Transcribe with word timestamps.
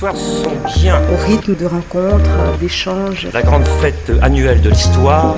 histoires 0.00 0.16
sont 0.16 0.80
bien 0.80 0.98
Au 1.12 1.26
rythme 1.26 1.54
de 1.56 1.66
rencontres, 1.66 2.58
d'échanges. 2.58 3.28
la 3.34 3.42
grande 3.42 3.66
fête 3.82 4.10
annuelle 4.22 4.62
de 4.62 4.70
l'histoire 4.70 5.36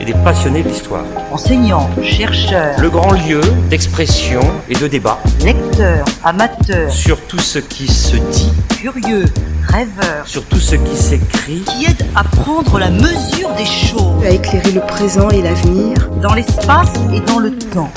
et 0.00 0.04
des 0.04 0.14
passionnés 0.14 0.64
de 0.64 0.68
l'histoire. 0.68 1.04
enseignants, 1.30 1.88
chercheurs, 2.02 2.74
Le 2.80 2.90
grand 2.90 3.12
lieu 3.12 3.40
d'expression 3.68 4.40
et 4.68 4.74
de 4.74 4.88
débat 4.88 5.20
lecteurs, 5.44 6.04
amateurs, 6.24 6.90
sur 6.90 7.20
tout 7.28 7.38
ce 7.38 7.60
qui 7.60 7.86
se 7.86 8.16
dit, 8.16 8.52
curieux, 8.80 9.26
rêveurs, 9.68 10.26
sur 10.26 10.44
tout 10.46 10.58
ce 10.58 10.74
qui 10.74 10.96
s'écrit, 10.96 11.60
qui 11.60 11.84
aident 11.88 12.06
à 12.16 12.24
prendre 12.24 12.80
la 12.80 12.90
mesure 12.90 13.50
des 13.56 13.64
choses 13.66 14.24
À 14.26 14.30
éclairer 14.30 14.72
le 14.72 14.80
présent 14.80 15.28
et 15.30 15.40
l'avenir. 15.42 15.94
dans 16.20 16.34
l'espace 16.34 16.92
et 17.14 17.20
dans 17.20 17.38
le 17.38 17.56
temps. 17.56 17.92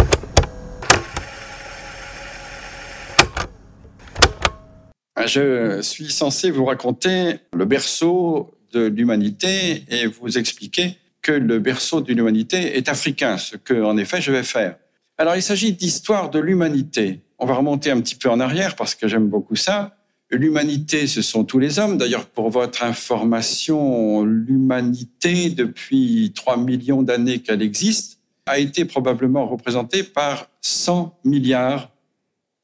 Je 5.26 5.82
suis 5.82 6.12
censé 6.12 6.52
vous 6.52 6.66
raconter 6.66 7.38
le 7.54 7.66
berceau 7.66 8.52
de 8.72 8.86
l'humanité 8.86 9.84
et 9.90 10.08
vous 10.08 10.38
expliquer 10.38 10.98
que 11.22 11.32
le 11.32 11.60
berceau 11.60 12.02
de 12.02 12.14
l'humanité 12.14 12.78
est 12.78 12.90
africain, 12.90 13.38
ce 13.38 13.56
que, 13.56 13.82
en 13.82 13.98
effet, 13.98 14.22
je 14.22 14.32
vais 14.32 14.44
faire. 14.44 14.76
Alors, 15.18 15.36
il 15.36 15.42
s'agit 15.42 15.72
d'histoire 15.74 16.30
de 16.30 16.40
l'humanité. 16.40 17.22
On 17.40 17.46
va 17.46 17.56
remonter 17.56 17.92
un 17.92 18.02
petit 18.02 18.16
peu 18.16 18.30
en 18.30 18.40
arrière 18.40 18.76
parce 18.76 18.96
que 18.96 19.08
j'aime 19.08 19.28
beaucoup 19.28 19.56
ça. 19.56 19.96
L'humanité, 20.30 21.08
ce 21.08 21.22
sont 21.22 21.44
tous 21.44 21.60
les 21.60 21.80
hommes. 21.80 21.98
D'ailleurs, 21.98 22.26
pour 22.26 22.50
votre 22.50 22.84
information, 22.84 24.26
l'humanité, 24.26 25.50
depuis 25.52 26.34
3 26.36 26.58
millions 26.58 27.04
d'années 27.04 27.40
qu'elle 27.40 27.62
existe, 27.62 28.20
a 28.46 28.60
été 28.60 28.86
probablement 28.86 29.48
représentée 29.48 30.04
par 30.04 30.50
100 30.62 31.20
milliards 31.24 31.92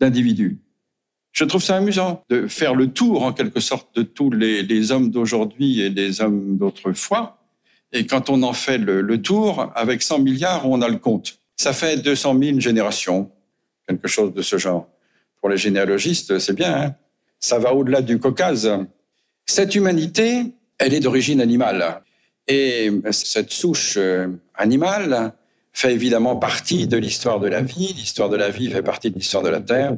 d'individus. 0.01 0.59
Je 1.31 1.45
trouve 1.45 1.63
ça 1.63 1.77
amusant 1.77 2.23
de 2.29 2.47
faire 2.47 2.75
le 2.75 2.88
tour, 2.91 3.23
en 3.23 3.33
quelque 3.33 3.59
sorte, 3.59 3.95
de 3.95 4.02
tous 4.02 4.31
les, 4.31 4.63
les 4.63 4.91
hommes 4.91 5.09
d'aujourd'hui 5.09 5.81
et 5.81 5.89
des 5.89 6.22
hommes 6.22 6.58
d'autrefois. 6.58 7.38
Et 7.91 8.05
quand 8.05 8.30
on 8.30 8.44
en 8.44 8.53
fait 8.53 8.77
le, 8.77 9.02
le 9.02 9.22
tour, 9.22 9.72
avec 9.75 10.02
100 10.02 10.19
milliards, 10.19 10.69
on 10.69 10.81
a 10.81 10.89
le 10.89 10.97
compte. 10.97 11.39
Ça 11.55 11.73
fait 11.73 11.97
200 11.97 12.38
000 12.39 12.59
générations, 12.59 13.31
quelque 13.88 14.07
chose 14.07 14.33
de 14.33 14.41
ce 14.41 14.57
genre. 14.57 14.88
Pour 15.39 15.50
les 15.50 15.57
généalogistes, 15.57 16.39
c'est 16.39 16.53
bien. 16.53 16.75
Hein 16.75 16.95
ça 17.39 17.57
va 17.57 17.73
au-delà 17.73 18.02
du 18.02 18.19
Caucase. 18.19 18.69
Cette 19.45 19.75
humanité, 19.75 20.44
elle 20.77 20.94
est 20.94 21.00
d'origine 21.00 21.41
animale. 21.41 22.02
Et 22.47 22.91
cette 23.11 23.52
souche 23.52 23.95
euh, 23.97 24.27
animale 24.55 25.33
fait 25.72 25.94
évidemment 25.94 26.35
partie 26.35 26.88
de 26.88 26.97
l'histoire 26.97 27.39
de 27.39 27.47
la 27.47 27.61
vie. 27.61 27.94
L'histoire 27.94 28.30
de 28.30 28.35
la 28.35 28.50
vie 28.50 28.69
fait 28.69 28.83
partie 28.83 29.11
de 29.11 29.16
l'histoire 29.16 29.44
de 29.44 29.50
la 29.50 29.61
Terre. 29.61 29.95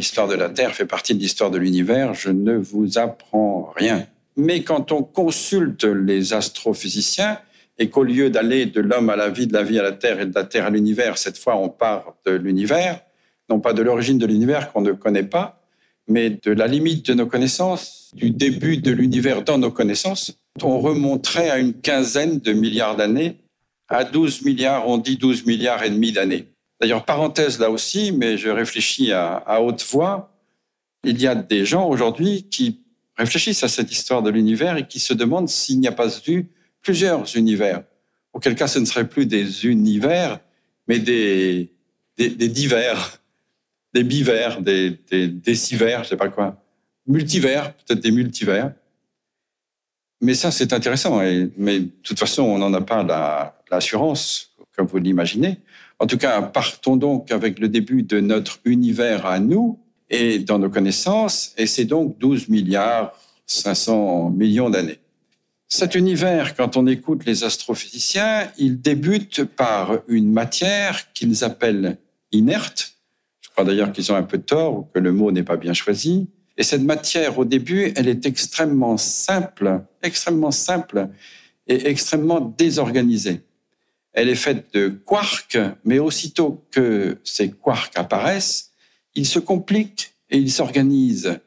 L'histoire 0.00 0.28
de 0.28 0.34
la 0.34 0.48
Terre 0.48 0.74
fait 0.74 0.86
partie 0.86 1.14
de 1.14 1.20
l'histoire 1.20 1.50
de 1.50 1.58
l'univers. 1.58 2.14
Je 2.14 2.30
ne 2.30 2.56
vous 2.56 2.96
apprends 2.96 3.70
rien. 3.76 4.06
Mais 4.34 4.62
quand 4.62 4.92
on 4.92 5.02
consulte 5.02 5.84
les 5.84 6.32
astrophysiciens 6.32 7.38
et 7.78 7.90
qu'au 7.90 8.02
lieu 8.02 8.30
d'aller 8.30 8.64
de 8.64 8.80
l'homme 8.80 9.10
à 9.10 9.16
la 9.16 9.28
vie, 9.28 9.46
de 9.46 9.52
la 9.52 9.62
vie 9.62 9.78
à 9.78 9.82
la 9.82 9.92
Terre 9.92 10.18
et 10.20 10.24
de 10.24 10.34
la 10.34 10.44
Terre 10.44 10.64
à 10.64 10.70
l'univers, 10.70 11.18
cette 11.18 11.36
fois 11.36 11.58
on 11.58 11.68
part 11.68 12.14
de 12.24 12.30
l'univers, 12.30 13.02
non 13.50 13.60
pas 13.60 13.74
de 13.74 13.82
l'origine 13.82 14.16
de 14.16 14.24
l'univers 14.24 14.72
qu'on 14.72 14.80
ne 14.80 14.92
connaît 14.92 15.22
pas, 15.22 15.62
mais 16.08 16.30
de 16.30 16.50
la 16.50 16.66
limite 16.66 17.04
de 17.04 17.12
nos 17.12 17.26
connaissances, 17.26 18.10
du 18.14 18.30
début 18.30 18.78
de 18.78 18.92
l'univers 18.92 19.42
dans 19.42 19.58
nos 19.58 19.70
connaissances, 19.70 20.32
on 20.62 20.80
remonterait 20.80 21.50
à 21.50 21.58
une 21.58 21.74
quinzaine 21.74 22.38
de 22.38 22.54
milliards 22.54 22.96
d'années, 22.96 23.36
à 23.90 24.04
12 24.04 24.46
milliards, 24.46 24.88
on 24.88 24.96
dit 24.96 25.18
12 25.18 25.44
milliards 25.44 25.82
et 25.82 25.90
demi 25.90 26.10
d'années. 26.10 26.46
D'ailleurs, 26.80 27.04
parenthèse 27.04 27.58
là 27.58 27.70
aussi, 27.70 28.12
mais 28.12 28.38
je 28.38 28.48
réfléchis 28.48 29.12
à, 29.12 29.60
haute 29.60 29.84
voix, 29.90 30.34
il 31.04 31.20
y 31.20 31.26
a 31.26 31.34
des 31.34 31.64
gens 31.64 31.86
aujourd'hui 31.86 32.44
qui 32.44 32.80
réfléchissent 33.16 33.62
à 33.62 33.68
cette 33.68 33.92
histoire 33.92 34.22
de 34.22 34.30
l'univers 34.30 34.76
et 34.76 34.86
qui 34.86 34.98
se 34.98 35.12
demandent 35.12 35.48
s'il 35.48 35.78
n'y 35.80 35.88
a 35.88 35.92
pas 35.92 36.08
eu 36.26 36.46
plusieurs 36.80 37.36
univers. 37.36 37.82
Auquel 38.32 38.54
cas, 38.54 38.66
ce 38.66 38.78
ne 38.78 38.84
serait 38.84 39.08
plus 39.08 39.26
des 39.26 39.66
univers, 39.66 40.40
mais 40.88 40.98
des, 40.98 41.70
divers 42.16 43.20
des 43.92 44.04
bivers, 44.04 44.60
des, 44.62 44.90
des 45.10 45.54
je 45.54 46.08
sais 46.08 46.16
pas 46.16 46.28
quoi, 46.28 46.62
multivers, 47.06 47.74
peut-être 47.74 48.00
des 48.00 48.10
multivers. 48.10 48.72
Mais 50.20 50.34
ça, 50.34 50.50
c'est 50.50 50.72
intéressant. 50.72 51.20
Mais 51.56 51.80
de 51.80 51.90
toute 52.02 52.18
façon, 52.18 52.42
on 52.42 52.58
n'en 52.58 52.72
a 52.74 52.80
pas 52.80 53.02
la- 53.02 53.58
l'assurance, 53.70 54.52
comme 54.76 54.86
vous 54.86 54.98
l'imaginez. 54.98 55.58
En 56.00 56.06
tout 56.06 56.16
cas, 56.16 56.40
partons 56.40 56.96
donc 56.96 57.30
avec 57.30 57.58
le 57.58 57.68
début 57.68 58.02
de 58.02 58.20
notre 58.20 58.58
univers 58.64 59.26
à 59.26 59.38
nous 59.38 59.78
et 60.08 60.38
dans 60.38 60.58
nos 60.58 60.70
connaissances, 60.70 61.52
et 61.58 61.66
c'est 61.66 61.84
donc 61.84 62.18
12 62.18 62.48
milliards 62.48 63.12
500 63.46 64.30
millions 64.30 64.70
d'années. 64.70 64.98
Cet 65.68 65.94
univers, 65.94 66.56
quand 66.56 66.78
on 66.78 66.86
écoute 66.86 67.26
les 67.26 67.44
astrophysiciens, 67.44 68.50
il 68.56 68.80
débute 68.80 69.44
par 69.44 69.98
une 70.08 70.32
matière 70.32 71.12
qu'ils 71.12 71.44
appellent 71.44 71.98
inerte, 72.32 72.94
je 73.42 73.50
crois 73.50 73.64
d'ailleurs 73.64 73.92
qu'ils 73.92 74.10
ont 74.10 74.16
un 74.16 74.22
peu 74.22 74.38
tort 74.38 74.78
ou 74.78 74.82
que 74.94 74.98
le 74.98 75.12
mot 75.12 75.30
n'est 75.30 75.42
pas 75.42 75.56
bien 75.58 75.74
choisi. 75.74 76.28
Et 76.56 76.62
cette 76.62 76.82
matière, 76.82 77.38
au 77.38 77.44
début, 77.44 77.92
elle 77.94 78.08
est 78.08 78.24
extrêmement 78.24 78.96
simple, 78.96 79.82
extrêmement 80.02 80.50
simple 80.50 81.08
et 81.66 81.88
extrêmement 81.88 82.40
désorganisée. 82.40 83.42
Elle 84.12 84.28
est 84.28 84.34
faite 84.34 84.74
de 84.74 84.88
quarks, 84.88 85.58
mais 85.84 85.98
aussitôt 85.98 86.64
que 86.70 87.18
ces 87.24 87.50
quarks 87.50 87.96
apparaissent, 87.96 88.72
ils 89.14 89.26
se 89.26 89.38
compliquent 89.38 90.14
et 90.30 90.38
ils 90.38 90.50
s'organisent. 90.50 91.40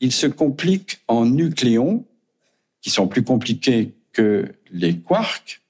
Ils 0.00 0.12
se 0.12 0.26
compliquent 0.26 1.00
en 1.08 1.26
nucléons, 1.26 2.04
qui 2.80 2.90
sont 2.90 3.08
plus 3.08 3.24
compliqués 3.24 3.94
que 4.12 4.46
les 4.70 4.96
quarks 4.96 5.60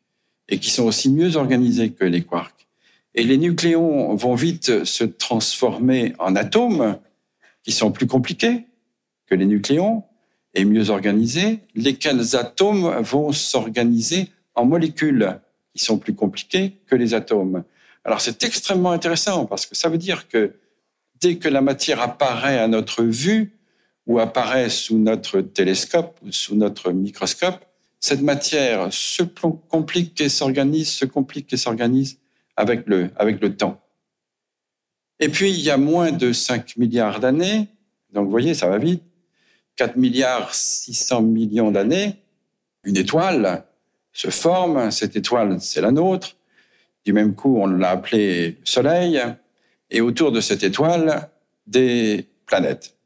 et 0.49 0.59
qui 0.59 0.71
sont 0.71 0.85
aussi 0.85 1.11
mieux 1.11 1.37
organisés 1.37 1.91
que 1.91 2.05
les 2.05 2.23
quarks. 2.23 2.67
Et 3.15 3.25
les 3.25 3.39
nucléons 3.39 4.15
vont 4.15 4.35
vite 4.35 4.85
se 4.85 5.05
transformer 5.05 6.12
en 6.19 6.37
atomes 6.37 6.99
qui 7.62 7.73
sont 7.73 7.91
plus 7.91 8.06
compliqués 8.06 8.67
que 9.27 9.35
les 9.35 9.47
nucléons 9.47 10.05
et 10.55 10.65
mieux 10.65 10.91
organisés, 10.91 11.61
lesquels 11.75 12.37
atomes 12.37 13.01
vont 13.01 13.33
s'organiser 13.33 14.29
en 14.55 14.65
molécules 14.65 15.41
qui 15.76 15.84
sont 15.84 15.98
plus 15.98 16.14
compliquées 16.14 16.76
que 16.87 16.97
les 16.97 17.14
atomes. 17.14 17.64
Alors 18.04 18.20
c'est 18.20 18.42
extrêmement 18.44 18.92
intéressant 18.92 19.47
parce 19.47 19.66
que 19.66 19.76
ça 19.76 19.88
veut 19.88 19.98
dire 19.98 20.28
que 20.28 20.54
dès 21.20 21.37
que 21.37 21.48
la 21.48 21.60
matière 21.60 22.00
apparaît 22.00 22.59
à 22.59 22.69
notre 22.69 23.03
vue 23.03 23.53
ou 24.06 24.19
apparaît 24.19 24.70
sous 24.70 24.98
notre 24.98 25.41
télescope 25.41 26.19
ou 26.22 26.32
sous 26.32 26.54
notre 26.54 26.92
microscope, 26.92 27.64
cette 28.00 28.22
matière 28.22 28.92
se 28.92 29.22
complique 29.22 30.20
et 30.20 30.28
s'organise, 30.28 30.91
se 30.91 31.04
complique 31.04 31.53
et 31.53 31.56
s'organise 31.56 32.19
avec 32.56 32.87
le, 32.87 33.10
avec 33.16 33.41
le 33.41 33.56
temps. 33.56 33.81
Et 35.19 35.28
puis, 35.28 35.50
il 35.50 35.60
y 35.60 35.70
a 35.70 35.78
moins 35.78 36.12
de 36.12 36.32
5 36.32 36.76
milliards 36.76 37.20
d'années, 37.20 37.69
donc 38.12 38.26
vous 38.26 38.31
voyez, 38.31 38.54
ça 38.54 38.69
va 38.69 38.78
vite, 38.78 39.03
4 39.76 39.97
milliards 39.97 40.54
600 40.54 41.22
millions 41.22 41.70
d'années, 41.70 42.16
une 42.84 42.97
étoile 42.97 43.64
se 44.16 44.31
forme, 44.31 44.91
cette 44.91 45.15
étoile, 45.15 45.60
c'est 45.60 45.82
la 45.82 45.91
nôtre. 45.91 46.37
Du 47.04 47.12
même 47.12 47.34
coup, 47.34 47.59
on 47.60 47.66
l'a 47.66 47.91
appelée 47.91 48.56
Soleil, 48.65 49.22
et 49.91 50.00
autour 50.00 50.32
de 50.32 50.41
cette 50.41 50.62
étoile, 50.62 51.28
des 51.66 52.26
planètes. 52.47 52.97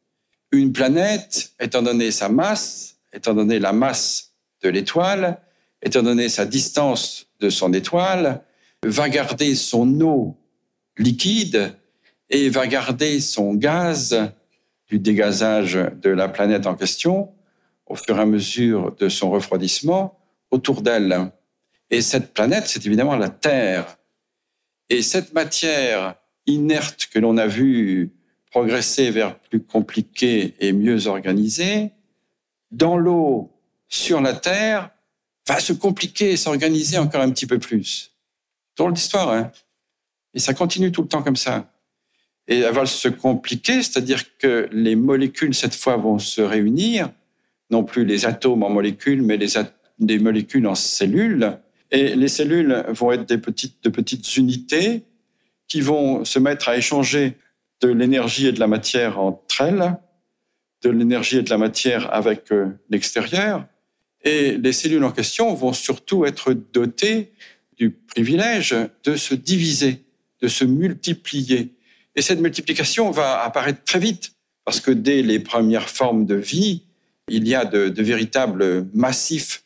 Une 0.53 0.73
planète, 0.73 1.53
étant 1.59 1.83
donné 1.83 2.13
sa 2.13 2.29
masse, 2.29 2.97
étant 3.13 3.35
donné 3.35 3.59
la 3.59 3.73
masse 3.73 4.35
de 4.63 4.69
l'étoile, 4.69 5.41
étant 5.83 6.03
donné 6.03 6.29
sa 6.29 6.47
distance 6.47 7.27
de 7.41 7.51
son 7.51 7.73
étoile, 7.73 8.43
va 8.85 9.09
garder 9.09 9.57
son 9.57 10.01
eau 10.03 10.37
liquide 10.97 11.75
et 12.29 12.49
va 12.51 12.69
garder 12.69 13.19
son 13.19 13.55
gaz 13.55 14.33
du 14.87 15.01
dégazage 15.01 15.75
de 16.01 16.11
la 16.11 16.29
planète 16.29 16.69
en 16.69 16.77
question 16.77 17.33
au 17.87 17.97
fur 17.97 18.17
et 18.17 18.21
à 18.21 18.27
mesure 18.27 18.95
de 18.97 19.09
son 19.09 19.31
refroidissement 19.31 20.20
autour 20.51 20.83
d'elle. 20.83 21.31
Et 21.91 22.03
cette 22.03 22.33
planète, 22.33 22.67
c'est 22.67 22.85
évidemment 22.87 23.17
la 23.17 23.29
Terre. 23.29 23.99
Et 24.89 25.03
cette 25.03 25.33
matière 25.33 26.17
inerte 26.47 27.09
que 27.13 27.19
l'on 27.19 27.37
a 27.37 27.47
vue 27.47 28.13
progresser 28.51 29.11
vers 29.11 29.39
plus 29.39 29.63
compliqué 29.63 30.55
et 30.59 30.73
mieux 30.73 31.07
organisé, 31.07 31.91
dans 32.71 32.97
l'eau, 32.97 33.51
sur 33.89 34.21
la 34.21 34.35
Terre, 34.35 34.91
va 35.49 35.59
se 35.59 35.73
compliquer 35.73 36.33
et 36.33 36.37
s'organiser 36.37 36.99
encore 36.99 37.23
un 37.23 37.31
petit 37.31 37.47
peu 37.47 37.59
plus. 37.59 38.13
Drôle 38.77 38.93
d'histoire, 38.93 39.31
hein 39.31 39.51
Et 40.35 40.39
ça 40.39 40.55
continue 40.55 40.93
tout 40.93 41.03
le 41.03 41.09
temps 41.09 41.23
comme 41.23 41.37
ça. 41.37 41.73
Et 42.47 42.61
elle 42.61 42.73
va 42.75 42.87
se 42.87 43.09
compliquer, 43.09 43.83
c'est-à-dire 43.83 44.37
que 44.39 44.69
les 44.73 44.97
molécules, 44.97 45.55
cette 45.55 45.75
fois, 45.75 45.97
vont 45.97 46.19
se 46.19 46.41
réunir, 46.41 47.11
non 47.71 47.85
plus 47.85 48.05
les 48.05 48.27
atomes 48.27 48.63
en 48.63 48.71
molécules, 48.71 49.23
mais 49.23 49.37
les, 49.37 49.57
at- 49.57 49.73
les 50.01 50.19
molécules 50.19 50.67
en 50.67 50.75
cellules. 50.75 51.59
Et 51.91 52.17
les 52.17 52.29
cellules 52.29 52.85
vont 52.89 53.13
être 53.13 53.27
des 53.27 53.39
petites, 53.39 53.83
de 53.85 53.89
petites 53.89 54.37
unités 54.37 55.03
qui 55.69 55.81
vont 55.81 56.25
se 56.25 56.39
mettre 56.39 56.69
à 56.69 56.77
échanger 56.77 57.37
de 57.81 57.89
l'énergie 57.89 58.47
et 58.49 58.53
de 58.53 58.61
la 58.61 58.67
matière 58.67 59.19
entre 59.21 59.61
elles 59.61 59.97
de 60.83 60.91
l'énergie 60.91 61.39
et 61.39 61.43
de 61.43 61.51
la 61.51 61.59
matière 61.59 62.13
avec 62.13 62.53
euh, 62.53 62.69
l'extérieur. 62.89 63.67
Et 64.25 64.57
les 64.57 64.73
cellules 64.73 65.05
en 65.05 65.13
question 65.13 65.53
vont 65.55 65.73
surtout 65.73 66.25
être 66.25 66.53
dotées 66.53 67.33
du 67.77 67.91
privilège 67.91 68.75
de 69.05 69.17
se 69.17 69.35
diviser, 69.35 70.05
de 70.43 70.49
se 70.49 70.65
multiplier. 70.65 71.75
Et 72.15 72.23
cette 72.23 72.41
multiplication 72.41 73.11
va 73.11 73.43
apparaître 73.43 73.83
très 73.85 73.99
vite, 73.99 74.33
parce 74.65 74.81
que 74.81 74.91
dès 74.91 75.23
les 75.23 75.39
premières 75.39 75.89
formes 75.89 76.27
de 76.27 76.35
vie, 76.35 76.83
il 77.29 77.49
y 77.49 77.55
a 77.55 77.65
de, 77.65 77.89
de 77.89 78.03
véritables 78.03 78.87
massifs 78.93 79.60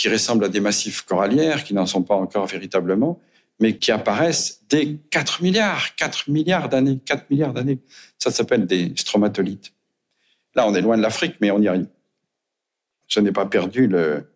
qui 0.00 0.08
ressemblent 0.08 0.46
à 0.46 0.48
des 0.48 0.60
massifs 0.60 1.02
corallières, 1.02 1.62
qui 1.62 1.74
n'en 1.74 1.84
sont 1.84 2.02
pas 2.02 2.14
encore 2.14 2.46
véritablement, 2.46 3.20
mais 3.58 3.76
qui 3.76 3.92
apparaissent 3.92 4.62
dès 4.70 4.96
4 5.10 5.42
milliards, 5.42 5.94
4 5.94 6.30
milliards 6.30 6.70
d'années, 6.70 7.00
4 7.04 7.28
milliards 7.28 7.52
d'années. 7.52 7.80
Ça 8.18 8.30
s'appelle 8.30 8.64
des 8.64 8.94
stromatolites. 8.96 9.74
Là, 10.54 10.66
on 10.66 10.74
est 10.74 10.80
loin 10.80 10.96
de 10.96 11.02
l'Afrique, 11.02 11.34
mais 11.42 11.50
on 11.50 11.60
y 11.60 11.68
arrive. 11.68 11.88
Je 13.08 13.20
n'ai 13.20 13.30
pas 13.30 13.44
perdu 13.44 13.88
le, 13.88 14.26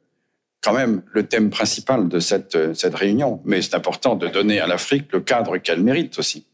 quand 0.60 0.74
même 0.74 1.02
le 1.12 1.26
thème 1.26 1.48
principal 1.48 2.10
de 2.10 2.18
cette, 2.18 2.74
cette 2.74 2.94
réunion, 2.94 3.40
mais 3.46 3.62
c'est 3.62 3.74
important 3.74 4.16
de 4.16 4.28
donner 4.28 4.60
à 4.60 4.66
l'Afrique 4.66 5.10
le 5.12 5.20
cadre 5.20 5.56
qu'elle 5.56 5.82
mérite 5.82 6.18
aussi. 6.18 6.44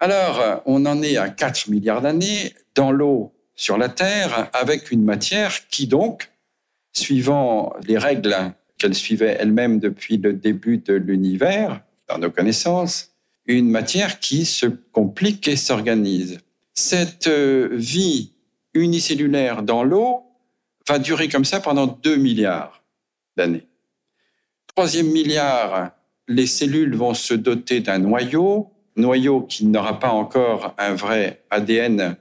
Alors, 0.00 0.62
on 0.64 0.86
en 0.86 1.02
est 1.02 1.18
à 1.18 1.28
4 1.28 1.68
milliards 1.68 2.00
d'années 2.00 2.54
dans 2.74 2.90
l'eau 2.90 3.34
sur 3.54 3.76
la 3.76 3.90
Terre 3.90 4.48
avec 4.54 4.90
une 4.90 5.04
matière 5.04 5.68
qui 5.68 5.86
donc, 5.86 6.30
suivant 6.96 7.74
les 7.86 7.98
règles 7.98 8.34
qu'elle 8.78 8.94
suivait 8.94 9.36
elle-même 9.38 9.78
depuis 9.78 10.16
le 10.16 10.32
début 10.32 10.78
de 10.78 10.94
l'univers, 10.94 11.82
dans 12.08 12.18
nos 12.18 12.30
connaissances, 12.30 13.12
une 13.46 13.70
matière 13.70 14.18
qui 14.18 14.44
se 14.44 14.66
complique 14.66 15.48
et 15.48 15.56
s'organise. 15.56 16.38
Cette 16.74 17.28
euh, 17.28 17.68
vie 17.72 18.32
unicellulaire 18.74 19.62
dans 19.62 19.82
l'eau 19.82 20.22
va 20.88 20.98
durer 20.98 21.28
comme 21.28 21.44
ça 21.44 21.60
pendant 21.60 21.86
2 21.86 22.16
milliards 22.16 22.82
d'années. 23.36 23.66
Troisième 24.74 25.08
milliard, 25.08 25.92
les 26.28 26.46
cellules 26.46 26.94
vont 26.94 27.14
se 27.14 27.34
doter 27.34 27.80
d'un 27.80 27.98
noyau, 27.98 28.70
noyau 28.96 29.42
qui 29.42 29.66
n'aura 29.66 29.98
pas 29.98 30.10
encore 30.10 30.74
un 30.78 30.94
vrai 30.94 31.44
ADN, 31.50 32.16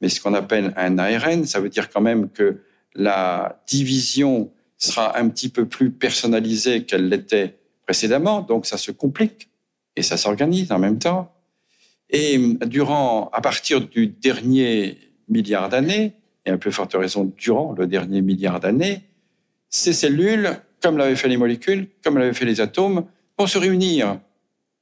mais 0.00 0.08
ce 0.08 0.20
qu'on 0.20 0.34
appelle 0.34 0.72
un 0.76 0.98
ARN. 0.98 1.44
Ça 1.46 1.60
veut 1.60 1.68
dire 1.68 1.90
quand 1.90 2.00
même 2.00 2.28
que 2.30 2.60
la 2.96 3.62
division 3.68 4.50
sera 4.78 5.18
un 5.18 5.28
petit 5.28 5.48
peu 5.48 5.66
plus 5.66 5.90
personnalisée 5.90 6.84
qu'elle 6.84 7.08
l'était 7.08 7.56
précédemment, 7.84 8.40
donc 8.40 8.66
ça 8.66 8.76
se 8.76 8.90
complique 8.90 9.48
et 9.94 10.02
ça 10.02 10.16
s'organise 10.16 10.72
en 10.72 10.78
même 10.78 10.98
temps. 10.98 11.32
Et 12.10 12.38
durant, 12.66 13.30
à 13.32 13.40
partir 13.40 13.80
du 13.80 14.06
dernier 14.06 14.98
milliard 15.28 15.68
d'années, 15.68 16.14
et 16.44 16.50
à 16.50 16.58
plus 16.58 16.72
forte 16.72 16.94
raison 16.94 17.32
durant 17.36 17.72
le 17.72 17.86
dernier 17.86 18.22
milliard 18.22 18.60
d'années, 18.60 19.02
ces 19.68 19.92
cellules, 19.92 20.58
comme 20.80 20.96
l'avaient 20.96 21.16
fait 21.16 21.28
les 21.28 21.36
molécules, 21.36 21.88
comme 22.04 22.18
l'avaient 22.18 22.34
fait 22.34 22.44
les 22.44 22.60
atomes, 22.60 23.06
vont 23.38 23.46
se 23.46 23.58
réunir 23.58 24.20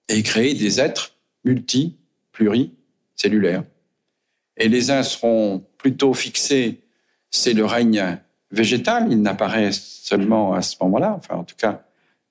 et 0.09 0.23
créer 0.23 0.55
des 0.55 0.81
êtres 0.81 1.17
multi, 1.45 1.97
pluricellulaires. 2.33 3.65
Et 4.57 4.69
les 4.69 4.91
uns 4.91 5.03
seront 5.03 5.65
plutôt 5.79 6.13
fixés, 6.15 6.81
c'est 7.35 7.53
le 7.53 7.65
règne 7.65 8.19
végétal, 8.51 9.09
il 9.11 9.21
n'apparaît 9.21 9.71
seulement 9.73 10.55
à 10.55 10.63
ce 10.63 10.77
moment-là, 10.83 11.15
enfin 11.17 11.35
en 11.35 11.45
tout 11.45 11.57
cas 11.57 11.83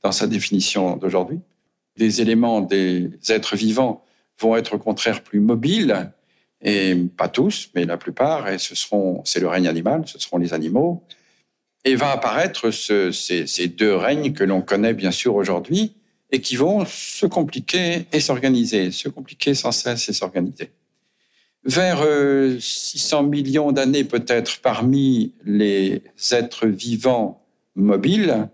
dans 0.02 0.14
sa 0.14 0.28
définition 0.28 0.96
d'aujourd'hui. 0.96 1.40
Des 1.98 2.22
éléments 2.22 2.62
des 2.62 3.12
êtres 3.30 3.56
vivants 3.56 4.04
vont 4.40 4.56
être 4.56 4.76
au 4.76 4.80
contraire 4.80 5.22
plus 5.22 5.42
mobiles, 5.42 6.12
et 6.62 6.96
pas 7.18 7.28
tous, 7.28 7.70
mais 7.76 7.84
la 7.86 7.98
plupart, 7.98 8.48
et 8.48 8.58
ce 8.58 8.76
seront, 8.76 9.22
c'est 9.26 9.42
le 9.42 9.50
règne 9.50 9.68
animal, 9.68 10.04
ce 10.06 10.18
seront 10.18 10.38
les 10.38 10.54
animaux, 10.54 11.04
et 11.84 11.96
va 11.96 12.12
apparaître 12.12 12.72
ce, 12.72 13.12
ces, 13.12 13.46
ces, 13.46 13.68
deux 13.68 13.96
règnes 13.96 14.32
que 14.32 14.46
l'on 14.46 14.62
connaît 14.62 14.94
bien 14.94 15.12
sûr 15.12 15.36
aujourd'hui, 15.36 15.94
et 16.32 16.40
qui 16.40 16.56
vont 16.56 16.86
se 16.86 17.26
compliquer 17.26 18.06
et 18.14 18.22
s'organiser, 18.22 18.92
se 18.92 19.10
compliquer 19.10 19.54
sans 19.54 19.74
cesse 19.74 20.08
et 20.08 20.14
s'organiser. 20.14 20.72
Vers 21.66 22.04
600 22.60 23.24
euh, 23.24 23.28
millions 23.28 23.72
d'années 23.72 24.04
peut-être 24.04 24.60
parmi 24.60 25.34
les 25.46 26.04
êtres 26.32 26.68
vivants 26.68 27.46
mobiles, 27.76 28.50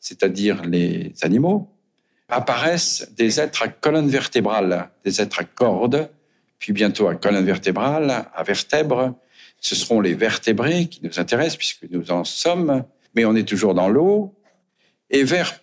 c'est-à-dire 0.00 0.64
les 0.64 1.12
animaux, 1.22 1.68
apparaissent 2.28 3.12
des 3.16 3.38
êtres 3.38 3.62
à 3.62 3.68
colonne 3.68 4.08
vertébrale, 4.08 4.90
des 5.04 5.20
êtres 5.20 5.40
à 5.40 5.44
cordes, 5.44 6.10
puis 6.58 6.72
bientôt 6.72 7.06
à 7.06 7.14
colonne 7.14 7.44
vertébrale, 7.44 8.26
à 8.34 8.42
vertèbres. 8.42 9.14
Ce 9.60 9.76
seront 9.76 10.00
les 10.00 10.14
vertébrés 10.14 10.86
qui 10.86 11.00
nous 11.04 11.20
intéressent 11.20 11.56
puisque 11.56 11.86
nous 11.90 12.10
en 12.10 12.24
sommes, 12.24 12.84
mais 13.14 13.24
on 13.24 13.36
est 13.36 13.48
toujours 13.48 13.74
dans 13.74 13.88
l'eau. 13.88 14.34
Et 15.10 15.22
vers 15.22 15.60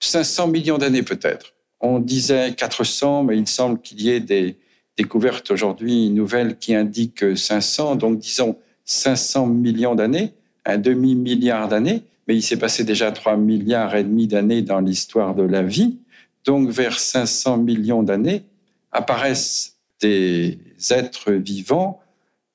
500 0.00 0.48
millions 0.48 0.78
d'années 0.78 1.04
peut-être. 1.04 1.54
On 1.80 2.00
disait 2.00 2.54
400, 2.54 3.24
mais 3.24 3.38
il 3.38 3.46
semble 3.46 3.80
qu'il 3.80 4.00
y 4.00 4.10
ait 4.10 4.20
des 4.20 4.58
découvertes 4.96 5.50
aujourd'hui 5.50 6.10
nouvelles 6.10 6.58
qui 6.58 6.74
indiquent 6.74 7.36
500, 7.36 7.96
donc 7.96 8.18
disons 8.18 8.56
500 8.84 9.46
millions 9.46 9.94
d'années, 9.94 10.34
un 10.64 10.78
demi-milliard 10.78 11.68
d'années 11.68 12.02
mais 12.26 12.36
il 12.36 12.42
s'est 12.42 12.58
passé 12.58 12.84
déjà 12.84 13.12
3 13.12 13.36
milliards 13.36 13.94
et 13.94 14.04
demi 14.04 14.26
d'années 14.26 14.62
dans 14.62 14.80
l'histoire 14.80 15.34
de 15.34 15.42
la 15.42 15.62
vie. 15.62 15.98
Donc 16.44 16.70
vers 16.70 16.98
500 16.98 17.58
millions 17.58 18.02
d'années 18.02 18.44
apparaissent 18.92 19.76
des 20.00 20.58
êtres 20.90 21.32
vivants 21.32 22.00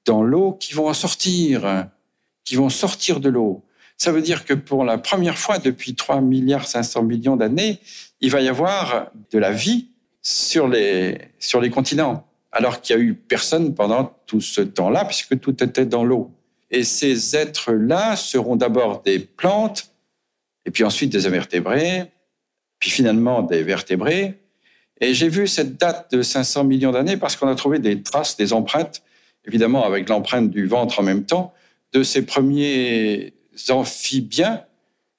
dans 0.06 0.24
l'eau 0.24 0.54
qui 0.54 0.74
vont 0.74 0.88
en 0.88 0.94
sortir, 0.94 1.88
qui 2.46 2.56
vont 2.56 2.70
sortir 2.70 3.20
de 3.20 3.30
l'eau. 3.30 3.64
Ça 3.98 4.12
veut 4.12 4.22
dire 4.22 4.46
que 4.46 4.54
pour 4.54 4.86
la 4.86 4.98
première 4.98 5.38
fois 5.38 5.60
depuis 5.60 5.96
3 5.96 6.22
milliards 6.22 6.68
500 6.68 7.04
millions 7.04 7.36
d'années, 7.36 7.80
il 8.22 8.32
va 8.32 8.42
y 8.42 8.48
avoir 8.48 9.12
de 9.32 9.38
la 9.40 9.52
vie 9.52 9.90
sur 10.22 10.68
les, 10.68 11.18
sur 11.38 11.62
les 11.62 11.70
continents, 11.70 12.26
alors 12.52 12.82
qu'il 12.82 12.96
n'y 12.96 13.02
a 13.02 13.06
eu 13.06 13.14
personne 13.14 13.76
pendant 13.76 14.16
tout 14.26 14.42
ce 14.42 14.62
temps-là, 14.62 15.06
puisque 15.06 15.40
tout 15.40 15.64
était 15.64 15.86
dans 15.86 16.04
l'eau. 16.04 16.32
Et 16.72 16.84
ces 16.84 17.36
êtres-là 17.36 18.16
seront 18.16 18.56
d'abord 18.56 19.02
des 19.02 19.20
plantes, 19.20 19.92
et 20.66 20.72
puis 20.72 20.84
ensuite 20.84 21.12
des 21.12 21.28
invertébrés, 21.28 22.12
puis 22.80 22.90
finalement 22.90 23.42
des 23.42 23.64
vertébrés. 23.64 24.40
Et 25.02 25.14
j'ai 25.14 25.30
vu 25.30 25.48
cette 25.48 25.78
date 25.78 26.12
de 26.12 26.22
500 26.22 26.64
millions 26.66 26.92
d'années 26.92 27.18
parce 27.18 27.36
qu'on 27.36 27.48
a 27.48 27.56
trouvé 27.56 27.80
des 27.80 28.02
traces, 28.02 28.38
des 28.38 28.54
empreintes, 28.54 29.02
évidemment 29.46 29.86
avec 29.86 30.10
l'empreinte 30.10 30.50
du 30.50 30.68
ventre 30.68 31.00
en 31.00 31.04
même 31.04 31.26
temps, 31.26 31.54
de 31.94 32.04
ces 32.04 32.26
premiers 32.26 33.34
amphibiens 33.70 34.64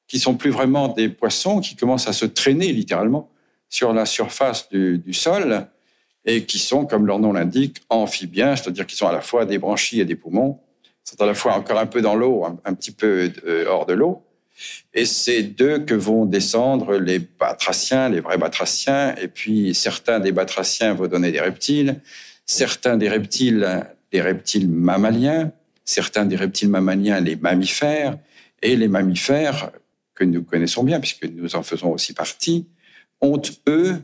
qui 0.06 0.18
sont 0.18 0.34
plus 0.34 0.50
vraiment 0.50 0.88
des 0.88 1.08
poissons, 1.08 1.60
qui 1.60 1.76
commencent 1.76 2.08
à 2.08 2.12
se 2.12 2.26
traîner 2.26 2.72
littéralement 2.72 3.30
sur 3.68 3.92
la 3.92 4.06
surface 4.06 4.68
du, 4.68 4.98
du 4.98 5.14
sol 5.14 5.68
et 6.24 6.44
qui 6.44 6.58
sont, 6.58 6.86
comme 6.86 7.06
leur 7.06 7.18
nom 7.18 7.32
l'indique, 7.32 7.78
amphibiens, 7.88 8.56
c'est-à-dire 8.56 8.86
qu'ils 8.86 8.98
sont 8.98 9.08
à 9.08 9.12
la 9.12 9.20
fois 9.20 9.46
des 9.46 9.58
branchies 9.58 10.00
et 10.00 10.04
des 10.04 10.16
poumons. 10.16 10.60
Sont 11.04 11.20
à 11.22 11.26
la 11.26 11.34
fois 11.34 11.54
encore 11.54 11.78
un 11.78 11.86
peu 11.86 12.02
dans 12.02 12.14
l'eau, 12.14 12.44
un, 12.44 12.74
petit 12.74 12.92
peu 12.92 13.32
euh, 13.46 13.64
hors 13.66 13.86
de 13.86 13.94
l'eau. 13.94 14.22
Et 14.92 15.06
c'est 15.06 15.42
d'eux 15.42 15.78
que 15.78 15.94
vont 15.94 16.26
descendre 16.26 16.98
les 16.98 17.18
batraciens, 17.18 18.10
les 18.10 18.20
vrais 18.20 18.36
batraciens, 18.36 19.14
et 19.16 19.28
puis 19.28 19.74
certains 19.74 20.20
des 20.20 20.32
batraciens 20.32 20.92
vont 20.94 21.06
donner 21.06 21.32
des 21.32 21.40
reptiles, 21.40 22.00
certains 22.44 22.98
des 22.98 23.08
reptiles, 23.08 23.86
les 24.12 24.20
reptiles 24.20 24.68
mammaliens, 24.68 25.52
certains 25.84 26.26
des 26.26 26.36
reptiles 26.36 26.68
mammaliens, 26.68 27.20
les 27.20 27.36
mammifères, 27.36 28.18
et 28.62 28.76
les 28.76 28.88
mammifères, 28.88 29.70
que 30.14 30.24
nous 30.24 30.42
connaissons 30.42 30.84
bien, 30.84 31.00
puisque 31.00 31.24
nous 31.24 31.56
en 31.56 31.62
faisons 31.62 31.92
aussi 31.92 32.12
partie, 32.12 32.66
ont, 33.22 33.40
eux, 33.66 34.02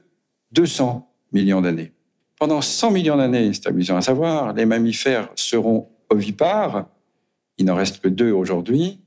200 0.53 1.07
millions 1.33 1.61
d'années. 1.61 1.93
Pendant 2.39 2.61
100 2.61 2.91
millions 2.91 3.17
d'années, 3.17 3.53
c'est 3.55 3.67
amusant 3.67 3.97
à 3.97 4.03
savoir, 4.03 4.53
les 4.53 4.67
mammifères 4.67 5.31
seront 5.37 5.89
ovipares, 6.11 6.87
il 7.57 7.65
n'en 7.65 7.75
reste 7.75 8.01
que 8.01 8.09
deux 8.09 8.31
aujourd'hui. 8.31 9.01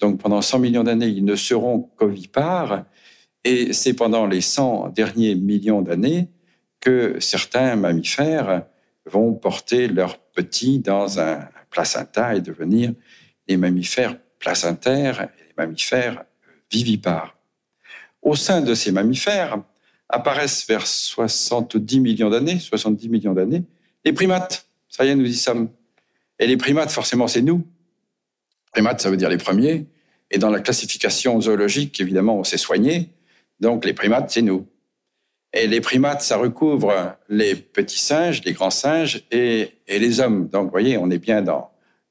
Donc 0.00 0.20
pendant 0.20 0.42
100 0.42 0.58
millions 0.58 0.82
d'années, 0.82 1.06
ils 1.06 1.24
ne 1.24 1.36
seront 1.36 1.90
qu'ovipares. 1.96 2.84
Et 3.44 3.72
c'est 3.72 3.94
pendant 3.94 4.26
les 4.26 4.40
100 4.40 4.88
derniers 4.88 5.36
millions 5.36 5.82
d'années 5.82 6.28
que 6.80 7.18
certains 7.20 7.76
mammifères 7.76 8.64
vont 9.06 9.34
porter 9.34 9.86
leurs 9.86 10.18
petits 10.18 10.80
dans 10.80 11.20
un 11.20 11.48
placenta 11.70 12.34
et 12.34 12.40
devenir 12.40 12.92
des 13.46 13.56
mammifères 13.56 14.16
placentaires 14.38 15.22
et 15.22 15.26
des 15.26 15.54
mammifères 15.56 16.24
vivipares. 16.70 17.36
Au 18.22 18.34
sein 18.34 18.62
de 18.62 18.74
ces 18.74 18.90
mammifères 18.90 19.62
apparaissent 20.08 20.66
vers 20.66 20.86
70 20.86 22.00
millions 22.00 22.30
d'années, 22.30 22.58
70 22.58 23.08
millions 23.08 23.32
d'années, 23.32 23.64
les 24.04 24.12
primates. 24.12 24.68
Ça 24.88 25.04
y 25.04 25.08
est, 25.08 25.16
nous 25.16 25.26
y 25.26 25.34
sommes. 25.34 25.70
Et 26.38 26.46
les 26.46 26.56
primates, 26.56 26.90
forcément, 26.90 27.26
c'est 27.26 27.42
nous. 27.42 27.66
Primates, 28.72 29.00
ça 29.00 29.10
veut 29.10 29.16
dire 29.16 29.28
les 29.28 29.38
premiers. 29.38 29.86
Et 30.30 30.38
dans 30.38 30.50
la 30.50 30.60
classification 30.60 31.40
zoologique, 31.40 32.00
évidemment, 32.00 32.38
on 32.38 32.44
s'est 32.44 32.58
soigné. 32.58 33.10
Donc, 33.60 33.84
les 33.84 33.92
primates, 33.92 34.30
c'est 34.30 34.42
nous. 34.42 34.66
Et 35.52 35.68
les 35.68 35.80
primates, 35.80 36.22
ça 36.22 36.36
recouvre 36.36 37.16
les 37.28 37.54
petits 37.54 38.00
singes, 38.00 38.42
les 38.44 38.52
grands 38.52 38.70
singes 38.70 39.22
et, 39.30 39.70
les 39.88 40.20
hommes. 40.20 40.48
Donc, 40.48 40.64
vous 40.64 40.70
voyez, 40.70 40.98
on 40.98 41.10
est 41.10 41.18
bien 41.18 41.42
dans, 41.42 41.70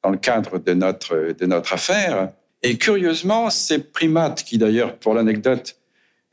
le 0.09 0.17
cadre 0.17 0.57
de 0.59 0.73
notre, 0.73 1.73
affaire. 1.73 2.31
Et 2.61 2.77
curieusement, 2.77 3.49
ces 3.49 3.79
primates, 3.79 4.43
qui 4.43 4.57
d'ailleurs, 4.57 4.97
pour 4.97 5.13
l'anecdote, 5.13 5.77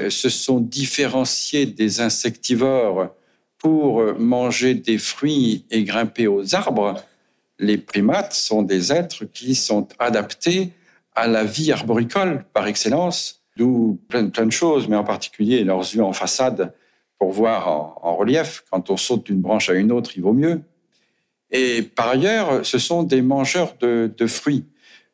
se 0.08 0.28
sont 0.28 0.60
différenciés 0.60 1.66
des 1.66 2.00
insectivores 2.00 3.14
pour 3.58 4.02
manger 4.18 4.74
des 4.74 4.98
fruits 4.98 5.66
et 5.70 5.84
grimper 5.84 6.26
aux 6.26 6.54
arbres, 6.54 6.96
les 7.58 7.76
primates 7.76 8.32
sont 8.32 8.62
des 8.62 8.92
êtres 8.92 9.26
qui 9.26 9.54
sont 9.54 9.86
adaptés 9.98 10.72
à 11.14 11.26
la 11.26 11.44
vie 11.44 11.70
arboricole 11.70 12.44
par 12.54 12.66
excellence, 12.66 13.42
d'où 13.56 14.00
plein, 14.08 14.28
plein 14.28 14.46
de 14.46 14.52
choses, 14.52 14.88
mais 14.88 14.96
en 14.96 15.04
particulier 15.04 15.62
leurs 15.62 15.80
yeux 15.80 16.02
en 16.02 16.14
façade 16.14 16.72
pour 17.18 17.32
voir 17.32 17.68
en, 17.68 18.16
relief. 18.16 18.64
Quand 18.70 18.88
on 18.88 18.96
saute 18.96 19.26
d'une 19.26 19.42
branche 19.42 19.68
à 19.68 19.74
une 19.74 19.92
autre, 19.92 20.12
il 20.16 20.22
vaut 20.22 20.32
mieux. 20.32 20.62
Et 21.50 21.82
par 21.82 22.08
ailleurs, 22.08 22.64
ce 22.64 22.78
sont 22.78 23.02
des 23.02 23.20
mangeurs 23.20 23.74
de, 23.78 24.26
fruits, 24.26 24.64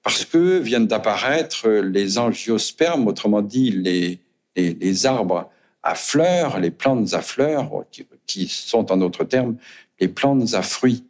parce 0.02 0.24
que 0.24 0.58
viennent 0.58 0.86
d'apparaître 0.86 1.68
les 1.68 2.18
angiospermes, 2.18 3.08
autrement 3.08 3.42
dit 3.42 3.70
les, 3.70 4.20
les, 4.56 5.06
arbres 5.06 5.50
à 5.82 5.94
fleurs, 5.94 6.58
les 6.58 6.70
plantes 6.70 7.14
à 7.14 7.22
fleurs, 7.22 7.84
qui, 7.90 8.06
qui 8.26 8.48
sont 8.48 8.90
en 8.90 8.96
d'autres 8.96 9.24
termes 9.24 9.56
les 10.00 10.08
plantes 10.08 10.54
à 10.54 10.62
fruits. 10.62 11.04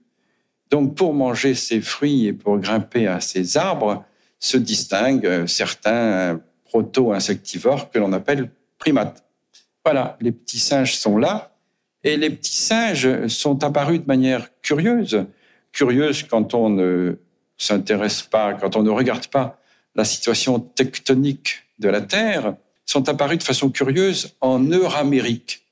Donc 0.71 0.95
pour 0.97 1.15
manger 1.15 1.55
ces 1.55 1.81
fruits 1.81 2.27
et 2.27 2.33
pour 2.33 2.59
grimper 2.59 3.07
à 3.07 3.21
ces 3.21 3.57
arbres, 3.57 4.05
se 4.39 4.57
distinguent 4.57 5.47
certains 5.47 6.41
proto-insectivores 6.65 7.91
que 7.91 7.99
l'on 7.99 8.13
appelle 8.13 8.51
primates. 8.79 9.25
Voilà, 9.85 10.17
les 10.21 10.33
petits 10.33 10.59
singes 10.59 10.97
sont 10.97 11.17
là. 11.19 11.53
Et 12.03 12.17
les 12.17 12.31
petits 12.31 12.57
singes 12.57 13.27
sont 13.29 13.65
apparus 13.65 14.01
de 14.01 14.07
manière 14.07 14.49
curieuse. 14.61 15.27
Curieuse 15.73 16.23
quand 16.25 16.55
on 16.55 16.71
ne 16.71 17.17
s'intéresse 17.57 18.23
pas, 18.23 18.55
quand 18.55 18.77
on 18.77 18.83
ne 18.83 18.91
regarde 18.91 19.27
pas 19.29 19.59
la 19.95 20.05
situation 20.05 20.61
tectonique 20.61 21.65
de 21.79 21.89
la 21.89 22.01
Terre, 22.01 22.55
sont 22.87 23.09
apparus 23.09 23.39
de 23.39 23.43
façon 23.43 23.71
curieuse 23.71 24.35
en 24.41 24.61
Euramérique, 24.61 25.67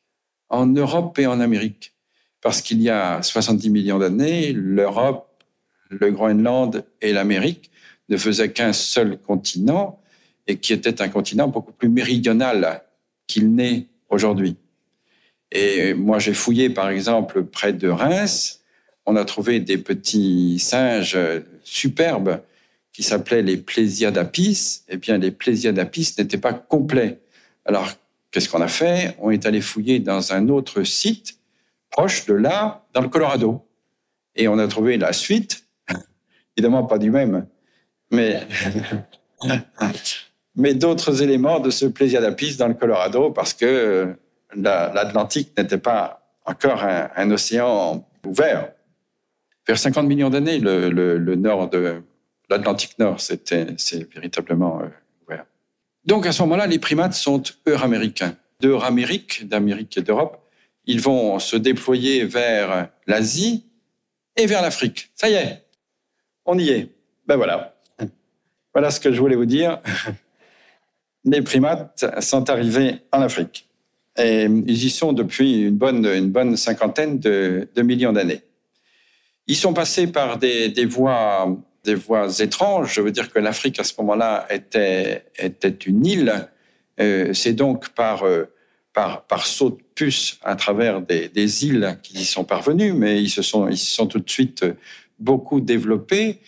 en 0.49 0.67
Europe 0.67 1.19
et 1.19 1.27
en 1.27 1.41
Amérique. 1.41 1.95
Parce 2.43 2.61
qu'il 2.61 2.83
y 2.83 2.91
a 2.91 3.23
70 3.23 3.71
millions 3.71 3.99
d'années, 3.99 4.53
l'Europe, 4.53 5.43
le 5.89 6.11
Groenland 6.11 6.85
et 7.01 7.13
l'Amérique 7.13 7.71
ne 8.11 8.17
faisaient 8.17 8.53
qu'un 8.53 8.73
seul 8.73 9.19
continent 9.19 10.01
et 10.47 10.59
qui 10.59 10.73
était 10.75 11.01
un 11.01 11.09
continent 11.09 11.49
beaucoup 11.49 11.73
plus 11.73 11.89
méridional 11.89 12.83
qu'il 13.27 13.55
n'est 13.55 13.87
aujourd'hui. 14.11 14.57
Et 15.51 15.95
moi, 15.95 16.19
j'ai 16.19 16.35
fouillé, 16.35 16.69
par 16.69 16.91
exemple, 16.91 17.45
près 17.45 17.73
de 17.73 17.89
Reims. 17.89 18.61
On 19.07 19.17
a 19.17 19.25
trouvé 19.25 19.61
des 19.61 19.79
petits 19.79 20.59
singes 20.59 21.17
superbes 21.63 22.41
qui 22.95 23.03
s'appelaient 23.03 23.43
les 23.43 23.59
Plésiadapis. 23.59 24.85
Eh 24.89 24.97
bien, 24.97 25.19
les 25.19 25.31
Plésiadapis 25.31 26.15
n'étaient 26.17 26.39
pas 26.39 26.55
complets. 26.55 27.21
Alors, 27.67 27.91
qu'est-ce 28.31 28.49
qu'on 28.49 28.63
a 28.63 28.69
fait? 28.69 29.15
On 29.19 29.31
est 29.31 29.45
allé 29.45 29.61
fouiller 29.61 29.99
dans 29.99 30.33
un 30.33 30.49
autre 30.49 30.85
site 30.85 31.39
proche 31.91 32.25
de 32.25 32.35
là, 32.35 32.87
dans 32.95 33.03
le 33.03 33.09
Colorado. 33.09 33.67
Et 34.37 34.49
on 34.49 34.59
a 34.59 34.67
trouvé 34.67 34.97
la 34.97 35.13
suite, 35.13 35.67
évidemment 36.57 36.85
pas 36.85 36.99
du 36.99 37.11
même, 37.11 37.47
mais 38.11 38.41
mais 40.57 40.75
d'autres 40.75 41.23
éléments 41.23 41.61
de 41.61 41.71
ce 41.71 41.87
Plésiadapis 41.87 42.57
dans 42.57 42.69
le 42.69 42.75
Colorado 42.75 43.31
parce 43.31 43.55
que 43.55 43.65
euh, 43.65 44.07
l'Atlantique 44.57 45.53
n'était 45.59 45.79
pas 45.79 46.25
encore 46.47 46.85
un, 46.85 47.31
océan 47.31 48.07
ouvert. 48.27 48.73
Vers 49.67 49.79
50 49.79 50.07
millions 50.07 50.31
d'années, 50.31 50.59
le, 50.59 51.35
nord 51.35 51.71
de 51.71 52.03
l'Atlantique 52.49 52.99
Nord, 52.99 53.21
c'est 53.21 54.13
véritablement 54.13 54.81
euh, 54.81 54.89
ouvert. 55.27 55.45
Donc 56.05 56.27
à 56.27 56.33
ce 56.33 56.43
moment-là, 56.43 56.67
les 56.67 56.79
primates 56.79 57.15
sont 57.15 57.43
euraméricains. 57.67 58.37
D'Euramérique, 58.61 59.49
d'Amérique 59.49 59.99
et 59.99 60.03
d'Europe, 60.03 60.41
ils 60.87 61.01
vont 61.01 61.39
se 61.39 61.57
déployer 61.57 62.25
vers 62.25 62.89
l'Asie 63.07 63.67
et 64.37 64.47
vers 64.47 64.63
l'Afrique. 64.63 65.11
Ça 65.15 65.29
y 65.29 65.35
est, 65.35 65.65
on 66.45 66.59
y 66.59 66.71
est. 66.71 66.89
Ben 67.27 67.37
voilà. 67.37 67.75
Voilà 68.73 68.91
ce 68.91 69.01
que 69.01 69.13
je 69.13 69.21
voulais 69.21 69.37
vous 69.37 69.45
dire 69.45 69.81
les 71.25 71.43
primates 71.43 72.05
sont 72.21 72.51
arrivés 72.51 73.01
en 73.13 73.23
Afrique. 73.23 73.69
Et 74.17 74.45
ils 74.45 74.85
y 74.85 74.91
sont 74.91 75.13
depuis 75.13 75.63
une 75.63 75.77
bonne, 75.77 76.07
une 76.07 76.31
bonne 76.31 76.57
cinquantaine 76.57 77.19
de, 77.19 77.69
millions 77.79 78.13
d'années. 78.13 78.43
Ils 79.47 79.57
sont 79.57 79.75
passés 79.75 80.07
par 80.07 80.39
des, 80.39 80.87
voies, 80.87 81.57
des 81.85 81.95
voies 81.95 82.41
étranges. 82.41 82.95
Je 82.95 83.01
veux 83.01 83.11
dire 83.11 83.33
que 83.33 83.39
l'Afrique, 83.39 83.79
à 83.79 83.85
ce 83.85 83.93
moment-là, 83.99 84.47
était, 84.51 85.25
était 85.39 85.69
une 85.69 86.05
île. 86.07 86.49
Euh, 87.01 87.33
c'est 87.33 87.53
donc 87.53 87.91
par, 87.91 88.25
euh, 88.25 88.45
par, 88.93 89.23
par 89.27 89.47
saut 89.47 89.71
de 89.71 89.83
puce 89.95 90.39
à 90.43 90.57
travers 90.57 91.01
des, 91.01 91.29
des 91.29 91.67
îles 91.67 91.99
qu'ils 92.03 92.21
y 92.21 92.25
sont 92.25 92.45
parvenus, 92.45 92.95
mais 92.95 93.23
ils 93.23 93.31
se 93.31 93.43
sont, 93.43 93.69
ils 93.69 93.79
se 93.79 93.95
sont 93.95 94.07
tout 94.07 94.21
de 94.21 94.31
suite 94.31 94.65
beaucoup 95.19 95.61
développés 95.61 96.41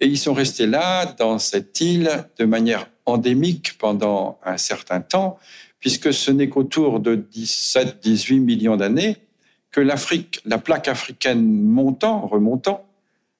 et 0.00 0.06
ils 0.06 0.18
sont 0.18 0.34
restés 0.34 0.66
là, 0.66 1.06
dans 1.06 1.38
cette 1.38 1.80
île, 1.80 2.10
de 2.38 2.44
manière 2.44 2.88
endémique 3.06 3.78
pendant 3.78 4.38
un 4.44 4.56
certain 4.56 5.00
temps, 5.00 5.38
puisque 5.80 6.12
ce 6.12 6.30
n'est 6.30 6.48
qu'autour 6.48 7.00
de 7.00 7.16
17-18 7.16 8.40
millions 8.40 8.76
d'années 8.76 9.16
que 9.70 9.80
l'Afrique, 9.80 10.40
la 10.44 10.58
plaque 10.58 10.88
africaine 10.88 11.44
montant, 11.62 12.26
remontant, 12.26 12.86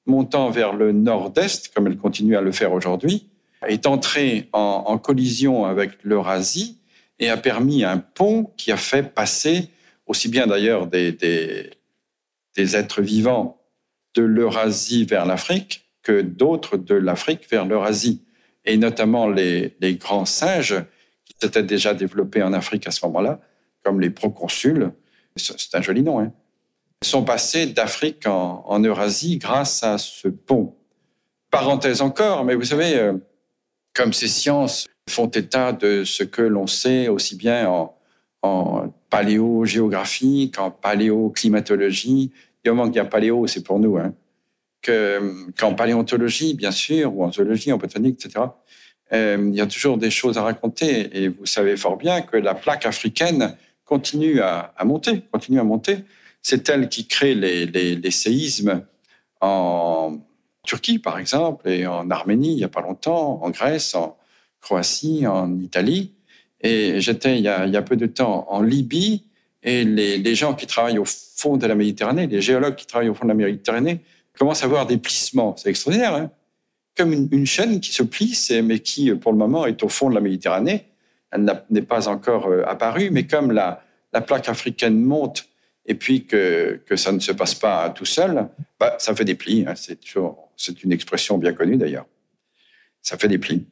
montant 0.05 0.49
vers 0.49 0.73
le 0.73 0.91
nord-est, 0.91 1.73
comme 1.73 1.87
elle 1.87 1.97
continue 1.97 2.35
à 2.35 2.41
le 2.41 2.51
faire 2.51 2.73
aujourd'hui, 2.73 3.29
est 3.67 3.87
entrée 3.87 4.49
en, 4.53 4.97
collision 4.97 5.65
avec 5.65 5.91
l'Eurasie 6.03 6.79
et 7.19 7.29
a 7.29 7.37
permis 7.37 7.83
un 7.83 7.97
pont 7.97 8.51
qui 8.57 8.71
a 8.71 8.77
fait 8.77 9.03
passer, 9.03 9.69
aussi 10.05 10.29
bien 10.29 10.47
d'ailleurs 10.47 10.87
des, 10.87 11.71
êtres 12.57 13.01
vivants 13.01 13.61
de 14.13 14.21
l'Eurasie 14.21 15.05
vers 15.05 15.25
l'Afrique 15.25 15.85
que 16.03 16.21
d'autres 16.21 16.77
de 16.77 16.95
l'Afrique 16.95 17.49
vers 17.49 17.65
l'Eurasie. 17.65 18.21
Et 18.65 18.77
notamment 18.77 19.27
les, 19.27 19.75
grands 19.99 20.25
singes 20.25 20.83
qui 21.25 21.35
s'étaient 21.41 21.63
déjà 21.63 21.93
développés 21.93 22.43
en 22.43 22.53
Afrique 22.53 22.87
à 22.87 22.91
ce 22.91 23.05
moment-là, 23.07 23.39
comme 23.83 23.99
les 23.99 24.09
proconsuls, 24.09 24.91
c'est 25.35 25.75
un 25.75 25.81
joli 25.81 26.01
nom, 26.01 26.19
hein, 26.19 26.31
sont 27.05 27.23
passés 27.23 27.67
d'Afrique 27.67 28.25
en, 28.27 28.79
Eurasie 28.83 29.37
grâce 29.37 29.83
à 29.83 29.97
ce 29.97 30.27
pont. 30.27 30.75
Parenthèse 31.51 32.01
encore, 32.01 32.43
mais 32.43 32.55
vous 32.55 32.63
savez, 32.63 32.95
euh, 32.95 33.13
comme 33.93 34.13
ces 34.13 34.27
sciences 34.27 34.87
font 35.09 35.27
état 35.27 35.71
de 35.71 36.03
ce 36.03 36.23
que 36.23 36.41
l'on 36.41 36.67
sait 36.67 37.07
aussi 37.07 37.35
bien 37.35 37.67
en, 37.67 37.91
paléogéographie 39.09 40.51
qu'en 40.53 40.69
paléoclimatologie, 40.69 42.31
du 42.63 42.69
moment 42.69 42.87
qu'il 42.87 42.97
y 42.97 42.99
a 42.99 43.05
paléo, 43.05 43.47
c'est 43.47 43.63
pour 43.63 43.79
nous, 43.79 43.97
hein, 43.97 44.13
qu'en 45.57 45.73
paléontologie, 45.73 46.53
bien 46.53 46.71
sûr, 46.71 47.15
ou 47.15 47.23
en 47.23 47.31
zoologie, 47.31 47.71
en 47.71 47.77
botanique, 47.77 48.23
etc., 48.23 48.45
euh, 49.13 49.49
il 49.51 49.55
y 49.55 49.61
a 49.61 49.67
toujours 49.67 49.97
des 49.97 50.09
choses 50.09 50.37
à 50.37 50.43
raconter. 50.43 51.23
Et 51.23 51.29
vous 51.29 51.45
savez 51.45 51.77
fort 51.77 51.97
bien 51.97 52.21
que 52.21 52.37
la 52.37 52.55
plaque 52.55 52.85
africaine 52.85 53.55
continue 53.85 54.41
à, 54.41 54.73
monter, 54.83 55.21
continue 55.31 55.59
à 55.59 55.63
monter. 55.63 55.99
C'est 56.47 56.69
elle 56.69 56.89
qui 56.89 57.07
crée 57.07 57.33
les, 57.33 58.11
séismes 58.11 58.85
en 59.41 60.19
Turquie, 60.63 60.99
par 60.99 61.17
exemple, 61.17 61.67
et 61.67 61.87
en 61.87 62.11
Arménie, 62.11 62.51
il 62.51 62.57
n'y 62.57 62.63
a 62.63 62.69
pas 62.69 62.81
longtemps, 62.81 63.43
en 63.43 63.49
Grèce, 63.49 63.95
en 63.95 64.15
Croatie, 64.61 65.25
en 65.25 65.59
Italie. 65.59 66.13
Et 66.61 67.01
j'étais 67.01 67.39
il, 67.39 67.43
y 67.45 67.47
a 67.47 67.81
peu 67.81 67.95
de 67.95 68.05
temps 68.05 68.45
en 68.47 68.61
Libye, 68.61 69.23
et 69.63 69.83
les, 69.85 70.35
gens 70.35 70.53
qui 70.53 70.67
travaillent 70.67 70.99
au 70.99 71.05
fond 71.05 71.57
de 71.57 71.65
la 71.65 71.73
Méditerranée, 71.73 72.27
les 72.27 72.41
géologues 72.41 72.75
qui 72.75 72.85
travaillent 72.85 73.09
au 73.09 73.15
fond 73.15 73.25
de 73.25 73.29
la 73.29 73.33
Méditerranée, 73.33 74.01
commence 74.37 74.61
à 74.61 74.65
avoir 74.65 74.85
des 74.85 74.97
plissements. 74.97 75.55
C'est 75.57 75.71
extraordinaire, 75.71 76.13
hein 76.13 76.29
comme 76.95 77.11
une, 77.11 77.47
chaîne 77.47 77.79
qui 77.79 77.91
se 77.91 78.03
plisse, 78.03 78.51
mais 78.51 78.77
qui, 78.77 79.11
pour 79.15 79.31
le 79.31 79.39
moment, 79.39 79.65
est 79.65 79.81
au 79.81 79.89
fond 79.89 80.11
de 80.11 80.13
la 80.13 80.21
Méditerranée. 80.21 80.85
Elle 81.31 81.51
n'est 81.71 81.81
pas 81.81 82.07
encore 82.07 82.49
euh, 82.49 82.61
apparue, 82.67 83.09
mais 83.09 83.25
comme 83.25 83.51
la 83.51 83.81
plaque 84.21 84.47
africaine 84.47 85.01
monte 85.01 85.49
et 85.85 85.95
puis 85.95 86.25
que, 86.25 86.81
ça 86.95 87.11
ne 87.11 87.19
se 87.19 87.31
passe 87.31 87.55
pas 87.55 87.89
tout 87.89 88.05
seul, 88.05 88.47
bah, 88.79 88.95
ça 88.99 89.15
fait 89.15 89.25
des 89.25 89.35
plis. 89.35 89.65
Hein. 89.67 89.73
C'est 89.75 90.83
une 90.83 90.91
expression 90.91 91.37
bien 91.37 91.53
connue 91.53 91.77
d'ailleurs. 91.77 92.07
Ça 93.01 93.17
fait 93.17 93.27
des 93.27 93.37
plis. 93.37 93.67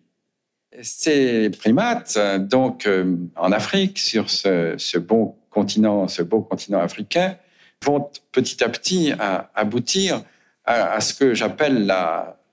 Ces 0.81 1.49
primates, 1.51 2.17
donc 2.39 2.87
euh, 2.87 3.15
en 3.35 3.51
Afrique, 3.51 3.99
sur 3.99 4.29
ce, 4.29 4.73
ce, 4.77 4.97
bon 4.97 5.35
continent, 5.51 6.07
ce 6.07 6.23
beau 6.23 6.41
continent 6.41 6.79
africain, 6.79 7.37
vont 7.83 8.09
petit 8.31 8.63
à 8.63 8.69
petit 8.69 9.13
aboutir 9.53 10.23
à, 10.65 10.99
ce 11.01 11.13
que 11.13 11.33
j'appelle 11.33 11.93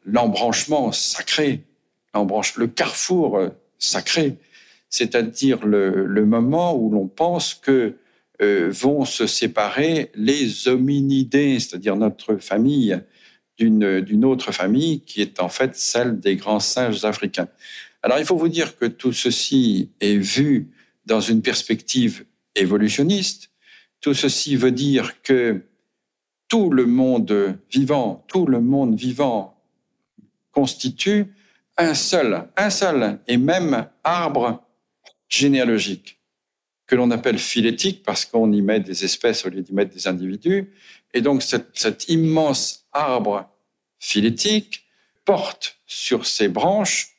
l'embranchement 0.04 0.92
sacré, 0.92 1.64
le 2.14 2.66
carrefour 2.66 3.40
sacré, 3.78 4.36
c'est-à-dire 4.88 5.64
le, 5.64 6.24
moment 6.26 6.74
où 6.76 6.90
l'on 6.90 7.06
pense 7.06 7.54
que 7.54 7.70
euh, 7.70 7.96
vont 8.40 9.04
se 9.04 9.26
séparer 9.26 10.10
les 10.14 10.66
hominidés, 10.66 11.60
c'est-à-dire 11.60 11.96
notre 11.96 12.36
famille 12.36 12.98
d'une 13.58 14.24
autre 14.24 14.52
famille 14.52 15.02
qui 15.02 15.20
est 15.20 15.40
en 15.40 15.50
fait 15.50 15.76
celle 15.76 16.20
des 16.20 16.36
grands 16.36 16.60
singes 16.60 17.04
africains. 17.04 17.48
Alors 18.02 18.18
il 18.18 18.24
faut 18.24 18.38
vous 18.38 18.48
dire 18.48 18.78
que 18.78 18.86
tout 18.86 19.12
ceci 19.12 19.90
est 20.00 20.16
vu 20.16 20.70
dans 21.04 21.20
une 21.20 21.42
perspective 21.42 22.24
évolutionniste. 22.54 23.50
Tout 24.00 24.14
ceci 24.14 24.56
veut 24.56 24.72
dire 24.72 25.20
que 25.22 25.66
tout 26.48 26.70
le 26.70 26.86
monde 26.86 27.58
vivant, 27.70 28.24
tout 28.26 28.46
le 28.46 28.60
monde 28.60 28.96
vivant 28.98 29.62
constitue 30.52 31.34
un 31.76 31.92
seul, 31.92 32.48
un 32.56 32.70
seul 32.70 33.20
et 33.28 33.36
même 33.36 33.86
arbre 34.02 34.64
généalogique 35.28 36.19
que 36.90 36.96
l'on 36.96 37.12
appelle 37.12 37.38
phylétique 37.38 38.02
parce 38.02 38.24
qu'on 38.24 38.50
y 38.50 38.62
met 38.62 38.80
des 38.80 39.04
espèces 39.04 39.46
au 39.46 39.48
lieu 39.48 39.62
d'y 39.62 39.72
mettre 39.72 39.94
des 39.94 40.08
individus. 40.08 40.72
Et 41.14 41.20
donc 41.20 41.40
cet, 41.40 42.08
immense 42.08 42.84
arbre 42.92 43.48
phylétique 44.00 44.86
porte 45.24 45.78
sur 45.86 46.26
ses 46.26 46.48
branches, 46.48 47.10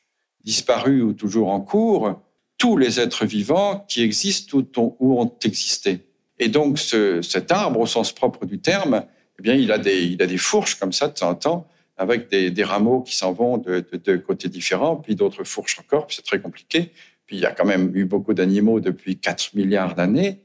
disparues 0.44 1.00
ou 1.00 1.14
toujours 1.14 1.48
en 1.48 1.62
cours, 1.62 2.20
tous 2.58 2.76
les 2.76 3.00
êtres 3.00 3.24
vivants 3.24 3.86
qui 3.88 4.02
existent 4.02 4.58
ou 4.76 5.18
ont 5.18 5.32
existé. 5.42 6.00
Et 6.38 6.48
donc 6.48 6.78
cet 6.78 7.50
arbre, 7.50 7.80
au 7.80 7.86
sens 7.86 8.12
propre 8.12 8.44
du 8.44 8.58
terme, 8.58 9.06
eh 9.38 9.42
bien, 9.42 9.54
il 9.54 9.72
a 9.72 9.78
des, 9.78 10.02
il 10.02 10.22
a 10.22 10.26
des 10.26 10.36
fourches 10.36 10.74
comme 10.74 10.92
ça 10.92 11.08
de 11.08 11.14
temps 11.14 11.30
en 11.30 11.34
temps, 11.34 11.66
avec 11.96 12.28
des, 12.28 12.64
rameaux 12.64 13.00
qui 13.00 13.16
s'en 13.16 13.32
vont 13.32 13.56
de, 13.56 13.82
de, 14.04 14.16
côtés 14.16 14.50
différents, 14.50 14.96
puis 14.96 15.14
d'autres 15.14 15.44
fourches 15.44 15.78
encore, 15.78 16.06
puis 16.06 16.16
c'est 16.16 16.26
très 16.26 16.40
compliqué. 16.40 16.90
Puis 17.26 17.36
il 17.36 17.42
y 17.42 17.46
a 17.46 17.52
quand 17.52 17.64
même 17.64 17.94
eu 17.94 18.04
beaucoup 18.04 18.34
d'animaux 18.34 18.80
depuis 18.80 19.18
4 19.18 19.54
milliards 19.54 19.94
d'années. 19.94 20.40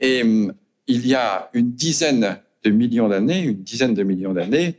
Et 0.00 0.22
hum, 0.22 0.52
il 0.86 1.06
y 1.06 1.14
a 1.14 1.50
une 1.52 1.72
dizaine 1.72 2.38
de 2.62 2.70
millions 2.70 3.08
d'années, 3.08 3.40
une 3.40 3.62
dizaine 3.62 3.94
de 3.94 4.02
millions 4.02 4.32
d'années, 4.32 4.76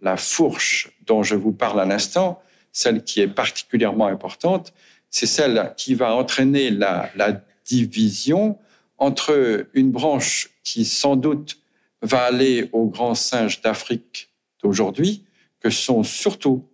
la 0.00 0.16
fourche 0.16 0.92
dont 1.06 1.22
je 1.22 1.34
vous 1.34 1.52
parle 1.52 1.80
à 1.80 1.84
l'instant, 1.84 2.40
celle 2.72 3.04
qui 3.04 3.20
est 3.20 3.28
particulièrement 3.28 4.06
importante, 4.06 4.72
c'est 5.10 5.26
celle 5.26 5.74
qui 5.76 5.94
va 5.94 6.14
entraîner 6.14 6.70
la, 6.70 7.10
la 7.16 7.42
division 7.64 8.58
entre 8.98 9.66
une 9.74 9.90
branche 9.90 10.50
qui 10.62 10.84
sans 10.84 11.16
doute 11.16 11.58
va 12.02 12.22
aller 12.22 12.68
aux 12.72 12.86
grands 12.86 13.14
singes 13.14 13.60
d'Afrique 13.60 14.30
d'aujourd'hui, 14.62 15.24
que 15.60 15.70
sont 15.70 16.02
surtout 16.02 16.68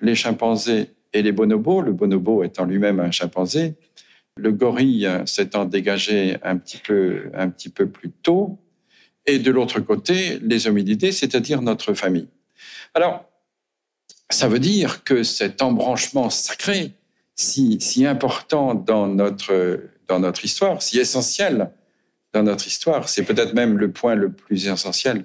les 0.00 0.14
chimpanzés 0.14 0.90
et 1.12 1.22
les 1.22 1.32
bonobos, 1.32 1.82
le 1.82 1.92
bonobo 1.92 2.44
étant 2.44 2.64
lui-même 2.64 3.00
un 3.00 3.10
chimpanzé, 3.10 3.74
le 4.36 4.52
gorille 4.52 5.08
s'étant 5.26 5.64
dégagé 5.64 6.36
un 6.42 6.56
petit 6.56 6.78
peu, 6.78 7.30
un 7.34 7.48
petit 7.48 7.68
peu 7.68 7.88
plus 7.88 8.10
tôt, 8.10 8.58
et 9.26 9.38
de 9.38 9.50
l'autre 9.50 9.80
côté, 9.80 10.38
les 10.42 10.66
hominidés, 10.68 11.12
c'est-à-dire 11.12 11.60
notre 11.60 11.92
famille. 11.92 12.28
Alors, 12.94 13.24
ça 14.30 14.48
veut 14.48 14.58
dire 14.58 15.04
que 15.04 15.22
cet 15.22 15.62
embranchement 15.62 16.30
sacré, 16.30 16.92
si, 17.34 18.06
important 18.06 18.74
dans 18.74 19.06
notre, 19.06 19.80
dans 20.06 20.20
notre 20.20 20.44
histoire, 20.44 20.82
si 20.82 20.98
essentiel 20.98 21.70
dans 22.32 22.42
notre 22.42 22.66
histoire, 22.66 23.08
c'est 23.08 23.22
peut-être 23.24 23.54
même 23.54 23.78
le 23.78 23.90
point 23.90 24.14
le 24.14 24.30
plus 24.30 24.66
essentiel 24.66 25.24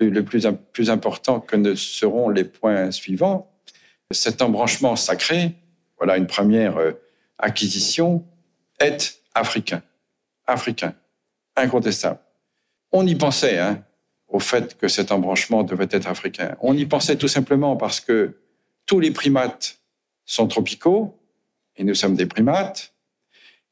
le 0.00 0.24
plus 0.24 0.90
important 0.90 1.40
que 1.40 1.56
ne 1.56 1.74
seront 1.74 2.28
les 2.28 2.44
points 2.44 2.90
suivants. 2.90 3.47
Cet 4.10 4.42
embranchement 4.42 4.96
sacré, 4.96 5.54
voilà 5.98 6.16
une 6.16 6.26
première 6.26 6.78
euh, 6.78 6.92
acquisition, 7.38 8.24
est 8.80 9.20
africain. 9.34 9.82
Africain. 10.46 10.94
Incontestable. 11.56 12.20
On 12.92 13.06
y 13.06 13.14
pensait, 13.14 13.58
hein, 13.58 13.84
au 14.28 14.40
fait 14.40 14.78
que 14.78 14.88
cet 14.88 15.12
embranchement 15.12 15.62
devait 15.62 15.88
être 15.90 16.08
africain. 16.08 16.56
On 16.60 16.76
y 16.76 16.86
pensait 16.86 17.16
tout 17.16 17.28
simplement 17.28 17.76
parce 17.76 18.00
que 18.00 18.38
tous 18.86 19.00
les 19.00 19.10
primates 19.10 19.80
sont 20.24 20.46
tropicaux, 20.46 21.18
et 21.76 21.84
nous 21.84 21.94
sommes 21.94 22.16
des 22.16 22.26
primates, 22.26 22.94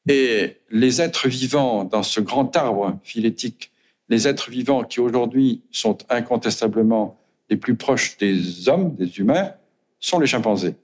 et 0.07 0.57
les 0.69 1.01
êtres 1.01 1.27
vivants 1.27 1.83
dans 1.83 2.03
ce 2.03 2.19
grand 2.19 2.55
arbre 2.55 2.99
phylétique 3.03 3.71
les 4.09 4.27
êtres 4.27 4.49
vivants 4.49 4.83
qui 4.83 4.99
aujourd'hui 4.99 5.63
sont 5.71 5.97
incontestablement 6.09 7.19
les 7.49 7.57
plus 7.57 7.75
proches 7.75 8.17
des 8.17 8.69
hommes, 8.69 8.95
des 8.95 9.19
humains, 9.19 9.53
sont 9.99 10.19
les 10.19 10.27
chimpanzés. 10.27 10.75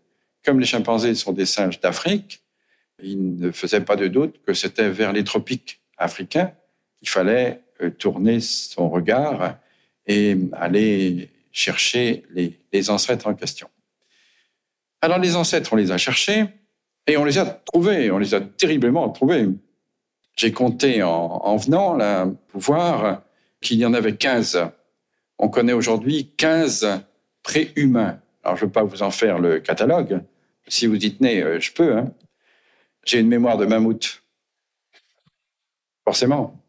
Comme 0.43 0.59
les 0.59 0.65
chimpanzés 0.65 1.15
sont 1.15 1.31
des 1.31 1.45
singes 1.45 1.79
d'Afrique, 1.79 2.43
il 3.01 3.37
ne 3.37 3.51
faisait 3.51 3.81
pas 3.81 3.95
de 3.95 4.07
doute 4.07 4.41
que 4.45 4.53
c'était 4.53 4.89
vers 4.89 5.13
les 5.13 5.23
tropiques 5.23 5.81
africains 5.97 6.53
qu'il 6.97 7.09
fallait 7.09 7.61
euh, 7.81 7.89
tourner 7.89 8.39
son 8.39 8.89
regard 8.89 9.57
et 10.07 10.37
aller 10.53 11.29
chercher 11.51 12.23
les, 12.31 12.89
ancêtres 12.89 13.27
en 13.27 13.35
question. 13.35 13.69
Alors 15.01 15.19
les 15.19 15.35
ancêtres, 15.35 15.71
on 15.73 15.75
les 15.75 15.91
a 15.91 15.97
cherchés 15.97 16.45
et 17.07 17.17
on 17.17 17.25
les 17.25 17.37
a 17.37 17.45
trouvés, 17.45 18.09
on 18.11 18.17
les 18.17 18.33
a 18.33 18.41
terriblement 18.41 19.09
trouvés. 19.09 19.47
J'ai 20.35 20.51
compté 20.51 21.03
en, 21.03 21.55
venant 21.57 21.93
là, 21.93 22.27
pour 22.47 22.61
voir 22.61 23.21
qu'il 23.61 23.77
y 23.77 23.85
en 23.85 23.93
avait 23.93 24.15
15. 24.15 24.71
On 25.37 25.49
connaît 25.49 25.73
aujourd'hui 25.73 26.31
15 26.37 27.03
préhumains. 27.43 28.19
Alors, 28.43 28.57
je 28.57 28.63
ne 28.63 28.67
veux 28.67 28.71
pas 28.71 28.83
vous 28.83 29.03
en 29.03 29.11
faire 29.11 29.39
le 29.39 29.59
catalogue. 29.59 30.21
Si 30.67 30.87
vous 30.87 30.95
y 30.95 31.15
tenez, 31.15 31.41
euh, 31.41 31.59
je 31.59 31.71
peux. 31.71 31.97
Hein. 31.97 32.13
J'ai 33.05 33.19
une 33.19 33.27
mémoire 33.27 33.57
de 33.57 33.65
mammouth. 33.65 34.23
Forcément. 36.03 36.61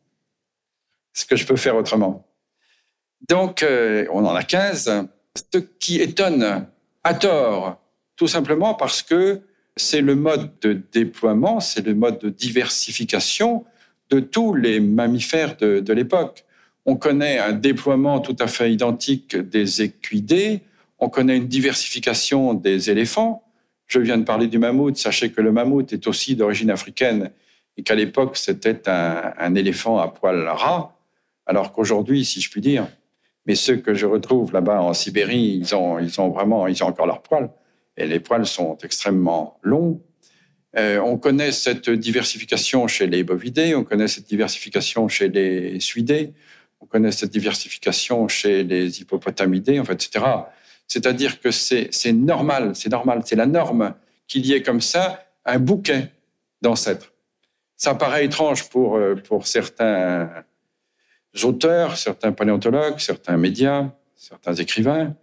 Ce 1.12 1.24
que 1.24 1.37
je 1.37 1.46
peux 1.46 1.56
faire 1.56 1.76
autrement. 1.76 2.26
Donc, 3.28 3.62
euh, 3.62 4.06
on 4.12 4.24
en 4.24 4.34
a 4.34 4.42
15. 4.42 5.08
Ce 5.52 5.58
qui 5.58 6.00
étonne 6.00 6.66
à 7.02 7.14
tort, 7.14 7.80
tout 8.16 8.28
simplement 8.28 8.74
parce 8.74 9.02
que 9.02 9.42
c'est 9.76 10.00
le 10.00 10.14
mode 10.14 10.52
de 10.60 10.80
déploiement, 10.92 11.60
c'est 11.60 11.84
le 11.84 11.94
mode 11.94 12.18
de 12.20 12.28
diversification 12.28 13.64
de 14.10 14.20
tous 14.20 14.54
les 14.54 14.80
mammifères 14.80 15.56
de, 15.56 15.92
l'époque. 15.92 16.44
On 16.87 16.96
connaît 16.96 17.38
un 17.38 17.52
déploiement 17.52 18.20
tout 18.20 18.37
à 18.38 18.46
fait 18.46 18.72
identique 18.72 19.37
des 19.37 19.82
équidés, 19.82 20.62
on 21.04 21.10
connaît 21.10 21.36
une 21.36 21.48
diversification 21.48 22.54
des 22.54 22.88
éléphants. 22.88 23.44
Je 23.86 23.98
viens 23.98 24.16
de 24.16 24.24
parler 24.24 24.46
du 24.46 24.58
mammouth, 24.58 24.96
sachez 24.96 25.30
que 25.30 25.42
le 25.42 25.52
mammouth 25.52 25.92
est 25.92 26.06
aussi 26.06 26.34
d'origine 26.34 26.70
africaine 26.70 27.30
et 27.76 27.82
qu'à 27.82 27.94
l'époque 27.94 28.38
c'était 28.38 28.88
un, 28.88 29.54
éléphant 29.54 29.98
à 29.98 30.08
poil 30.08 30.48
ras, 30.48 30.96
alors 31.44 31.72
qu'aujourd'hui, 31.72 32.24
si 32.24 32.40
je 32.40 32.50
puis 32.50 32.62
dire, 32.62 32.88
mais 33.44 33.54
ceux 33.54 33.76
que 33.76 33.92
je 33.92 34.06
retrouve 34.06 34.54
là-bas 34.54 34.80
en 34.80 34.94
Sibérie, 34.94 35.60
ils 35.60 35.74
ont, 35.74 36.30
vraiment, 36.30 36.66
ils 36.66 36.82
ont 36.82 36.86
encore 36.86 37.06
leurs 37.06 37.20
poils 37.20 37.50
et 37.98 38.06
les 38.06 38.18
poils 38.18 38.46
sont 38.46 38.78
extrêmement 38.82 39.58
longs. 39.62 40.00
Euh, 40.78 40.98
on 41.00 41.18
connaît 41.18 41.52
cette 41.52 41.90
diversification 41.90 42.88
chez 42.88 43.06
les 43.06 43.24
bovidés, 43.24 43.74
on 43.74 43.84
connaît 43.84 44.08
cette 44.08 44.26
diversification 44.26 45.06
chez 45.08 45.28
les 45.28 45.78
suidés, 45.80 46.32
on 46.80 46.86
connaît 46.86 47.12
cette 47.12 47.30
diversification 47.30 48.26
chez 48.26 48.64
les 48.64 49.02
hippopotamidés, 49.02 49.78
en 49.78 49.84
fait, 49.84 50.02
etc. 50.02 50.24
C'est-à-dire 50.86 51.40
que 51.40 51.50
c'est 51.50 52.12
normal, 52.12 52.72
c'est 52.74 52.90
normal, 52.90 53.22
c'est 53.24 53.36
la 53.36 53.46
norme 53.46 53.94
qu'il 54.26 54.46
y 54.46 54.52
ait 54.52 54.62
comme 54.62 54.80
ça 54.80 55.24
un 55.44 55.58
bouquet 55.58 56.10
d'ancêtres. 56.62 57.12
Ça 57.76 57.94
paraît 57.94 58.24
étrange 58.24 58.68
pour, 58.68 58.96
euh, 58.96 59.16
certains 59.42 60.30
auteurs, 61.42 61.96
certains 61.96 62.32
paléontologues, 62.32 62.98
certains 62.98 63.36
médias, 63.36 63.90
certains 64.14 64.54
écrivains, 64.54 65.14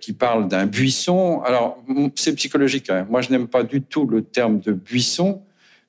qui 0.00 0.12
parle 0.12 0.48
d'un 0.48 0.66
buisson. 0.66 1.40
Alors, 1.42 1.82
c'est 2.16 2.34
psychologique. 2.34 2.90
Hein. 2.90 3.06
Moi, 3.08 3.22
je 3.22 3.30
n'aime 3.30 3.46
pas 3.46 3.62
du 3.62 3.82
tout 3.82 4.06
le 4.06 4.22
terme 4.22 4.58
de 4.58 4.72
buisson 4.72 5.42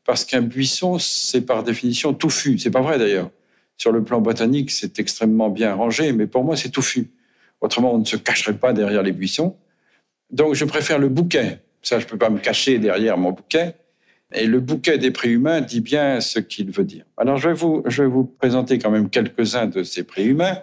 parce 0.05 0.23
qu'un 0.23 0.41
buisson, 0.41 0.99
c'est 0.99 1.41
par 1.41 1.63
définition 1.63 2.13
touffu. 2.13 2.59
C'est 2.59 2.71
pas 2.71 2.81
vrai 2.81 2.99
d'ailleurs. 2.99 3.31
Sur 3.75 3.91
le 3.91 4.03
plan 4.03 4.21
botanique, 4.21 4.69
c'est 4.69 4.99
extrêmement 4.99 5.49
bien 5.49 5.73
rangé, 5.73 6.13
mais 6.13 6.27
pour 6.27 6.43
moi, 6.43 6.55
c'est 6.55 6.69
touffu. 6.69 7.09
Autrement, 7.63 7.95
on 7.95 7.97
ne 7.97 8.05
se 8.05 8.17
cacherait 8.17 8.57
pas 8.57 8.73
derrière 8.73 9.01
les 9.01 9.13
buissons. 9.13 9.55
Donc, 10.29 10.53
je 10.53 10.65
préfère 10.65 10.99
le 10.99 11.09
bouquet. 11.09 11.59
Ça, 11.81 11.97
je 11.97 12.05
peux 12.05 12.17
pas 12.17 12.29
me 12.29 12.37
cacher 12.37 12.77
derrière 12.77 13.17
mon 13.17 13.31
bouquet. 13.31 13.75
Et 14.33 14.45
le 14.45 14.59
bouquet 14.59 14.97
des 14.97 15.11
préhumains 15.11 15.61
dit 15.61 15.81
bien 15.81 16.19
ce 16.19 16.39
qu'il 16.39 16.69
veut 16.71 16.83
dire. 16.83 17.05
Alors, 17.17 17.37
je 17.37 17.47
vais 17.47 17.55
vous, 17.55 17.81
je 17.85 18.03
vais 18.03 18.09
vous 18.09 18.25
présenter 18.25 18.77
quand 18.77 18.91
même 18.91 19.09
quelques-uns 19.09 19.67
de 19.67 19.81
ces 19.83 20.03
préhumains 20.03 20.57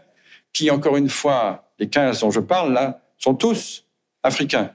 qui, 0.53 0.71
encore 0.71 0.97
une 0.97 1.09
fois, 1.09 1.73
les 1.79 1.89
15 1.89 2.21
dont 2.21 2.31
je 2.31 2.41
parle 2.41 2.73
là, 2.75 3.01
sont 3.17 3.35
tous 3.35 3.87
africains. 4.23 4.71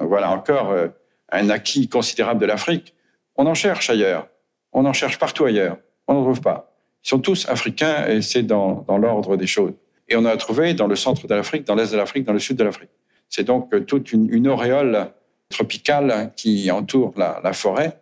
Voilà 0.00 0.30
encore 0.30 0.70
euh, 0.70 0.88
un 1.30 1.50
acquis 1.50 1.88
considérable 1.88 2.40
de 2.40 2.46
l'Afrique. 2.46 2.94
On 3.36 3.46
en 3.46 3.54
cherche 3.54 3.90
ailleurs. 3.90 4.28
On 4.72 4.86
en 4.86 4.94
cherche 4.94 5.18
partout 5.18 5.44
ailleurs. 5.44 5.76
On 6.08 6.14
n'en 6.14 6.22
trouve 6.22 6.40
pas. 6.40 6.74
Ils 7.04 7.08
sont 7.10 7.20
tous 7.20 7.48
africains 7.48 8.06
et 8.06 8.22
c'est 8.22 8.42
dans, 8.42 8.84
l'ordre 8.88 9.36
des 9.36 9.46
choses. 9.46 9.74
Et 10.08 10.16
on 10.16 10.24
a 10.24 10.36
trouvé 10.36 10.74
dans 10.74 10.86
le 10.86 10.96
centre 10.96 11.26
de 11.26 11.34
l'Afrique, 11.34 11.64
dans 11.64 11.74
l'est 11.74 11.90
de 11.90 11.96
l'Afrique, 11.96 12.24
dans 12.24 12.32
le 12.32 12.38
sud 12.38 12.56
de 12.56 12.64
l'Afrique. 12.64 12.90
C'est 13.28 13.44
donc 13.44 13.72
euh, 13.74 13.80
toute 13.80 14.12
une, 14.12 14.48
auréole 14.48 15.10
tropicale 15.48 16.32
qui 16.36 16.70
entoure 16.70 17.14
la, 17.16 17.52
forêt 17.52 18.00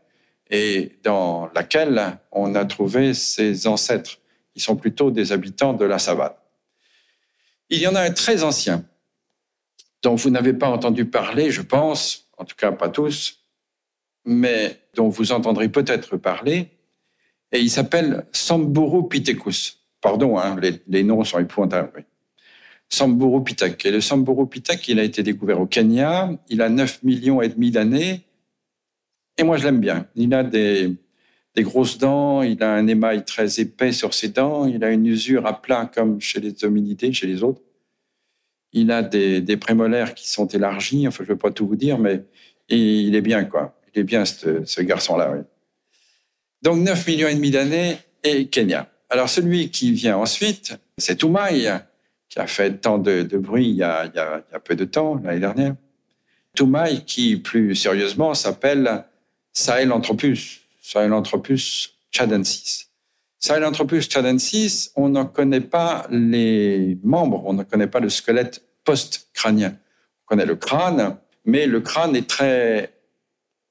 et 0.50 0.92
dans 1.02 1.50
laquelle 1.54 2.18
on 2.32 2.54
a 2.54 2.64
trouvé 2.64 3.14
ces 3.14 3.66
ancêtres, 3.66 4.18
qui 4.52 4.60
sont 4.60 4.76
plutôt 4.76 5.10
des 5.10 5.32
habitants 5.32 5.72
de 5.72 5.84
la 5.84 5.98
savane. 5.98 6.32
Il 7.70 7.78
y 7.78 7.86
en 7.86 7.94
a 7.94 8.00
un 8.00 8.12
très 8.12 8.44
ancien, 8.44 8.84
dont 10.02 10.14
vous 10.14 10.30
n'avez 10.30 10.52
pas 10.52 10.68
entendu 10.68 11.06
parler, 11.06 11.50
je 11.50 11.62
pense, 11.62 12.28
en 12.36 12.44
tout 12.44 12.56
cas 12.56 12.72
pas 12.72 12.88
tous, 12.88 13.40
mais 14.24 14.80
dont 14.94 15.08
vous 15.08 15.32
entendrez 15.32 15.68
peut-être 15.68 16.16
parler, 16.16 16.68
et 17.52 17.60
il 17.60 17.70
s'appelle 17.70 18.26
Samburu 18.32 19.08
Pithecus. 19.08 19.83
Pardon, 20.04 20.36
hein, 20.36 20.60
les, 20.86 21.02
noms 21.02 21.24
sont 21.24 21.38
épouvantables. 21.38 22.04
Samburu 22.90 23.42
Pithec. 23.42 23.86
Et 23.86 23.90
le 23.90 24.02
Samburu 24.02 24.46
Pithec, 24.46 24.86
il 24.86 25.00
a 25.00 25.02
été 25.02 25.22
découvert 25.22 25.58
au 25.62 25.66
Kenya, 25.66 26.28
il 26.50 26.60
a 26.60 26.68
9 26.68 27.04
millions 27.04 27.40
et 27.40 27.48
demi 27.48 27.70
d'années, 27.70 28.20
et 29.38 29.44
moi 29.44 29.56
je 29.56 29.64
l'aime 29.64 29.80
bien. 29.80 30.06
Il 30.14 30.34
a 30.34 30.44
des, 30.44 30.94
grosses 31.56 31.96
dents, 31.96 32.42
il 32.42 32.62
a 32.62 32.74
un 32.74 32.86
émail 32.86 33.24
très 33.24 33.60
épais 33.60 33.92
sur 33.92 34.12
ses 34.12 34.28
dents, 34.28 34.66
il 34.66 34.84
a 34.84 34.90
une 34.90 35.06
usure 35.06 35.46
à 35.46 35.62
plat 35.62 35.90
comme 35.92 36.20
chez 36.20 36.38
les 36.38 36.66
hominidés, 36.66 37.14
chez 37.14 37.26
les 37.26 37.42
autres. 37.42 37.62
Il 38.74 38.90
a 38.90 39.02
des, 39.02 39.56
prémolaires 39.56 40.12
qui 40.12 40.30
sont 40.30 40.46
élargis, 40.48 41.08
enfin 41.08 41.24
je 41.24 41.30
ne 41.30 41.34
vais 41.34 41.40
pas 41.40 41.50
tout 41.50 41.66
vous 41.66 41.76
dire, 41.76 41.98
mais 41.98 42.24
il 42.68 43.14
est 43.14 43.22
bien, 43.22 43.44
quoi. 43.44 43.80
Il 43.94 44.00
est 44.00 44.04
bien, 44.04 44.26
ce, 44.26 44.82
garçon-là, 44.82 45.32
oui. 45.34 45.44
Donc 46.60 46.76
9 46.80 47.06
millions 47.06 47.28
et 47.28 47.34
demi 47.34 47.50
d'années 47.50 47.96
et 48.22 48.48
Kenya. 48.48 48.90
Alors 49.10 49.28
celui 49.28 49.70
qui 49.70 49.92
vient 49.92 50.16
ensuite, 50.16 50.76
c'est 50.98 51.16
Toumaï, 51.16 51.70
qui 52.28 52.38
a 52.38 52.46
fait 52.46 52.80
tant 52.80 52.98
de, 52.98 53.22
bruit 53.36 53.68
il 53.68 53.76
y 53.76 53.82
a 53.82 54.10
peu 54.64 54.74
de 54.74 54.84
temps, 54.84 55.20
l'année 55.22 55.40
dernière. 55.40 55.74
Toumaï, 56.54 57.04
qui 57.04 57.36
plus 57.36 57.74
sérieusement 57.74 58.34
s'appelle 58.34 59.04
Sahelanthropus, 59.52 60.60
Sahelanthropus 60.80 61.94
chadensis. 62.10 62.88
Sahelanthropus 63.40 64.08
chadensis, 64.08 64.90
on 64.94 65.10
n'en 65.10 65.26
connaît 65.26 65.60
pas 65.60 66.06
les 66.10 66.98
membres, 67.02 67.42
on 67.46 67.52
ne 67.52 67.62
connaît 67.64 67.88
pas 67.88 68.00
le 68.00 68.08
squelette 68.08 68.64
post-crânien. 68.84 69.76
On 70.22 70.26
connaît 70.26 70.46
le 70.46 70.56
crâne, 70.56 71.18
mais 71.44 71.66
le 71.66 71.80
crâne 71.80 72.16
est 72.16 72.28
très, 72.28 72.94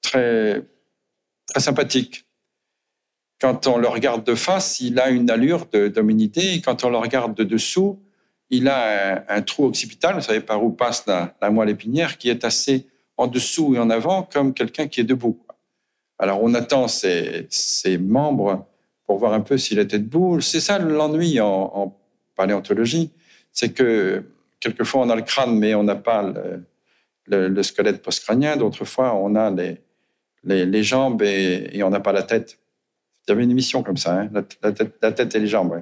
très, 0.02 0.63
très 1.48 1.60
sympathique. 1.60 2.26
Quand 3.44 3.68
on 3.68 3.78
le 3.78 3.90
regarde 3.90 4.24
de 4.24 4.36
face, 4.36 4.80
il 4.80 4.98
a 5.02 5.10
une 5.10 5.30
allure 5.30 5.68
et 5.74 6.62
quand 6.62 6.86
on 6.86 6.90
le 6.90 6.98
regarde 6.98 7.36
de 7.36 7.44
dessous, 7.44 8.00
il 8.50 8.70
a 8.70 9.26
un, 9.28 9.42
trou 9.42 9.66
occipital, 9.66 10.16
vous 10.16 10.22
savez 10.22 10.40
par 10.40 10.64
où 10.64 10.72
passe 10.72 11.06
la, 11.08 11.50
moelle 11.52 11.68
épinière, 11.68 12.18
qui 12.18 12.30
est 12.30 12.46
assez 12.46 12.88
en 13.18 13.28
dessous 13.28 13.76
et 13.76 13.80
en 13.80 13.90
avant, 13.90 14.24
comme 14.24 14.54
quelqu'un 14.54 14.88
qui 14.88 15.02
est 15.02 15.04
debout. 15.04 15.44
Alors 16.18 16.42
on 16.42 16.54
attend 16.54 16.88
ses, 16.88 17.50
membres 18.00 18.66
pour 19.06 19.18
voir 19.18 19.34
un 19.34 19.42
peu 19.42 19.58
s'il 19.58 19.80
était 19.80 20.00
debout. 20.00 20.40
C'est 20.40 20.62
ça 20.62 20.80
l'ennui 20.80 21.42
en, 21.42 22.00
paléontologie, 22.38 23.12
c'est 23.52 23.74
que 23.74 24.24
quelquefois 24.62 25.02
on 25.02 25.10
a 25.10 25.18
le 25.18 25.22
crâne 25.22 25.60
mais 25.60 25.76
on 25.76 25.84
n'a 25.84 25.96
pas 25.96 26.34
le, 27.26 27.62
squelette 27.62 28.02
postcrânien. 28.02 28.56
D'autres 28.56 28.86
fois 28.86 29.14
on 29.16 29.36
a 29.36 29.52
les, 30.46 30.84
jambes 30.84 31.22
et, 31.24 31.84
on 31.84 31.90
n'a 31.90 32.00
pas 32.00 32.14
la 32.14 32.24
tête. 32.24 32.58
Il 33.28 33.32
y 33.32 33.34
avait 33.34 33.44
une 33.44 33.52
émission 33.52 33.84
comme 33.84 33.98
ça, 33.98 34.22
hein, 34.22 34.30
la, 34.62 35.12
tête, 35.12 35.36
et 35.36 35.40
les 35.40 35.48
jambes. 35.48 35.82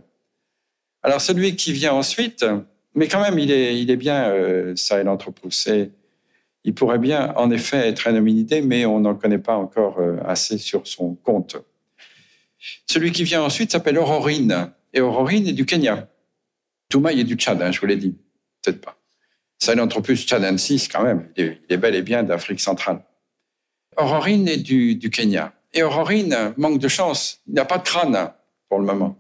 Alors 1.02 1.22
celui 1.22 1.56
qui 1.56 1.74
vient 1.74 1.94
ensuite, 1.94 2.46
mais 2.94 3.08
quand 3.08 3.22
même 3.22 3.40
il 3.40 3.52
est, 3.52 3.96
bien 3.96 4.30
euh, 4.30 4.76
ça 4.76 5.00
et 5.02 5.04
l'anthropos 5.04 5.50
il 6.64 6.76
pourrait 6.76 7.00
bien, 7.00 7.34
en 7.38 7.50
effet, 7.50 7.88
être 7.88 8.08
un 8.08 8.16
hominidé, 8.16 8.62
mais 8.62 8.86
on 8.86 9.00
n'en 9.00 9.16
connaît 9.16 9.40
pas 9.40 9.56
encore 9.56 10.00
euh, 10.00 10.18
assez 10.26 10.60
sur 10.60 10.86
son 10.86 11.16
compte. 11.16 11.58
Celui 12.88 13.12
qui 13.12 13.24
vient 13.24 13.42
ensuite 13.42 13.72
s'appelle 13.72 13.98
Aurorine, 13.98 14.72
et 14.94 15.02
Aurorine 15.02 15.48
est 15.48 15.54
du 15.54 15.66
Kenya. 15.66 16.08
Toumaï 16.90 17.22
est 17.22 17.24
du 17.24 17.36
Tchad, 17.36 17.60
hein, 17.62 17.72
je 17.72 17.80
vous 17.80 17.88
l'ai 17.88 17.96
dit. 17.96 18.16
Peut-être 18.62 18.82
pas. 18.82 18.96
Sahelanthropus 19.58 20.26
tchadensis, 20.28 20.88
quand 20.88 21.04
même, 21.04 21.30
il 21.36 21.58
est, 21.70 21.78
bel 21.78 21.96
et 21.96 22.02
bien 22.04 22.22
d'Afrique 22.22 22.60
centrale. 22.60 23.04
Aurorine 23.98 24.48
est 24.48 24.58
du 24.58 25.10
Kenya. 25.10 25.54
Et 25.74 25.84
Aurorine 25.84 26.54
manque 26.58 26.80
de 26.80 26.88
chance. 26.88 27.42
Il 27.48 27.54
n'a 27.54 27.66
pas 27.66 27.78
de 27.78 27.84
crâne 27.84 28.32
pour 28.70 28.80
le 28.80 28.86
moment. 28.86 29.18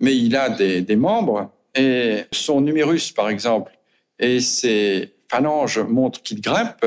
Mais 0.00 0.16
il 0.16 0.36
a 0.36 0.50
des, 0.50 0.96
membres, 0.96 1.52
et 1.74 2.24
son 2.32 2.60
numérus, 2.60 3.12
par 3.12 3.28
exemple, 3.28 3.72
et 4.18 4.40
ses 4.40 5.14
phalanges 5.28 5.78
montrent 5.78 6.22
qu'il 6.22 6.40
grimpe 6.40 6.84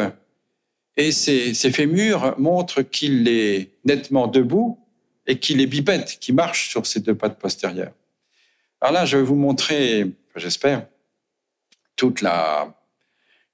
et 0.99 1.13
ses, 1.13 1.53
fémurs 1.71 2.35
montrent 2.38 2.81
qu'il 2.81 3.27
est 3.29 3.71
nettement 3.85 4.27
debout 4.27 4.77
et 5.25 5.39
qu'il 5.39 5.62
est 5.62 5.65
bipède, 5.65 6.05
qui 6.05 6.33
marche 6.33 6.69
sur 6.69 6.85
ses 6.85 6.99
deux 6.99 7.15
pattes 7.15 7.39
postérieures. 7.39 7.93
Alors 8.81 8.93
là, 8.93 9.05
je 9.05 9.15
vais 9.15 9.23
vous 9.23 9.35
montrer, 9.35 10.12
j'espère, 10.35 10.88
toute 11.95 12.21
la, 12.21 12.75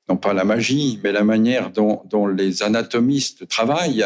non 0.09 0.17
pas 0.17 0.33
la 0.33 0.43
magie, 0.43 0.99
mais 1.03 1.11
la 1.11 1.23
manière 1.23 1.69
dont, 1.69 2.27
les 2.27 2.63
anatomistes 2.63 3.47
travaillent. 3.47 4.05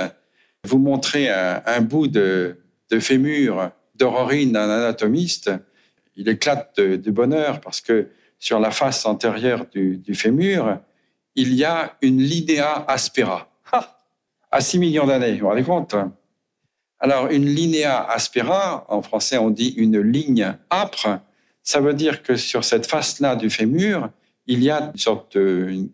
Vous 0.67 0.77
montrer 0.77 1.29
un, 1.29 1.81
bout 1.81 2.07
de, 2.07 2.57
fémur 2.99 3.71
d'Aurorine, 3.95 4.55
un 4.55 4.69
anatomiste. 4.69 5.51
Il 6.15 6.27
éclate 6.27 6.79
de 6.79 7.11
bonheur 7.11 7.61
parce 7.61 7.81
que 7.81 8.09
sur 8.39 8.59
la 8.59 8.71
face 8.71 9.05
antérieure 9.05 9.65
du, 9.71 10.15
fémur, 10.15 10.79
il 11.35 11.53
y 11.53 11.65
a 11.65 11.97
une 12.01 12.21
linea 12.21 12.85
aspera. 12.87 13.51
à 14.51 14.61
6 14.61 14.79
millions 14.79 15.05
d'années, 15.05 15.33
vous 15.33 15.39
vous 15.39 15.47
rendez 15.47 15.63
compte? 15.63 15.95
Alors, 16.99 17.27
une 17.27 17.45
linea 17.45 18.09
aspera, 18.09 18.85
en 18.89 19.01
français 19.01 19.37
on 19.37 19.49
dit 19.49 19.69
une 19.77 19.99
ligne 20.01 20.55
âpre, 20.71 21.19
ça 21.63 21.81
veut 21.81 21.93
dire 21.93 22.23
que 22.23 22.35
sur 22.35 22.63
cette 22.63 22.87
face-là 22.87 23.35
du 23.35 23.49
fémur, 23.49 24.09
il 24.47 24.63
y 24.63 24.69
a 24.69 24.91
une 24.93 24.99
sorte 24.99 25.37
de, 25.37 25.87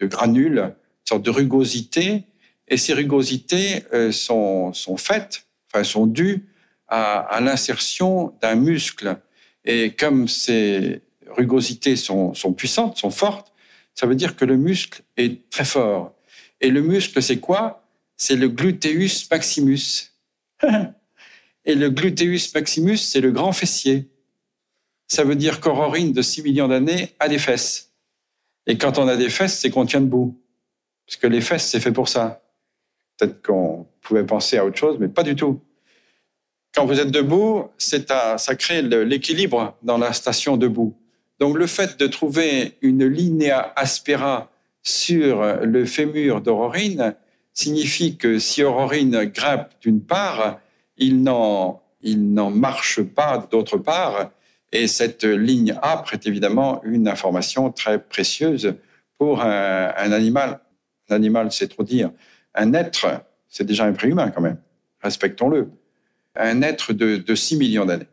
granule, 0.00 0.58
une 0.58 0.74
sorte 1.04 1.22
de 1.22 1.30
rugosité, 1.30 2.24
et 2.68 2.76
ces 2.76 2.94
rugosités 2.94 3.84
euh, 3.92 4.12
sont, 4.12 4.72
sont 4.72 4.96
faites, 4.96 5.46
enfin 5.72 5.84
sont 5.84 6.06
dues 6.06 6.46
à, 6.88 7.40
l'insertion 7.40 8.34
d'un 8.40 8.54
muscle. 8.54 9.16
Et 9.64 9.92
comme 9.92 10.28
c'est 10.28 11.02
rugosités 11.28 11.96
sont, 11.96 12.34
sont 12.34 12.52
puissantes, 12.52 12.96
sont 12.96 13.10
fortes, 13.10 13.52
ça 13.94 14.06
veut 14.06 14.14
dire 14.14 14.36
que 14.36 14.44
le 14.44 14.56
muscle 14.56 15.02
est 15.16 15.48
très 15.50 15.64
fort. 15.64 16.14
Et 16.60 16.70
le 16.70 16.82
muscle, 16.82 17.20
c'est 17.22 17.38
quoi? 17.38 17.84
C'est 18.16 18.36
le 18.36 18.48
gluteus 18.48 19.26
maximus. 19.30 20.12
Et 21.64 21.74
le 21.74 21.90
gluteus 21.90 22.52
maximus, 22.54 22.98
c'est 22.98 23.20
le 23.20 23.32
grand 23.32 23.52
fessier. 23.52 24.08
Ça 25.08 25.24
veut 25.24 25.34
dire 25.34 25.60
qu'Aurorine 25.60 26.12
de 26.12 26.22
6 26.22 26.42
millions 26.42 26.68
d'années 26.68 27.14
a 27.18 27.28
des 27.28 27.38
fesses. 27.38 27.92
Et 28.66 28.78
quand 28.78 28.98
on 28.98 29.08
a 29.08 29.16
des 29.16 29.30
fesses, 29.30 29.58
c'est 29.58 29.70
qu'on 29.70 29.86
tient 29.86 30.00
debout. 30.00 30.40
Parce 31.06 31.16
que 31.16 31.26
les 31.26 31.40
fesses, 31.40 31.68
c'est 31.68 31.80
fait 31.80 31.92
pour 31.92 32.08
ça. 32.08 32.45
Peut-être 33.18 33.42
qu'on 33.42 33.86
pouvait 34.02 34.24
penser 34.24 34.58
à 34.58 34.64
autre 34.64 34.76
chose, 34.76 34.96
mais 35.00 35.08
pas 35.08 35.22
du 35.22 35.34
tout. 35.36 35.60
Quand 36.74 36.84
vous 36.84 37.00
êtes 37.00 37.10
debout, 37.10 37.68
ça 37.78 38.54
crée 38.58 38.82
l'équilibre 38.82 39.76
dans 39.82 39.96
la 39.96 40.12
station 40.12 40.56
debout. 40.56 40.94
Donc 41.38 41.56
le 41.56 41.66
fait 41.66 41.98
de 41.98 42.06
trouver 42.06 42.76
une 42.82 43.06
linea 43.06 43.72
aspera 43.76 44.50
sur 44.82 45.42
le 45.62 45.84
fémur 45.84 46.40
d'Aurorine 46.40 47.14
signifie 47.56 48.16
que 48.16 48.38
si 48.38 48.62
Aurorine 48.62 49.24
grimpe 49.24 49.70
d'une 49.80 50.02
part, 50.02 50.60
il 50.98 51.22
n'en, 51.22 51.80
marche 52.50 53.02
pas 53.02 53.48
d'autre 53.50 53.78
part. 53.78 54.30
Et 54.72 54.86
cette 54.86 55.24
ligne 55.24 55.74
âpre 55.82 56.12
est 56.12 56.26
évidemment 56.26 56.82
une 56.84 57.08
information 57.08 57.70
très 57.70 57.98
précieuse 57.98 58.74
pour 59.18 59.40
un, 59.40 60.12
animal. 60.12 60.60
Un 61.08 61.16
animal, 61.16 61.50
c'est 61.50 61.68
trop 61.68 61.82
dire. 61.82 62.10
Un 62.56 62.72
être, 62.72 63.22
c'est 63.48 63.64
déjà 63.64 63.84
un 63.84 63.92
préhumain 63.92 64.30
quand 64.30 64.40
même. 64.40 64.58
Respectons-le. 65.02 65.70
Un 66.34 66.62
être 66.62 66.92
de, 66.92 67.16
de 67.16 67.34
6 67.34 67.56
millions 67.56 67.84
d'années. 67.84 68.08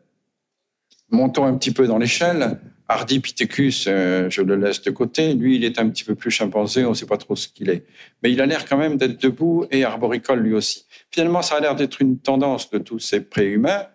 Montons 1.10 1.44
un 1.44 1.54
petit 1.54 1.72
peu 1.72 1.86
dans 1.86 1.98
l'échelle. 1.98 2.58
Ardipithecus, 2.86 3.86
euh, 3.88 4.28
je 4.28 4.42
le 4.42 4.56
laisse 4.56 4.82
de 4.82 4.90
côté. 4.90 5.32
Lui, 5.34 5.56
il 5.56 5.64
est 5.64 5.78
un 5.78 5.88
petit 5.88 6.04
peu 6.04 6.14
plus 6.14 6.30
chimpanzé, 6.30 6.84
on 6.84 6.90
ne 6.90 6.94
sait 6.94 7.06
pas 7.06 7.16
trop 7.16 7.34
ce 7.34 7.48
qu'il 7.48 7.70
est. 7.70 7.86
Mais 8.22 8.30
il 8.30 8.40
a 8.40 8.46
l'air 8.46 8.66
quand 8.66 8.76
même 8.76 8.96
d'être 8.96 9.20
debout 9.20 9.66
et 9.70 9.84
arboricole 9.84 10.40
lui 10.40 10.52
aussi. 10.52 10.86
Finalement, 11.10 11.40
ça 11.40 11.56
a 11.56 11.60
l'air 11.60 11.76
d'être 11.76 12.02
une 12.02 12.18
tendance 12.18 12.70
de 12.70 12.78
tous 12.78 12.98
ces 12.98 13.20
préhumains, 13.22 13.86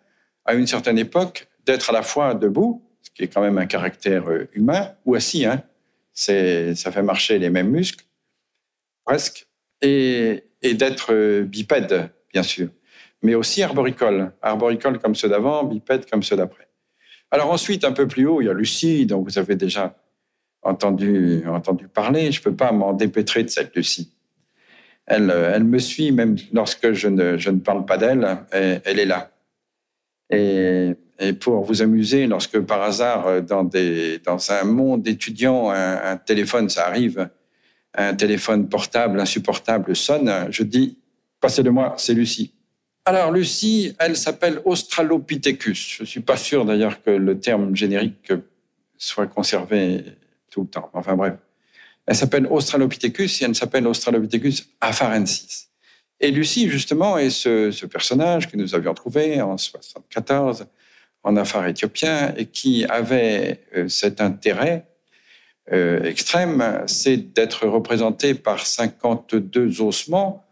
à 0.45 0.55
une 0.55 0.65
certaine 0.65 0.97
époque, 0.97 1.47
d'être 1.65 1.91
à 1.91 1.93
la 1.93 2.01
fois 2.01 2.33
debout, 2.33 2.83
ce 3.03 3.11
qui 3.11 3.23
est 3.23 3.27
quand 3.27 3.41
même 3.41 3.59
un 3.59 3.67
caractère 3.67 4.27
euh, 4.27 4.49
humain, 4.53 4.93
ou 5.05 5.13
assis. 5.13 5.45
Hein. 5.45 5.61
Ça 6.13 6.91
fait 6.91 7.03
marcher 7.03 7.37
les 7.37 7.51
mêmes 7.51 7.69
muscles, 7.69 8.05
presque, 9.05 9.47
et, 9.81 10.43
d'être 10.61 11.13
euh, 11.13 11.43
bipède, 11.43 12.09
bien 12.33 12.43
sûr. 12.43 12.69
Mais 13.21 13.35
aussi 13.35 13.63
arboricole. 13.63 14.31
Arboricole 14.41 14.99
comme 14.99 15.15
ceux 15.15 15.29
d'avant, 15.29 15.63
bipède 15.63 16.09
comme 16.09 16.23
ceux 16.23 16.35
d'après. 16.35 16.67
Alors 17.31 17.51
ensuite, 17.51 17.83
un 17.83 17.91
peu 17.91 18.07
plus 18.07 18.25
haut, 18.25 18.41
il 18.41 18.45
y 18.45 18.49
a 18.49 18.53
Lucie, 18.53 19.05
dont 19.05 19.21
vous 19.21 19.37
avez 19.37 19.55
déjà 19.55 19.95
entendu, 20.61 21.43
entendu 21.47 21.87
parler. 21.87 22.31
Je 22.31 22.39
ne 22.39 22.43
peux 22.43 22.55
pas 22.55 22.71
m'en 22.71 22.93
dépêtrer 22.93 23.43
de 23.43 23.49
cette 23.49 23.75
Lucie. 23.75 24.13
Elle, 25.05 25.29
elle 25.31 25.63
me 25.63 25.79
suit 25.79 26.11
même 26.11 26.37
lorsque 26.53 26.91
je 26.93 27.07
ne, 27.07 27.37
je 27.37 27.49
ne 27.49 27.59
parle 27.59 27.85
pas 27.85 27.97
d'elle, 27.97 28.45
elle, 28.51 28.99
est 28.99 29.05
là. 29.05 29.31
Et 30.29 30.93
pour 31.39 31.63
vous 31.63 31.81
amuser, 31.81 32.27
lorsque 32.27 32.59
par 32.61 32.81
hasard, 32.81 33.27
euh, 33.27 33.41
dans, 33.41 33.63
des, 33.63 34.19
dans 34.19 34.51
un 34.51 34.63
monde 34.63 35.07
étudiant, 35.07 35.69
un 35.69 36.17
téléphone, 36.17 36.69
ça 36.69 36.87
arrive, 36.87 37.29
un 37.95 38.13
téléphone 38.13 38.69
portable 38.69 39.19
insupportable 39.19 39.95
sonne, 39.95 40.47
je 40.51 40.63
dis, 40.63 40.97
passez-le-moi, 41.39 41.95
c'est 41.97 42.13
Lucie. 42.13 42.53
Alors, 43.05 43.31
Lucie, 43.31 43.95
elle 43.97 44.15
s'appelle 44.15 44.61
Australopithecus. 44.65 45.95
Je 45.97 46.03
ne 46.03 46.07
suis 46.07 46.19
pas 46.19 46.37
sûr 46.37 46.65
d'ailleurs 46.65 47.01
que 47.01 47.09
le 47.09 47.39
terme 47.39 47.75
générique 47.75 48.31
soit 48.97 49.27
conservé 49.27 50.03
tout 50.51 50.61
le 50.61 50.67
temps. 50.67 50.89
Enfin 50.93 51.15
bref. 51.15 51.33
Elle 52.05 52.15
s'appelle 52.15 52.47
Australopithecus 52.47 53.41
et 53.41 53.45
elle 53.45 53.55
s'appelle 53.55 53.87
Australopithecus 53.87 54.69
afarensis. 54.81 55.69
Et 56.19 56.31
Lucie, 56.31 56.69
justement, 56.69 57.17
est 57.17 57.29
ce, 57.29 57.85
personnage 57.85 58.49
que 58.49 58.57
nous 58.57 58.75
avions 58.75 58.93
trouvé 58.93 59.41
en 59.41 59.57
74 59.57 60.67
en 61.23 61.37
affaires 61.37 61.65
éthiopien 61.65 62.33
et 62.35 62.45
qui 62.45 62.85
avait 62.85 63.63
euh, 63.75 63.87
cet 63.87 64.21
intérêt 64.21 64.85
euh, 65.71 66.03
extrême, 66.03 66.83
c'est 66.87 67.17
d'être 67.17 67.67
représenté 67.67 68.33
par 68.33 68.65
52 68.65 69.81
ossements 69.81 70.45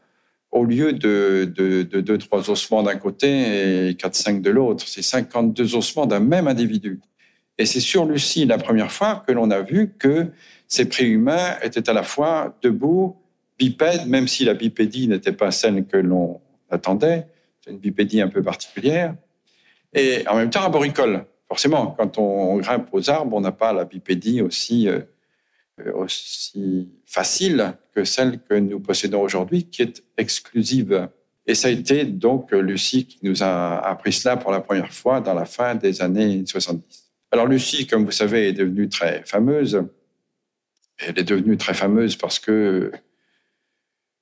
au 0.51 0.63
lieu 0.63 0.93
de, 0.93 1.51
de, 1.55 1.83
de 1.83 2.17
2-3 2.17 2.49
ossements 2.49 2.83
d'un 2.83 2.95
côté 2.95 3.89
et 3.89 3.93
4-5 3.93 4.41
de 4.41 4.49
l'autre. 4.49 4.87
C'est 4.87 5.01
52 5.01 5.75
ossements 5.75 6.05
d'un 6.05 6.19
même 6.19 6.47
individu. 6.47 6.99
Et 7.57 7.65
c'est 7.65 7.79
sur 7.79 8.05
Lucie 8.05 8.45
la 8.45 8.57
première 8.57 8.91
fois 8.91 9.23
que 9.25 9.31
l'on 9.31 9.49
a 9.49 9.61
vu 9.61 9.93
que 9.97 10.27
ces 10.67 10.87
préhumains 10.87 11.55
étaient 11.63 11.89
à 11.89 11.93
la 11.93 12.03
fois 12.03 12.55
debout, 12.61 13.15
bipèdes, 13.57 14.07
même 14.07 14.27
si 14.27 14.45
la 14.45 14.53
bipédie 14.53 15.07
n'était 15.07 15.31
pas 15.31 15.51
celle 15.51 15.85
que 15.85 15.97
l'on 15.97 16.39
attendait, 16.69 17.25
c'est 17.61 17.71
une 17.71 17.79
bipédie 17.79 18.21
un 18.21 18.27
peu 18.27 18.43
particulière, 18.43 19.15
et 19.93 20.27
en 20.27 20.35
même 20.35 20.49
temps 20.49 20.61
arboricoles. 20.61 21.25
Forcément, 21.47 21.95
quand 21.97 22.17
on 22.17 22.57
grimpe 22.57 22.89
aux 22.91 23.09
arbres, 23.09 23.35
on 23.35 23.41
n'a 23.41 23.51
pas 23.51 23.71
la 23.71 23.85
bipédie 23.85 24.41
aussi, 24.41 24.89
euh, 24.89 25.01
aussi 25.93 26.89
facile 27.05 27.73
que 27.93 28.03
celle 28.03 28.41
que 28.41 28.55
nous 28.55 28.79
possédons 28.79 29.21
aujourd'hui, 29.21 29.63
qui 29.65 29.81
est 29.81 30.03
exclusive. 30.17 31.09
Et 31.45 31.55
ça 31.55 31.69
a 31.69 31.71
été 31.71 32.03
donc 32.03 32.51
Lucie 32.51 33.05
qui 33.05 33.19
nous 33.23 33.43
a 33.43 33.79
appris 33.79 34.11
cela 34.11 34.35
pour 34.35 34.51
la 34.51 34.59
première 34.59 34.91
fois 34.91 35.21
dans 35.21 35.33
la 35.33 35.45
fin 35.45 35.75
des 35.75 36.01
années 36.01 36.43
70. 36.45 37.07
Alors 37.31 37.47
Lucie, 37.47 37.87
comme 37.87 38.03
vous 38.05 38.11
savez, 38.11 38.49
est 38.49 38.53
devenue 38.53 38.89
très 38.89 39.23
fameuse. 39.25 39.81
Elle 40.97 41.19
est 41.19 41.23
devenue 41.23 41.55
très 41.55 41.73
fameuse 41.73 42.17
parce 42.17 42.39
que, 42.39 42.91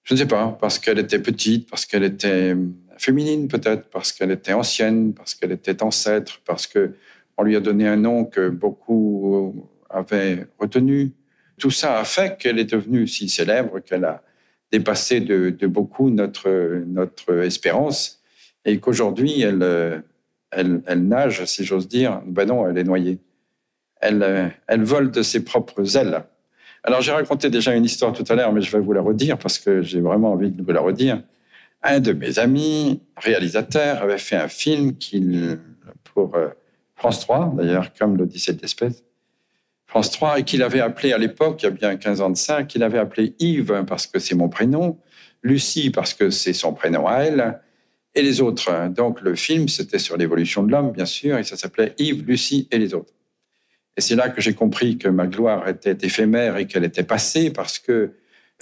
je 0.03 0.13
ne 0.13 0.19
sais 0.19 0.27
pas, 0.27 0.57
parce 0.59 0.77
qu'elle 0.77 0.99
était 0.99 1.19
petite, 1.19 1.69
parce 1.69 1.85
qu'elle 1.85 2.03
était 2.03 2.55
féminine 2.97 3.47
peut-être, 3.47 3.89
parce 3.89 4.11
qu'elle 4.11 4.31
était 4.31 4.53
ancienne, 4.53 5.13
parce 5.13 5.35
qu'elle 5.35 5.51
était 5.51 5.81
ancêtre, 5.81 6.41
parce 6.45 6.67
qu'on 7.35 7.43
lui 7.43 7.55
a 7.55 7.59
donné 7.59 7.87
un 7.87 7.97
nom 7.97 8.25
que 8.25 8.49
beaucoup 8.49 9.69
avaient 9.89 10.47
retenu. 10.59 11.11
Tout 11.57 11.71
ça 11.71 11.99
a 11.99 12.03
fait 12.03 12.37
qu'elle 12.37 12.59
est 12.59 12.71
devenue 12.71 13.07
si 13.07 13.29
célèbre 13.29 13.79
qu'elle 13.79 14.05
a 14.05 14.21
dépassé 14.71 15.19
de, 15.21 15.67
beaucoup 15.67 16.09
notre, 16.09 16.83
notre 16.87 17.43
espérance 17.43 18.21
et 18.65 18.79
qu'aujourd'hui, 18.79 19.41
elle, 19.41 20.03
elle, 20.51 20.81
elle, 20.85 21.07
nage, 21.07 21.45
si 21.45 21.63
j'ose 21.63 21.87
dire. 21.87 22.21
Ben 22.25 22.47
non, 22.47 22.67
elle 22.67 22.77
est 22.77 22.83
noyée. 22.83 23.19
Elle, 24.01 24.51
elle 24.67 24.83
vole 24.83 25.11
de 25.11 25.21
ses 25.21 25.43
propres 25.43 25.97
ailes. 25.97 26.25
Alors, 26.87 27.01
j'ai 27.01 27.11
raconté 27.11 27.49
déjà 27.49 27.73
une 27.73 27.83
histoire 27.83 28.13
tout 28.13 28.23
à 28.29 28.35
l'heure, 28.35 28.53
mais 28.53 28.61
je 28.61 28.71
vais 28.71 28.79
vous 28.79 28.93
la 28.93 29.01
redire 29.01 29.39
parce 29.39 29.57
que 29.57 29.81
j'ai 29.81 29.99
vraiment 30.01 30.33
envie 30.33 30.51
de 30.51 30.61
vous 30.61 30.71
la 30.71 30.81
redire. 30.81 31.19
Un 31.81 31.99
de 31.99 32.13
mes 32.13 32.37
amis, 32.37 33.01
réalisateur, 33.17 34.03
avait 34.03 34.19
fait 34.19 34.35
un 34.35 34.47
film 34.47 34.93
pour 36.03 36.35
euh, 36.35 36.49
France 36.95 37.19
3, 37.21 37.53
d'ailleurs, 37.57 37.93
comme 37.93 38.17
l'Odyssée 38.17 38.53
de 38.53 38.61
l'espèce, 38.61 39.03
France 39.85 40.11
3, 40.11 40.39
et 40.39 40.43
qu'il 40.43 40.63
avait 40.63 40.79
appelé 40.79 41.13
à 41.13 41.17
l'époque, 41.17 41.61
il 41.61 41.65
y 41.65 41.67
a 41.67 41.71
bien 41.71 41.95
15 41.95 42.21
ans 42.21 42.29
de 42.29 42.37
ça, 42.37 42.63
qu'il 42.63 42.83
avait 42.83 42.97
appelé 42.97 43.35
Yves 43.39 43.83
parce 43.87 44.07
que 44.07 44.19
c'est 44.19 44.35
mon 44.35 44.49
prénom, 44.49 44.99
Lucie 45.43 45.91
parce 45.91 46.13
que 46.13 46.29
c'est 46.29 46.53
son 46.53 46.73
prénom 46.73 47.07
à 47.07 47.19
elle, 47.19 47.59
et 48.15 48.21
les 48.21 48.41
autres. 48.41 48.89
Donc 48.89 49.21
le 49.21 49.35
film, 49.35 49.67
c'était 49.67 49.99
sur 49.99 50.17
l'évolution 50.17 50.63
de 50.63 50.71
l'homme, 50.71 50.91
bien 50.91 51.05
sûr, 51.05 51.37
et 51.37 51.43
ça 51.43 51.57
s'appelait 51.57 51.93
Yves, 51.99 52.25
Lucie 52.25 52.67
et 52.71 52.79
les 52.79 52.93
autres. 52.93 53.13
Et 53.97 54.01
c'est 54.01 54.15
là 54.15 54.29
que 54.29 54.41
j'ai 54.41 54.53
compris 54.53 54.97
que 54.97 55.07
ma 55.07 55.27
gloire 55.27 55.67
était 55.67 55.97
éphémère 56.01 56.57
et 56.57 56.67
qu'elle 56.67 56.83
était 56.83 57.03
passée 57.03 57.51
parce 57.51 57.79
que 57.79 58.11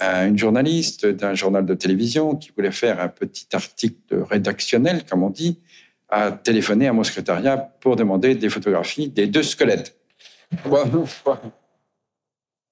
euh, 0.02 0.26
une 0.26 0.38
journaliste 0.38 1.06
d'un 1.06 1.34
journal 1.34 1.64
de 1.64 1.74
télévision 1.74 2.34
qui 2.34 2.50
voulait 2.56 2.72
faire 2.72 3.00
un 3.00 3.08
petit 3.08 3.46
article 3.52 4.22
rédactionnel, 4.28 5.04
comme 5.08 5.22
on 5.22 5.30
dit, 5.30 5.60
a 6.08 6.32
téléphoné 6.32 6.88
à 6.88 6.92
mon 6.92 7.04
secrétariat 7.04 7.56
pour 7.56 7.96
demander 7.96 8.34
des 8.34 8.48
photographies 8.48 9.08
des 9.08 9.26
deux 9.26 9.42
squelettes. 9.42 9.96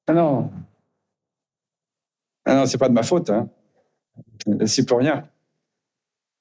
Ah 0.06 0.12
non. 0.12 0.50
Ah 2.44 2.54
non, 2.54 2.66
c'est 2.66 2.78
pas 2.78 2.88
de 2.88 2.94
ma 2.94 3.02
faute. 3.02 3.30
Hein. 3.30 3.48
C'est 4.66 4.86
pour 4.86 4.98
rien. 4.98 5.28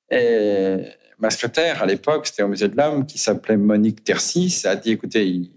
Et 0.10 0.84
ma 1.20 1.30
secrétaire, 1.30 1.82
à 1.82 1.86
l'époque, 1.86 2.28
c'était 2.28 2.44
au 2.44 2.48
Musée 2.48 2.68
de 2.68 2.76
l'Homme, 2.76 3.06
qui 3.06 3.18
s'appelait 3.18 3.58
Monique 3.58 4.04
Tercis, 4.04 4.64
a 4.66 4.76
dit, 4.76 4.92
écoutez, 4.92 5.52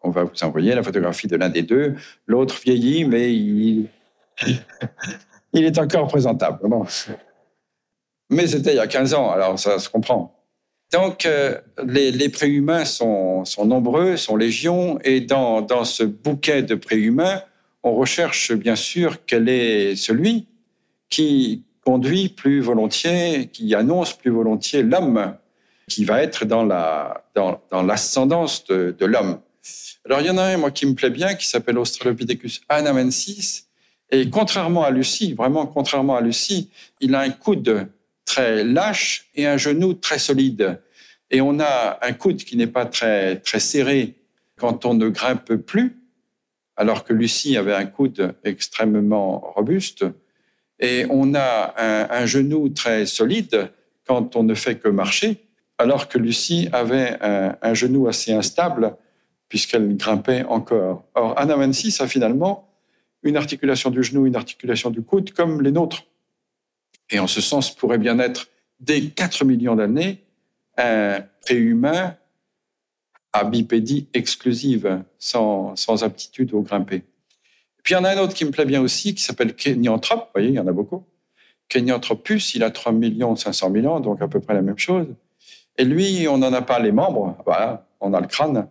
on 0.00 0.10
va 0.10 0.24
vous 0.24 0.44
envoyer 0.44 0.74
la 0.74 0.82
photographie 0.82 1.28
de 1.28 1.36
l'un 1.36 1.48
des 1.48 1.62
deux. 1.62 1.94
L'autre 2.26 2.58
vieillit, 2.62 3.04
mais 3.04 3.32
il, 3.32 3.88
est 5.54 5.78
encore 5.78 6.08
présentable. 6.08 6.58
Mais 8.30 8.46
c'était 8.46 8.72
il 8.72 8.76
y 8.76 8.80
a 8.80 8.86
15 8.86 9.14
ans, 9.14 9.30
alors 9.30 9.58
ça 9.58 9.78
se 9.78 9.88
comprend. 9.88 10.41
Donc, 10.92 11.24
euh, 11.24 11.58
les, 11.86 12.12
les, 12.12 12.28
préhumains 12.28 12.84
sont, 12.84 13.44
nombreux, 13.64 14.18
sont 14.18 14.36
légions, 14.36 14.98
et 15.04 15.20
dans, 15.20 15.62
dans 15.62 15.84
ce 15.84 16.02
bouquet 16.02 16.62
de 16.62 16.74
préhumains, 16.74 17.42
on 17.82 17.94
recherche 17.94 18.52
bien 18.52 18.76
sûr 18.76 19.24
quel 19.24 19.48
est 19.48 19.96
celui 19.96 20.46
qui 21.08 21.64
conduit 21.84 22.28
plus 22.28 22.60
volontiers, 22.60 23.48
qui 23.52 23.74
annonce 23.74 24.12
plus 24.12 24.30
volontiers 24.30 24.82
l'homme, 24.82 25.34
qui 25.88 26.04
va 26.04 26.22
être 26.22 26.44
dans 26.44 26.64
la 26.64 27.24
dans, 27.34 27.60
dans 27.70 27.82
l'ascendance 27.82 28.64
de, 28.66 28.94
de 28.96 29.06
l'homme. 29.06 29.40
Alors 30.04 30.20
il 30.20 30.26
y 30.26 30.30
en 30.30 30.38
a 30.38 30.44
un 30.44 30.56
moi 30.58 30.70
qui 30.70 30.86
me 30.86 30.94
plaît 30.94 31.10
bien, 31.10 31.34
qui 31.34 31.48
s'appelle 31.48 31.78
Australopithecus 31.78 32.60
anamensis, 32.68 33.66
et 34.10 34.28
contrairement 34.28 34.84
à 34.84 34.90
Lucie, 34.90 35.32
vraiment 35.32 35.66
contrairement 35.66 36.16
à 36.16 36.20
Lucie, 36.20 36.70
il 37.00 37.14
a 37.14 37.20
un 37.20 37.30
coude 37.30 37.88
très 38.24 38.64
lâche 38.64 39.30
et 39.34 39.46
un 39.46 39.56
genou 39.56 39.94
très 39.94 40.18
solide. 40.18 40.80
Et 41.30 41.40
on 41.40 41.60
a 41.60 41.98
un 42.02 42.12
coude 42.12 42.44
qui 42.44 42.56
n'est 42.56 42.66
pas 42.66 42.86
très, 42.86 43.36
très 43.36 43.60
serré 43.60 44.16
quand 44.56 44.84
on 44.84 44.94
ne 44.94 45.08
grimpe 45.08 45.54
plus, 45.56 45.96
alors 46.76 47.04
que 47.04 47.12
Lucie 47.12 47.56
avait 47.56 47.74
un 47.74 47.86
coude 47.86 48.34
extrêmement 48.44 49.38
robuste. 49.54 50.04
Et 50.78 51.06
on 51.10 51.34
a 51.34 51.74
un, 52.10 52.26
genou 52.26 52.68
très 52.68 53.06
solide 53.06 53.70
quand 54.06 54.36
on 54.36 54.42
ne 54.42 54.54
fait 54.54 54.76
que 54.76 54.88
marcher, 54.88 55.44
alors 55.78 56.08
que 56.08 56.18
Lucie 56.18 56.68
avait 56.72 57.16
un, 57.20 57.56
un 57.62 57.74
genou 57.74 58.08
assez 58.08 58.32
instable 58.32 58.96
puisqu'elle 59.52 59.98
grimpait 59.98 60.44
encore. 60.44 61.04
Or, 61.14 61.38
Anamensis 61.38 62.00
a 62.00 62.08
finalement 62.08 62.70
une 63.22 63.36
articulation 63.36 63.90
du 63.90 64.02
genou, 64.02 64.24
une 64.24 64.34
articulation 64.34 64.88
du 64.88 65.02
coude, 65.02 65.32
comme 65.32 65.60
les 65.60 65.72
nôtres. 65.72 66.06
Et 67.12 67.18
en 67.18 67.26
ce 67.26 67.40
sens, 67.40 67.72
pourrait 67.74 67.98
bien 67.98 68.18
être, 68.18 68.48
dès 68.80 69.02
4 69.02 69.44
millions 69.44 69.76
d'années, 69.76 70.24
un 70.78 71.20
préhumain 71.42 72.16
à 73.32 73.44
bipédie 73.44 74.08
exclusive, 74.14 75.02
sans, 75.18 76.02
aptitude 76.02 76.52
au 76.54 76.62
grimper. 76.62 77.04
Puis 77.82 77.94
il 77.94 77.96
y 77.96 78.00
en 78.00 78.04
a 78.04 78.10
un 78.10 78.18
autre 78.18 78.34
qui 78.34 78.44
me 78.44 78.50
plaît 78.50 78.64
bien 78.64 78.80
aussi, 78.80 79.14
qui 79.14 79.22
s'appelle 79.22 79.54
Kenyanthrope. 79.54 80.20
Vous 80.20 80.30
voyez, 80.34 80.48
il 80.48 80.54
y 80.54 80.58
en 80.58 80.66
a 80.66 80.72
beaucoup. 80.72 81.04
Kenyanthropus, 81.68 82.54
il 82.54 82.62
a 82.62 82.70
3 82.70 82.94
500 83.36 83.72
000 83.72 83.86
ans, 83.86 84.00
donc 84.00 84.22
à 84.22 84.28
peu 84.28 84.40
près 84.40 84.54
la 84.54 84.62
même 84.62 84.78
chose. 84.78 85.06
Et 85.78 85.84
lui, 85.84 86.26
on 86.28 86.38
n'en 86.38 86.52
a 86.52 86.62
pas 86.62 86.78
les 86.78 86.92
membres, 86.92 87.36
voilà, 87.44 87.88
on 88.00 88.12
a 88.14 88.20
le 88.20 88.26
crâne. 88.26 88.68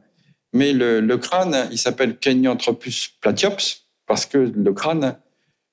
Mais 0.53 0.73
le, 0.73 0.99
le 0.99 1.17
crâne, 1.17 1.67
il 1.71 1.77
s'appelle 1.77 2.17
Kenyanthropus 2.17 3.09
platyops, 3.21 3.85
parce 4.05 4.25
que 4.25 4.37
le 4.37 4.73
crâne, 4.73 5.17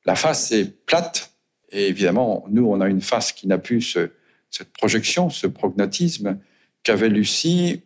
la 0.04 0.14
face 0.14 0.52
est 0.52 0.85
plate, 0.87 1.33
et 1.70 1.88
évidemment, 1.88 2.44
nous, 2.50 2.66
on 2.66 2.81
a 2.81 2.88
une 2.88 3.00
face 3.00 3.33
qui 3.33 3.46
n'a 3.46 3.59
plus 3.59 3.83
ce, 3.83 4.11
cette 4.50 4.72
projection, 4.72 5.31
ce 5.31 5.46
prognatisme 5.46 6.38
qu'avait 6.83 7.09
Lucie, 7.09 7.83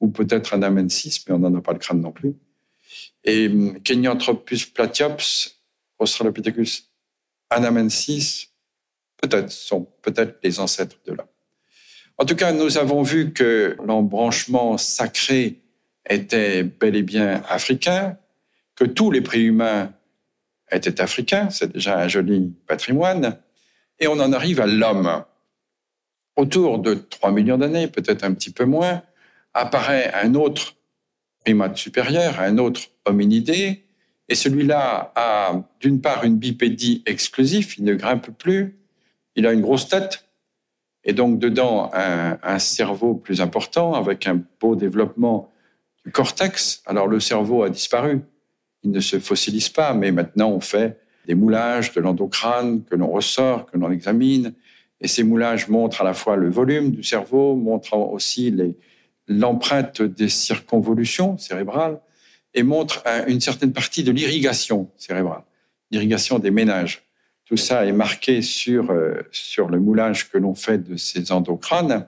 ou 0.00 0.08
peut-être 0.08 0.54
Anamensis, 0.54 1.24
mais 1.26 1.34
on 1.34 1.40
n'en 1.40 1.54
a 1.56 1.60
pas 1.60 1.72
le 1.72 1.78
crâne 1.78 2.00
non 2.00 2.12
plus. 2.12 2.34
Et 3.24 3.48
hum, 3.48 3.80
Kenyanthropus 3.82 4.66
platyops, 4.66 5.56
Australopithecus 5.98 6.88
anamensis, 7.50 8.52
peut-être 9.20 9.50
sont 9.50 9.88
peut-être 10.02 10.38
les 10.44 10.60
ancêtres 10.60 10.96
de 11.06 11.12
l'homme. 11.12 11.26
En 12.18 12.24
tout 12.24 12.36
cas, 12.36 12.52
nous 12.52 12.78
avons 12.78 13.02
vu 13.02 13.32
que 13.32 13.76
l'embranchement 13.84 14.76
sacré 14.76 15.60
était 16.08 16.62
bel 16.62 16.96
et 16.96 17.02
bien 17.02 17.42
africain, 17.48 18.16
que 18.74 18.84
tous 18.84 19.10
les 19.10 19.20
préhumains 19.20 19.92
étaient 20.70 21.00
africains, 21.00 21.50
c'est 21.50 21.72
déjà 21.72 21.98
un 21.98 22.08
joli 22.08 22.54
patrimoine, 22.66 23.38
et 24.00 24.06
on 24.06 24.20
en 24.20 24.32
arrive 24.32 24.60
à 24.60 24.66
l'homme. 24.66 25.24
Autour 26.36 26.78
de 26.78 26.94
3 26.94 27.32
millions 27.32 27.58
d'années, 27.58 27.88
peut-être 27.88 28.24
un 28.24 28.32
petit 28.32 28.50
peu 28.50 28.64
moins, 28.64 29.02
apparaît 29.54 30.12
un 30.14 30.34
autre 30.34 30.76
primate 31.44 31.76
supérieur, 31.76 32.40
un 32.40 32.58
autre 32.58 32.82
hominidé, 33.04 33.84
et 34.28 34.34
celui-là 34.34 35.12
a 35.16 35.62
d'une 35.80 36.00
part 36.00 36.24
une 36.24 36.36
bipédie 36.36 37.02
exclusive, 37.06 37.74
il 37.78 37.84
ne 37.84 37.94
grimpe 37.94 38.30
plus, 38.38 38.78
il 39.34 39.46
a 39.46 39.52
une 39.52 39.62
grosse 39.62 39.88
tête, 39.88 40.28
et 41.04 41.12
donc 41.12 41.38
dedans 41.38 41.90
un, 41.94 42.38
un, 42.42 42.58
cerveau 42.58 43.14
plus 43.14 43.40
important 43.40 43.94
avec 43.94 44.26
un 44.26 44.42
beau 44.60 44.76
développement 44.76 45.50
du 46.04 46.12
cortex. 46.12 46.82
Alors 46.86 47.06
le 47.06 47.20
cerveau 47.20 47.62
a 47.62 47.70
disparu, 47.70 48.20
il 48.82 48.90
ne 48.90 49.00
se 49.00 49.18
fossilise 49.18 49.68
pas, 49.68 49.94
mais 49.94 50.12
maintenant 50.12 50.50
on 50.50 50.60
fait 50.60 51.00
des 51.26 51.34
moulages 51.34 51.92
de 51.92 52.00
l'endocrâne 52.00 52.84
que 52.84 52.94
l'on 52.94 53.08
ressort, 53.08 53.66
que 53.66 53.76
l'on 53.76 53.90
examine, 53.90 54.54
et 55.00 55.08
ces 55.08 55.22
moulages 55.22 55.68
montrent 55.68 56.00
à 56.00 56.04
la 56.04 56.14
fois 56.14 56.36
le 56.36 56.48
volume 56.48 56.90
du 56.90 57.02
cerveau, 57.02 57.54
montrent 57.54 57.96
aussi 57.96 58.54
l'empreinte 59.28 60.02
des 60.02 60.28
circonvolutions 60.28 61.38
cérébrales, 61.38 62.00
et 62.54 62.62
montrent 62.62 63.04
une 63.26 63.40
certaine 63.40 63.72
partie 63.72 64.02
de 64.02 64.10
l'irrigation 64.10 64.90
cérébrale, 64.96 65.42
l'irrigation 65.90 66.38
des 66.38 66.50
ménages. 66.50 67.02
Tout 67.44 67.56
ça 67.56 67.86
est 67.86 67.92
marqué 67.92 68.42
sur, 68.42 68.90
euh, 68.90 69.22
sur 69.30 69.68
le 69.68 69.78
moulage 69.78 70.30
que 70.30 70.38
l'on 70.38 70.54
fait 70.54 70.78
de 70.78 70.96
ces 70.96 71.30
endocrânes. 71.32 72.06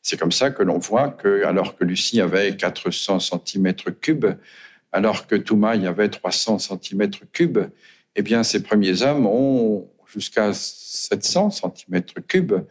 C'est 0.00 0.18
comme 0.18 0.32
ça 0.32 0.50
que 0.50 0.62
l'on 0.62 0.78
voit 0.78 1.08
que, 1.08 1.44
alors 1.44 1.76
que 1.76 1.84
Lucie 1.84 2.20
avait 2.20 2.56
400 2.56 3.18
cm3, 3.18 4.36
alors 4.92 5.26
que 5.26 5.34
Toumaï 5.34 5.86
avait 5.86 6.08
300 6.08 6.56
cm3, 6.56 7.70
eh 8.16 8.22
bien, 8.22 8.42
ces 8.42 8.62
premiers 8.62 9.02
hommes 9.02 9.26
ont 9.26 9.88
jusqu'à 10.06 10.52
700 10.52 11.48
cm3. 11.48 12.64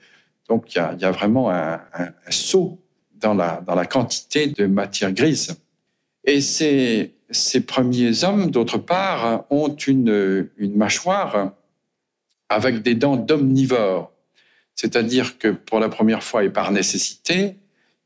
Donc, 0.50 0.74
il 0.74 0.78
y 0.78 0.82
a, 0.82 0.94
y 0.94 1.12
vraiment 1.12 1.52
un, 1.52 1.82
un, 1.94 2.12
saut 2.30 2.82
dans 3.16 3.34
la, 3.34 3.62
dans 3.66 3.76
la 3.76 3.86
quantité 3.86 4.48
de 4.48 4.66
matière 4.66 5.12
grise. 5.12 5.56
Et 6.24 6.42
ces, 6.42 7.14
ces 7.30 7.62
premiers 7.62 8.24
hommes, 8.24 8.52
d'autre 8.52 8.78
part, 8.78 9.46
ont 9.50 9.76
une, 9.76 10.50
une 10.58 10.76
mâchoire 10.76 11.54
avec 12.50 12.82
des 12.82 12.96
dents 12.96 13.18
d'omnivores. 13.18 14.12
C'est-à-dire 14.76 15.38
que 15.38 15.50
pour 15.50 15.80
la 15.80 15.90
première 15.90 16.24
fois 16.24 16.44
et 16.44 16.50
par 16.50 16.72
nécessité, 16.72 17.56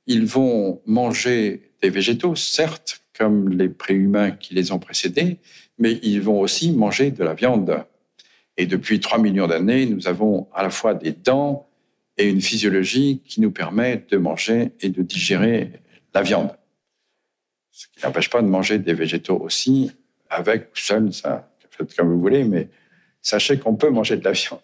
ils 0.07 0.25
vont 0.25 0.81
manger 0.85 1.71
des 1.81 1.89
végétaux, 1.89 2.35
certes, 2.35 3.01
comme 3.21 3.49
les 3.49 3.69
préhumains 3.69 4.31
qui 4.31 4.55
les 4.55 4.71
ont 4.71 4.79
précédés, 4.79 5.37
mais 5.77 5.99
ils 6.01 6.19
vont 6.19 6.39
aussi 6.39 6.71
manger 6.71 7.11
de 7.11 7.23
la 7.23 7.35
viande. 7.35 7.85
Et 8.57 8.65
depuis 8.65 8.99
3 8.99 9.19
millions 9.19 9.45
d'années, 9.45 9.85
nous 9.85 10.07
avons 10.07 10.47
à 10.55 10.63
la 10.63 10.71
fois 10.71 10.95
des 10.95 11.11
dents 11.11 11.69
et 12.17 12.27
une 12.27 12.41
physiologie 12.41 13.21
qui 13.23 13.39
nous 13.39 13.51
permet 13.51 14.03
de 14.09 14.17
manger 14.17 14.71
et 14.79 14.89
de 14.89 15.03
digérer 15.03 15.71
la 16.15 16.23
viande. 16.23 16.49
Ce 17.69 17.85
qui 17.93 18.03
n'empêche 18.03 18.31
pas 18.31 18.41
de 18.41 18.47
manger 18.47 18.79
des 18.79 18.95
végétaux 18.95 19.37
aussi, 19.37 19.91
avec 20.27 20.71
ou 20.73 20.79
seul, 20.79 21.13
ça, 21.13 21.47
faites 21.69 21.95
comme 21.95 22.11
vous 22.11 22.19
voulez, 22.19 22.43
mais 22.43 22.69
sachez 23.21 23.59
qu'on 23.59 23.75
peut 23.75 23.91
manger 23.91 24.17
de 24.17 24.23
la 24.23 24.31
viande. 24.31 24.61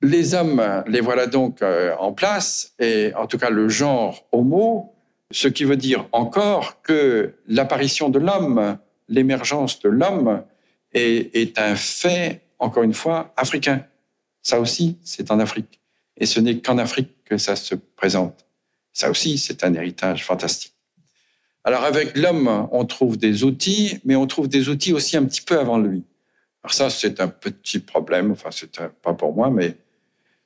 Les 0.00 0.32
hommes, 0.32 0.62
les 0.86 1.02
voilà 1.02 1.26
donc 1.26 1.60
euh, 1.60 1.94
en 1.98 2.14
place, 2.14 2.72
et 2.78 3.12
en 3.14 3.26
tout 3.26 3.36
cas 3.36 3.50
le 3.50 3.68
genre 3.68 4.26
homo, 4.32 4.94
ce 5.30 5.48
qui 5.48 5.64
veut 5.64 5.76
dire 5.76 6.06
encore 6.12 6.80
que 6.82 7.34
l'apparition 7.46 8.08
de 8.08 8.18
l'homme, 8.18 8.78
l'émergence 9.08 9.80
de 9.80 9.88
l'homme, 9.88 10.42
est, 10.94 11.58
un 11.58 11.76
fait, 11.76 12.42
encore 12.58 12.82
une 12.82 12.94
fois, 12.94 13.32
africain. 13.36 13.84
Ça 14.42 14.58
aussi, 14.58 14.98
c'est 15.02 15.30
en 15.30 15.38
Afrique. 15.38 15.80
Et 16.16 16.26
ce 16.26 16.40
n'est 16.40 16.58
qu'en 16.58 16.78
Afrique 16.78 17.10
que 17.24 17.36
ça 17.36 17.56
se 17.56 17.74
présente. 17.74 18.46
Ça 18.92 19.10
aussi, 19.10 19.38
c'est 19.38 19.64
un 19.64 19.74
héritage 19.74 20.24
fantastique. 20.24 20.74
Alors 21.62 21.84
avec 21.84 22.16
l'homme, 22.16 22.68
on 22.72 22.84
trouve 22.86 23.18
des 23.18 23.44
outils, 23.44 24.00
mais 24.04 24.16
on 24.16 24.26
trouve 24.26 24.48
des 24.48 24.70
outils 24.70 24.94
aussi 24.94 25.16
un 25.16 25.24
petit 25.24 25.42
peu 25.42 25.58
avant 25.58 25.78
lui. 25.78 26.04
Alors 26.62 26.72
ça, 26.72 26.88
c'est 26.88 27.20
un 27.20 27.28
petit 27.28 27.78
problème, 27.78 28.32
enfin, 28.32 28.48
c'est 28.50 28.80
pas 29.02 29.12
pour 29.12 29.34
moi, 29.34 29.50
mais 29.50 29.76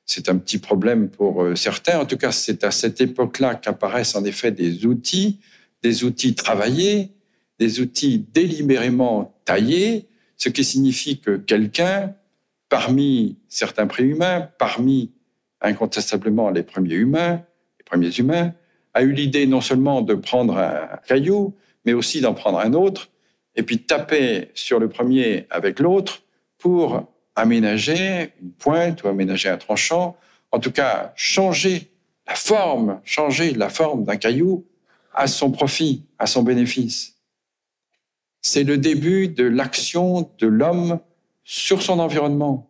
c'est 0.05 0.29
un 0.29 0.37
petit 0.37 0.57
problème 0.57 1.09
pour 1.09 1.43
euh, 1.43 1.55
certains. 1.55 1.99
En 1.99 2.05
tout 2.05 2.17
cas, 2.17 2.31
c'est 2.31 2.63
à 2.63 2.71
cette 2.71 2.99
époque-là 3.01 3.55
qu'apparaissent 3.55 4.15
en 4.15 4.25
effet 4.25 4.51
des 4.51 4.85
outils, 4.85 5.39
des 5.81 6.03
outils 6.03 6.35
travaillés, 6.35 7.11
des 7.59 7.79
outils 7.79 8.19
délibérément 8.33 9.39
taillés, 9.45 10.07
ce 10.37 10.49
qui 10.49 10.63
signifie 10.63 11.19
que 11.19 11.37
quelqu'un, 11.37 12.15
parmi 12.69 13.37
certains 13.47 13.87
préhumains, 13.87 14.49
parmi 14.57 15.11
incontestablement 15.61 16.49
les 16.49 16.63
premiers 16.63 16.95
humains, 16.95 17.43
les 17.79 17.83
premiers 17.85 18.13
humains, 18.17 18.53
a 18.93 19.03
eu 19.03 19.11
l'idée 19.11 19.47
non 19.47 19.61
seulement 19.61 20.01
de 20.01 20.13
prendre 20.15 20.57
un 20.57 20.99
caillou, 21.07 21.55
mais 21.85 21.93
aussi 21.93 22.21
d'en 22.21 22.33
prendre 22.33 22.59
un 22.59 22.73
autre 22.73 23.09
et 23.55 23.63
puis 23.63 23.79
taper 23.79 24.49
sur 24.53 24.79
le 24.79 24.89
premier 24.89 25.45
avec 25.49 25.79
l'autre 25.79 26.23
pour 26.57 27.12
aménager 27.35 28.33
une 28.41 28.51
pointe 28.51 29.03
ou 29.03 29.07
aménager 29.07 29.49
un 29.49 29.57
tranchant, 29.57 30.17
en 30.51 30.59
tout 30.59 30.71
cas 30.71 31.13
changer 31.15 31.91
la 32.27 32.35
forme, 32.35 33.01
changer 33.03 33.53
la 33.53 33.69
forme 33.69 34.03
d'un 34.03 34.17
caillou 34.17 34.65
à 35.13 35.27
son 35.27 35.51
profit, 35.51 36.05
à 36.19 36.25
son 36.25 36.43
bénéfice. 36.43 37.15
C'est 38.41 38.63
le 38.63 38.77
début 38.77 39.27
de 39.27 39.43
l'action 39.43 40.29
de 40.39 40.47
l'homme 40.47 40.99
sur 41.43 41.81
son 41.81 41.99
environnement. 41.99 42.69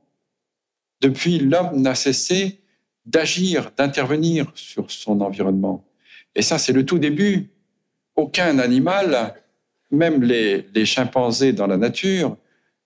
Depuis, 1.01 1.39
l'homme 1.39 1.81
n'a 1.81 1.95
cessé 1.95 2.61
d'agir, 3.05 3.71
d'intervenir 3.75 4.51
sur 4.55 4.89
son 4.91 5.19
environnement. 5.21 5.83
Et 6.35 6.41
ça, 6.41 6.57
c'est 6.57 6.73
le 6.73 6.85
tout 6.85 6.99
début. 6.99 7.49
Aucun 8.15 8.59
animal 8.59 9.35
même 9.93 10.23
les, 10.23 10.85
chimpanzés 10.85 11.53
dans 11.53 11.67
la 11.67 11.77
nature 11.77 12.35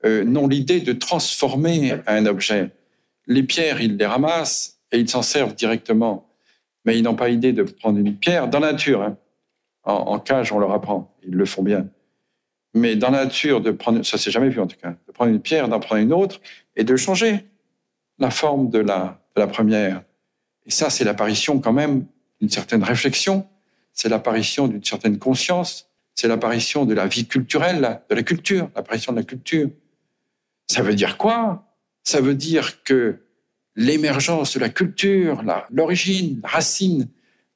euh, 0.06 0.24
n'ont 0.24 0.48
l'idée 0.48 0.80
de 0.80 0.94
transformer 0.94 1.96
un 2.06 2.26
objet. 2.26 2.72
Les 3.26 3.44
pierres, 3.44 3.82
ils 3.82 3.98
les 3.98 4.06
ramassent 4.06 4.80
et 4.92 5.00
ils 5.00 5.10
s'en 5.10 5.22
servent 5.22 5.56
directement. 5.56 6.30
Mais 6.86 6.98
ils 6.98 7.04
n'ont 7.04 7.16
pas 7.16 7.30
idée 7.30 7.54
de 7.54 7.64
prendre 7.64 8.00
une 8.00 8.16
pierre 8.16 8.48
dans 8.48 8.60
la 8.60 8.72
nature. 8.72 9.02
Hein. 9.02 9.18
En, 9.84 10.20
cage, 10.20 10.52
on 10.52 10.60
leur 10.60 10.72
apprend. 10.72 11.16
Ils 11.24 11.34
le 11.34 11.46
font 11.46 11.64
bien. 11.64 11.88
Mais 12.74 12.96
dans 12.96 13.10
la 13.10 13.26
nature, 13.26 13.62
de 13.62 13.72
prendre, 13.72 14.04
ça 14.06 14.18
s'est 14.18 14.32
jamais 14.32 14.50
vu 14.50 14.60
en 14.60 14.68
tout 14.68 14.78
cas, 14.78 14.96
de 15.08 15.12
prendre 15.12 15.32
une 15.32 15.42
pierre, 15.42 15.68
d'en 15.70 15.80
prendre 15.80 16.02
une 16.02 16.14
autre 16.14 16.40
et 16.76 16.84
de 16.84 16.96
changer 16.96 17.46
la 18.20 18.30
forme 18.30 18.70
de 18.70 18.80
la, 18.80 19.22
de 19.36 19.42
la 19.42 19.48
première. 19.48 20.04
Et 20.66 20.72
ça, 20.72 20.90
c'est 20.90 21.04
l'apparition 21.04 21.60
quand 21.60 21.74
même 21.74 22.06
d'une 22.40 22.50
certaine 22.50 22.84
réflexion, 22.84 23.48
c'est 23.94 24.10
l'apparition 24.10 24.68
d'une 24.68 24.84
certaine 24.84 25.18
conscience, 25.18 25.90
c'est 26.14 26.28
l'apparition 26.28 26.86
de 26.86 26.94
la 26.94 27.08
vie 27.08 27.26
culturelle, 27.26 28.02
de 28.10 28.16
la 28.16 28.24
culture, 28.24 28.70
l'apparition 28.76 29.14
de 29.14 29.18
la 29.18 29.24
culture. 29.24 29.70
Ça 30.68 30.82
veut 30.82 30.96
dire 30.96 31.18
quoi? 31.18 31.64
Ça 32.04 32.22
veut 32.22 32.36
dire 32.36 32.84
que 32.84 33.20
l'émergence 33.76 34.56
de 34.56 34.60
la 34.60 34.70
culture, 34.70 35.44
l'origine, 35.72 36.40
la, 36.44 36.50
racine 36.50 37.10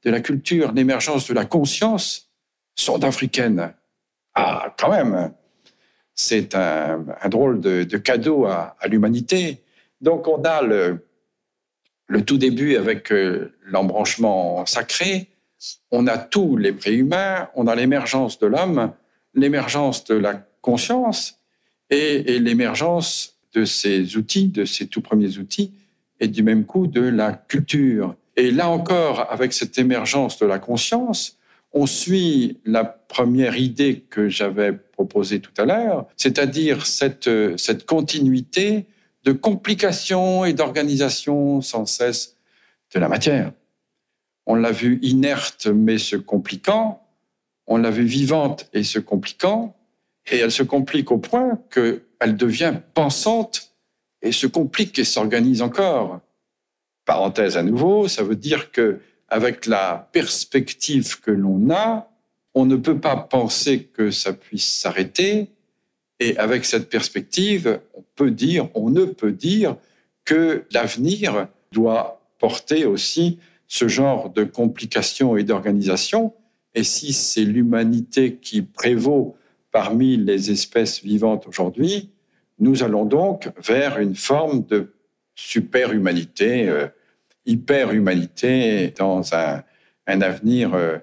de 0.04 0.10
la 0.10 0.22
culture, 0.22 0.72
l'émergence 0.72 1.28
de 1.28 1.34
la 1.34 1.46
conscience 1.46 2.30
sont 2.76 3.04
africaines. 3.04 3.74
Ah, 4.34 4.74
quand 4.78 4.90
même, 4.90 5.34
c'est 6.16 6.56
un, 6.56 7.06
drôle 7.30 7.60
de, 7.60 7.98
cadeau 7.98 8.46
à, 8.46 8.76
l'humanité. 8.88 9.62
Donc 10.00 10.28
on 10.28 10.42
a 10.44 10.62
le, 10.62 11.06
le 12.08 12.24
tout 12.24 12.38
début 12.38 12.78
avec 12.78 13.12
euh, 13.12 13.54
l'embranchement 13.64 14.66
sacré, 14.66 15.30
on 15.92 16.08
a 16.08 16.18
tous 16.18 16.58
les 16.58 16.72
préhumains, 16.72 17.50
on 17.56 17.68
a 17.68 17.76
l'émergence 17.76 18.40
de 18.40 18.48
l'homme, 18.48 18.94
l'émergence 19.34 20.04
de 20.06 20.16
la 20.16 20.34
conscience 20.62 21.41
et, 21.92 22.40
l'émergence 22.40 23.38
de 23.54 23.66
ces 23.66 24.18
outils, 24.18 24.48
de 24.48 24.66
ces 24.66 24.88
tout 24.88 25.02
premiers 25.02 25.38
outils, 25.38 25.74
et 26.20 26.28
du 26.28 26.42
même 26.42 26.66
coup 26.66 26.88
de 26.88 27.02
la 27.02 27.34
culture. 27.34 28.16
Et 28.38 28.52
là 28.52 28.70
encore, 28.70 29.28
avec 29.32 29.54
cette 29.54 29.78
émergence 29.78 30.40
de 30.40 30.46
la 30.46 30.58
conscience, 30.58 31.38
on 31.74 31.86
suit 31.86 32.60
la 32.66 32.84
première 32.84 33.58
idée 33.58 34.06
que 34.10 34.30
j'avais 34.30 34.74
proposée 34.74 35.40
tout 35.40 35.54
à 35.58 35.66
l'heure, 35.66 36.08
c'est-à-dire 36.18 36.86
cette, 36.86 37.30
continuité 37.86 38.86
de 39.24 39.32
complication 39.32 40.46
et 40.46 40.54
d'organisation 40.54 41.62
sans 41.62 41.86
cesse 41.86 42.38
de 42.94 43.00
la 43.00 43.08
matière. 43.08 43.52
On 44.46 44.56
l'a 44.56 44.72
vue 44.72 45.00
inerte 45.02 45.68
mais 45.68 45.98
se 45.98 46.16
compliquant, 46.16 47.04
on 47.68 47.78
l'a 47.78 47.92
vue 47.92 48.06
vivante 48.06 48.70
et 48.74 48.84
se 48.84 49.00
compliquant, 49.00 49.76
et 50.30 50.38
elle 50.38 50.52
se 50.52 50.64
complique 50.64 51.12
au 51.12 51.18
point 51.18 51.60
qu'elle 51.72 52.38
devient 52.38 52.76
pensante 52.94 53.74
et 54.22 54.32
se 54.32 54.48
complique 54.48 55.00
et 55.00 55.04
s'organise 55.04 55.62
encore. 55.62 56.20
Parenthèse 57.06 57.58
à 57.58 57.64
nouveau, 57.64 58.08
ça 58.08 58.24
veut 58.24 58.36
dire 58.36 58.72
que 58.72 59.00
avec 59.28 59.66
la 59.66 60.10
perspective 60.12 61.20
que 61.22 61.32
l'on 61.32 61.70
a, 61.72 62.12
on 62.54 62.66
ne 62.66 62.76
peut 62.76 63.00
pas 63.00 63.16
penser 63.16 63.86
que 63.86 64.12
ça 64.12 64.34
puisse 64.34 64.68
s'arrêter. 64.68 65.48
Et 66.20 66.38
avec 66.38 66.66
cette 66.66 66.90
perspective, 66.90 67.80
on 67.96 68.04
peut 68.16 68.30
dire, 68.30 68.70
on 68.76 68.90
ne 68.90 69.06
peut 69.06 69.32
dire 69.32 69.78
que 70.26 70.66
l'avenir 70.72 71.48
doit 71.72 72.22
porter 72.38 72.86
aussi 72.86 73.40
ce 73.68 73.88
genre 73.88 74.30
de 74.30 74.44
complications 74.44 75.38
et 75.38 75.44
d'organisation, 75.44 76.34
et 76.76 76.84
si 76.84 77.14
c'est 77.14 77.46
l'humanité 77.46 78.36
qui 78.36 78.62
prévaut 78.62 79.38
parmi 79.72 80.18
les 80.18 80.52
espèces 80.52 81.02
vivantes 81.02 81.48
aujourd'hui, 81.48 82.12
nous 82.60 82.84
allons 82.84 83.06
donc 83.06 83.50
vers 83.58 84.00
une 84.00 84.16
forme 84.16 84.66
de 84.66 84.94
super-humanité, 85.36 86.68
euh, 86.68 86.88
hyper-humanité 87.46 88.94
dans 88.98 89.34
un, 89.34 89.64
avenir 90.06 90.74
euh, 90.74 90.98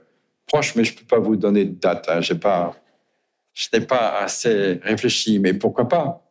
proche, 0.47 0.75
mais 0.77 0.85
je 0.85 0.93
ne 0.93 0.99
peux 0.99 1.07
pas 1.07 1.19
vous 1.19 1.37
donner 1.37 1.64
de 1.64 1.75
date. 1.75 2.07
Hein. 2.09 2.21
je 2.21 2.35
n'ai 2.35 3.81
pas 3.81 4.19
assez 4.21 4.81
réfléchi, 4.83 5.39
mais 5.39 5.55
pourquoi 5.55 5.89
pas? 5.89 6.31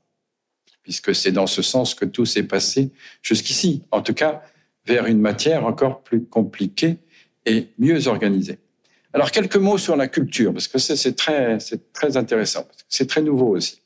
Puisque 0.84 1.14
c'est 1.14 1.32
dans 1.32 1.48
ce 1.48 1.62
sens 1.62 1.96
que 1.96 2.06
tout 2.06 2.26
s'est 2.26 2.44
passé 2.44 2.92
jusqu'ici. 3.22 3.84
En 3.92 4.02
tout 4.02 4.14
cas, 4.14 4.44
vers 4.86 5.08
une 5.08 5.20
matière 5.20 5.66
encore 5.66 6.04
plus 6.04 6.24
compliquée 6.24 7.00
et 7.46 7.68
mieux 7.78 8.08
organisée. 8.08 8.60
Alors, 9.14 9.32
quelques 9.32 9.56
mots 9.56 9.78
sur 9.78 9.96
la 9.96 10.08
culture, 10.08 10.54
parce 10.54 10.68
que 10.68 10.78
c'est 10.78 11.16
très, 11.16 11.58
très 11.94 12.18
intéressant, 12.18 12.68
c'est 12.90 13.08
très 13.08 13.22
nouveau 13.22 13.56
aussi. 13.56 13.82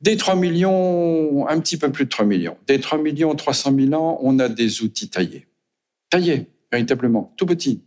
Des 0.00 0.16
3 0.16 0.36
millions, 0.36 1.48
un 1.48 1.58
petit 1.60 1.78
peu 1.78 1.90
plus 1.90 2.04
de 2.04 2.10
3 2.10 2.26
millions, 2.26 2.56
des 2.66 2.80
3 2.80 2.98
millions 2.98 3.34
300 3.34 3.74
000 3.78 3.94
ans, 3.94 4.18
on 4.22 4.38
a 4.38 4.48
des 4.48 4.82
outils 4.82 5.08
taillés. 5.08 5.46
Taillés, 6.10 6.46
véritablement, 6.70 7.32
tout 7.36 7.46
petits. 7.46 7.82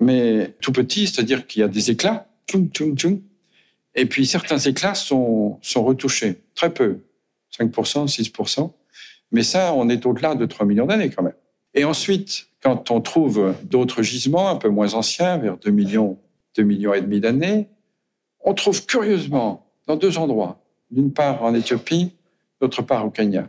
Mais 0.00 0.54
tout 0.60 0.72
petits, 0.72 1.06
c'est-à-dire 1.06 1.46
qu'il 1.46 1.60
y 1.60 1.62
a 1.62 1.68
des 1.68 1.90
éclats, 1.90 2.28
tchoum, 2.46 2.68
tchoum, 2.68 2.96
tchoum, 2.96 3.22
et 3.94 4.06
puis 4.06 4.26
certains 4.26 4.58
éclats 4.58 4.94
sont, 4.94 5.58
sont 5.62 5.84
retouchés, 5.84 6.42
très 6.54 6.74
peu, 6.74 6.98
5%, 7.58 8.06
6%. 8.06 8.72
Mais 9.30 9.42
ça, 9.42 9.72
on 9.74 9.88
est 9.88 10.04
au-delà 10.04 10.34
de 10.34 10.44
3 10.46 10.66
millions 10.66 10.86
d'années 10.86 11.10
quand 11.10 11.22
même. 11.22 11.34
Et 11.74 11.84
ensuite, 11.84 12.48
quand 12.62 12.90
on 12.90 13.00
trouve 13.00 13.54
d'autres 13.64 14.02
gisements 14.02 14.48
un 14.48 14.56
peu 14.56 14.68
moins 14.68 14.94
anciens, 14.94 15.38
vers 15.38 15.56
2 15.56 15.70
millions, 15.70 16.18
2 16.56 16.62
millions 16.62 16.94
et 16.94 17.00
demi 17.00 17.20
d'années, 17.20 17.68
on 18.40 18.54
trouve 18.54 18.84
curieusement 18.86 19.66
dans 19.86 19.96
deux 19.96 20.18
endroits, 20.18 20.62
d'une 20.90 21.12
part 21.12 21.42
en 21.42 21.54
Éthiopie, 21.54 22.14
d'autre 22.60 22.82
part 22.82 23.06
au 23.06 23.10
Kenya. 23.10 23.48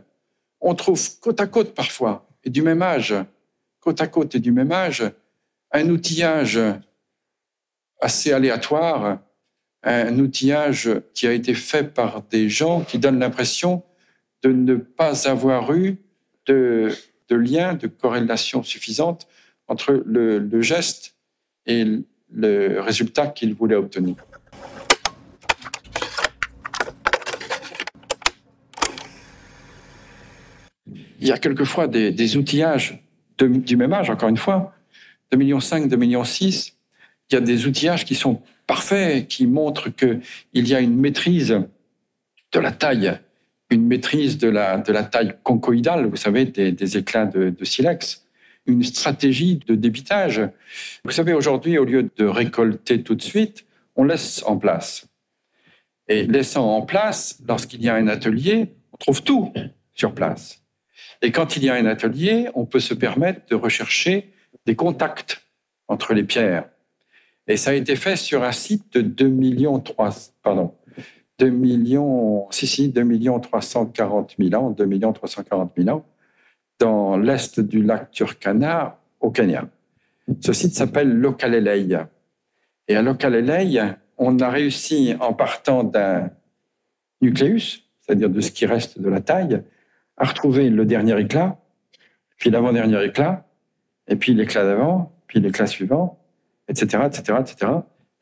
On 0.60 0.74
trouve 0.74 1.00
côte 1.20 1.40
à 1.40 1.46
côte 1.46 1.74
parfois, 1.74 2.28
et 2.44 2.50
du 2.50 2.62
même 2.62 2.82
âge, 2.82 3.14
côte 3.80 4.00
à 4.00 4.06
côte 4.06 4.34
et 4.34 4.40
du 4.40 4.52
même 4.52 4.72
âge, 4.72 5.04
un 5.72 5.88
outillage 5.90 6.58
assez 8.00 8.32
aléatoire, 8.32 9.20
un 9.82 10.18
outillage 10.18 10.90
qui 11.14 11.26
a 11.26 11.32
été 11.32 11.54
fait 11.54 11.84
par 11.84 12.22
des 12.22 12.48
gens 12.48 12.82
qui 12.82 12.98
donnent 12.98 13.20
l'impression 13.20 13.82
de 14.42 14.50
ne 14.50 14.76
pas 14.76 15.28
avoir 15.28 15.72
eu 15.74 15.98
de 16.46 16.96
lien, 17.30 17.74
de 17.74 17.86
corrélation 17.86 18.62
suffisante 18.62 19.26
entre 19.68 20.02
le, 20.04 20.62
geste 20.62 21.16
et 21.66 21.84
le 22.32 22.80
résultat 22.80 23.28
qu'il 23.28 23.54
voulait 23.54 23.76
obtenir. 23.76 24.16
Il 31.18 31.28
y 31.28 31.32
a 31.32 31.38
quelquefois 31.38 31.88
des, 31.88 32.36
outillages 32.36 33.02
du 33.38 33.76
même 33.76 33.92
âge, 33.92 34.10
encore 34.10 34.28
une 34.28 34.36
fois, 34.36 34.74
2,5 35.32 35.38
millions, 35.38 35.58
2,6 35.58 35.96
millions. 35.96 36.22
Il 37.30 37.34
y 37.34 37.36
a 37.36 37.40
des 37.40 37.66
outillages 37.66 38.04
qui 38.04 38.14
sont 38.14 38.42
parfaits, 38.66 39.26
qui 39.26 39.46
montrent 39.46 39.88
qu'il 39.90 40.20
y 40.52 40.74
a 40.74 40.80
une 40.80 40.96
maîtrise 40.96 41.60
de 42.52 42.60
la 42.60 42.70
taille 42.70 43.18
une 43.70 43.86
maîtrise 43.86 44.38
de 44.38 44.48
la, 44.48 44.78
de 44.78 44.92
la 44.92 45.02
taille 45.02 45.34
conchoïdale, 45.42 46.06
vous 46.06 46.16
savez, 46.16 46.44
des, 46.44 46.96
éclats 46.96 47.26
de, 47.26 47.64
silex, 47.64 48.25
une 48.66 48.82
stratégie 48.82 49.56
de 49.66 49.74
débitage. 49.74 50.42
Vous 51.04 51.10
savez, 51.10 51.32
aujourd'hui, 51.32 51.78
au 51.78 51.84
lieu 51.84 52.10
de 52.16 52.24
récolter 52.24 53.02
tout 53.02 53.14
de 53.14 53.22
suite, 53.22 53.66
on 53.94 54.04
laisse 54.04 54.42
en 54.46 54.56
place. 54.56 55.06
Et 56.08 56.26
laissant 56.26 56.76
en 56.76 56.82
place, 56.82 57.40
lorsqu'il 57.46 57.82
y 57.82 57.88
a 57.88 57.94
un 57.94 58.08
atelier, 58.08 58.74
on 58.92 58.96
trouve 58.96 59.22
tout 59.22 59.52
sur 59.94 60.14
place. 60.14 60.62
Et 61.22 61.32
quand 61.32 61.56
il 61.56 61.64
y 61.64 61.68
a 61.68 61.74
un 61.74 61.86
atelier, 61.86 62.48
on 62.54 62.66
peut 62.66 62.80
se 62.80 62.94
permettre 62.94 63.40
de 63.48 63.54
rechercher 63.54 64.32
des 64.66 64.76
contacts 64.76 65.42
entre 65.88 66.14
les 66.14 66.24
pierres. 66.24 66.68
Et 67.48 67.56
ça 67.56 67.70
a 67.70 67.74
été 67.74 67.96
fait 67.96 68.16
sur 68.16 68.42
un 68.42 68.52
site 68.52 68.92
de 68.94 69.00
2 69.00 69.28
millions 69.28 69.78
3, 69.78 70.10
pardon, 70.42 70.74
2 71.38 71.48
millions, 71.48 72.50
si, 72.50 72.66
si, 72.66 72.88
2 72.88 73.02
millions 73.02 73.38
340 73.38 74.34
000 74.38 74.54
ans, 74.62 74.70
2 74.70 74.84
millions 74.84 75.12
340 75.12 75.72
000 75.76 75.88
ans, 75.96 76.04
dans 76.78 77.16
l'est 77.16 77.60
du 77.60 77.82
lac 77.82 78.10
Turkana, 78.10 78.98
au 79.20 79.30
Kenya. 79.30 79.64
Ce 80.40 80.52
site 80.52 80.74
s'appelle 80.74 81.10
Lokalelei. 81.18 81.98
Et 82.88 82.96
à 82.96 83.02
Lokalelei, 83.02 83.80
on 84.18 84.38
a 84.38 84.50
réussi, 84.50 85.14
en 85.20 85.32
partant 85.32 85.84
d'un 85.84 86.30
nucléus, 87.20 87.84
c'est-à-dire 88.00 88.30
de 88.30 88.40
ce 88.40 88.50
qui 88.50 88.66
reste 88.66 89.00
de 89.00 89.08
la 89.08 89.20
taille, 89.20 89.62
à 90.16 90.24
retrouver 90.24 90.70
le 90.70 90.84
dernier 90.84 91.18
éclat, 91.20 91.58
puis 92.36 92.50
l'avant-dernier 92.50 93.02
éclat, 93.04 93.46
et 94.08 94.16
puis 94.16 94.34
l'éclat 94.34 94.64
d'avant, 94.64 95.12
puis 95.26 95.40
l'éclat 95.40 95.66
suivant, 95.66 96.18
etc., 96.68 97.04
etc., 97.06 97.38
etc. 97.40 97.72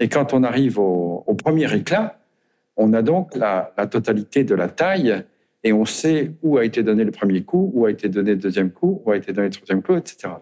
Et 0.00 0.08
quand 0.08 0.32
on 0.32 0.42
arrive 0.42 0.78
au, 0.78 1.24
au 1.26 1.34
premier 1.34 1.72
éclat, 1.74 2.18
on 2.76 2.92
a 2.92 3.02
donc 3.02 3.34
la, 3.34 3.72
totalité 3.90 4.44
de 4.44 4.54
la 4.54 4.68
taille 4.68 5.24
et 5.64 5.72
on 5.72 5.86
sait 5.86 6.32
où 6.42 6.58
a 6.58 6.64
été 6.64 6.82
donné 6.82 7.04
le 7.04 7.10
premier 7.10 7.42
coup, 7.42 7.72
où 7.74 7.86
a 7.86 7.90
été 7.90 8.08
donné 8.08 8.32
le 8.32 8.36
deuxième 8.36 8.70
coup, 8.70 9.02
où 9.04 9.10
a 9.10 9.16
été 9.16 9.32
donné 9.32 9.48
le 9.48 9.54
troisième 9.54 9.82
coup, 9.82 9.96
etc. 9.96 10.34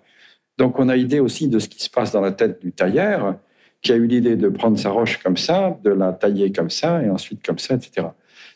Donc 0.58 0.78
on 0.78 0.88
a 0.88 0.96
idée 0.96 1.20
aussi 1.20 1.48
de 1.48 1.60
ce 1.60 1.68
qui 1.68 1.82
se 1.82 1.88
passe 1.88 2.12
dans 2.12 2.20
la 2.20 2.32
tête 2.32 2.60
du 2.60 2.72
tailleur, 2.72 3.38
qui 3.80 3.92
a 3.92 3.96
eu 3.96 4.06
l'idée 4.06 4.36
de 4.36 4.48
prendre 4.48 4.78
sa 4.78 4.90
roche 4.90 5.22
comme 5.22 5.36
ça, 5.36 5.78
de 5.82 5.90
la 5.90 6.12
tailler 6.12 6.52
comme 6.52 6.70
ça, 6.70 7.02
et 7.02 7.08
ensuite 7.08 7.44
comme 7.44 7.58
ça, 7.58 7.74
etc. 7.74 8.08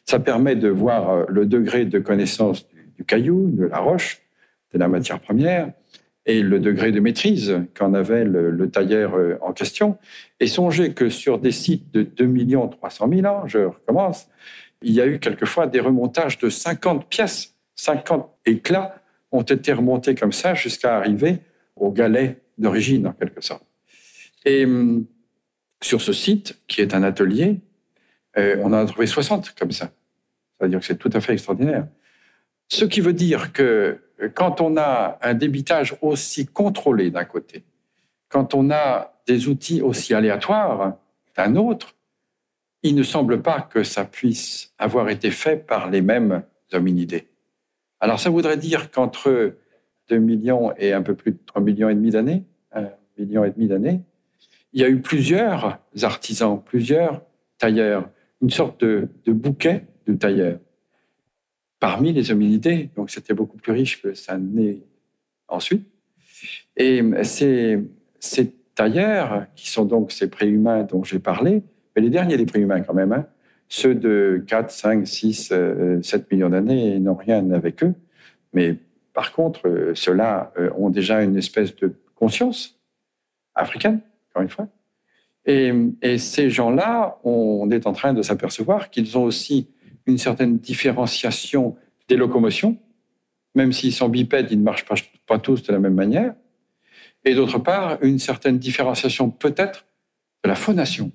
Ça 0.04 0.18
permet 0.18 0.56
de 0.56 0.68
voir 0.68 1.10
euh, 1.10 1.24
le 1.28 1.46
degré 1.46 1.84
de 1.84 1.98
connaissance 1.98 2.66
du 2.96 3.04
caillou, 3.04 3.50
de 3.50 3.66
la 3.66 3.78
roche, 3.78 4.22
de 4.72 4.78
la 4.78 4.88
matière 4.88 5.20
première, 5.20 5.72
et 6.26 6.42
le 6.42 6.58
degré 6.58 6.90
de 6.90 6.98
maîtrise 6.98 7.60
qu'en 7.74 7.94
avait 7.94 8.24
le, 8.24 8.68
tailleur 8.70 9.14
euh, 9.14 9.36
en 9.40 9.52
question. 9.52 9.96
Et 10.40 10.48
songez 10.48 10.92
que 10.92 11.08
sur 11.08 11.38
des 11.38 11.52
sites 11.52 11.92
de 11.92 12.02
2 12.02 12.68
300 12.70 13.08
000 13.08 13.26
ans, 13.26 13.46
je 13.46 13.58
recommence, 13.58 14.28
il 14.82 14.92
y 14.92 15.00
a 15.00 15.06
eu 15.06 15.18
quelquefois 15.18 15.66
des 15.66 15.80
remontages 15.80 16.38
de 16.38 16.48
50 16.48 17.08
pièces, 17.08 17.54
50 17.76 18.28
éclats 18.46 19.02
ont 19.32 19.42
été 19.42 19.72
remontés 19.72 20.14
comme 20.14 20.32
ça 20.32 20.54
jusqu'à 20.54 20.96
arriver 20.96 21.40
au 21.76 21.90
galet 21.90 22.40
d'origine, 22.58 23.08
en 23.08 23.12
quelque 23.12 23.40
sorte. 23.40 23.64
Et 24.44 24.64
hum, 24.64 25.06
sur 25.82 26.00
ce 26.00 26.12
site, 26.12 26.58
qui 26.68 26.80
est 26.80 26.94
un 26.94 27.02
atelier, 27.02 27.60
euh, 28.38 28.56
on 28.60 28.66
en 28.66 28.74
a 28.74 28.86
trouvé 28.86 29.06
60 29.06 29.54
comme 29.58 29.72
ça. 29.72 29.90
C'est-à-dire 30.58 30.80
que 30.80 30.86
c'est 30.86 30.98
tout 30.98 31.10
à 31.12 31.20
fait 31.20 31.32
extraordinaire. 31.32 31.86
Ce 32.68 32.84
qui 32.84 33.00
veut 33.00 33.12
dire 33.12 33.52
que 33.52 33.98
quand 34.34 34.60
on 34.60 34.76
a 34.76 35.18
un 35.22 35.34
débitage 35.34 35.96
aussi 36.00 36.46
contrôlé 36.46 37.10
d'un 37.10 37.24
côté, 37.24 37.64
quand 38.28 38.54
on 38.54 38.70
a 38.70 39.20
des 39.26 39.48
outils 39.48 39.82
aussi 39.82 40.14
aléatoires 40.14 40.96
d'un 41.36 41.56
autre, 41.56 41.95
il 42.86 42.94
ne 42.94 43.02
semble 43.02 43.42
pas 43.42 43.60
que 43.60 43.82
ça 43.82 44.04
puisse 44.04 44.72
avoir 44.78 45.08
été 45.08 45.30
fait 45.30 45.56
par 45.56 45.90
les 45.90 46.02
mêmes 46.02 46.44
hominidés. 46.72 47.26
Alors 48.00 48.20
ça 48.20 48.30
voudrait 48.30 48.56
dire 48.56 48.90
qu'entre 48.90 49.54
2 50.08 50.18
millions 50.18 50.72
et 50.76 50.92
un 50.92 51.02
peu 51.02 51.14
plus 51.14 51.32
de 51.32 51.38
3 51.46 51.62
millions 51.62 51.88
et 51.88 51.94
demi 51.94 52.10
d'années, 52.10 52.44
1 52.72 52.88
million 53.18 53.44
et 53.44 53.50
demi 53.50 53.66
d'années, 53.66 54.02
il 54.72 54.80
y 54.80 54.84
a 54.84 54.88
eu 54.88 55.00
plusieurs 55.00 55.78
artisans, 56.02 56.62
plusieurs 56.62 57.22
tailleurs, 57.58 58.08
une 58.42 58.50
sorte 58.50 58.80
de, 58.84 59.08
de 59.24 59.32
bouquet 59.32 59.86
de 60.06 60.14
tailleurs 60.14 60.58
parmi 61.80 62.12
les 62.12 62.30
hominidés. 62.30 62.90
Donc 62.94 63.10
c'était 63.10 63.34
beaucoup 63.34 63.56
plus 63.56 63.72
riche 63.72 64.02
que 64.02 64.14
ça 64.14 64.38
n'est 64.38 64.82
ensuite. 65.48 65.86
Et 66.76 67.02
ces, 67.22 67.80
ces 68.20 68.52
tailleurs, 68.74 69.46
qui 69.54 69.70
sont 69.70 69.84
donc 69.84 70.12
ces 70.12 70.28
préhumains 70.28 70.82
dont 70.84 71.02
j'ai 71.02 71.18
parlé, 71.18 71.62
mais 71.96 72.02
les 72.02 72.10
derniers 72.10 72.36
des 72.36 72.46
préhumains 72.46 72.82
quand 72.82 72.94
même, 72.94 73.12
hein, 73.12 73.26
ceux 73.68 73.94
de 73.94 74.44
4, 74.46 74.70
5, 74.70 75.06
6, 75.06 75.52
7 76.02 76.30
millions 76.30 76.50
d'années 76.50 77.00
n'ont 77.00 77.16
rien 77.16 77.50
avec 77.50 77.82
eux. 77.82 77.94
Mais 78.52 78.76
par 79.16 79.32
contre, 79.32 79.66
euh, 79.66 79.94
ceux-là 79.94 80.52
euh, 80.58 80.70
ont 80.76 80.90
déjà 80.90 81.22
une 81.22 81.38
espèce 81.38 81.74
de 81.76 81.94
conscience 82.14 82.78
africaine, 83.54 84.00
encore 84.28 84.42
une 84.42 84.50
fois. 84.50 84.68
Et, 85.46 86.18
ces 86.18 86.50
gens-là, 86.50 87.18
on 87.24 87.70
est 87.70 87.86
en 87.86 87.92
train 87.92 88.12
de 88.12 88.20
s'apercevoir 88.20 88.90
qu'ils 88.90 89.16
ont 89.16 89.22
aussi 89.22 89.70
une 90.04 90.18
certaine 90.18 90.58
différenciation 90.58 91.76
des 92.08 92.16
locomotions, 92.16 92.76
même 93.54 93.72
s'ils 93.72 93.94
sont 93.94 94.08
bipèdes, 94.08 94.48
ils 94.50 94.58
ne 94.58 94.64
marchent 94.64 94.84
pas, 95.26 95.38
tous 95.38 95.62
de 95.62 95.72
la 95.72 95.78
même 95.78 95.94
manière, 95.94 96.34
et 97.24 97.34
d'autre 97.34 97.58
part, 97.58 97.98
une 98.02 98.18
certaine 98.18 98.58
différenciation 98.58 99.30
peut-être 99.30 99.86
de 100.44 100.48
la 100.48 100.56
phonation. 100.56 101.12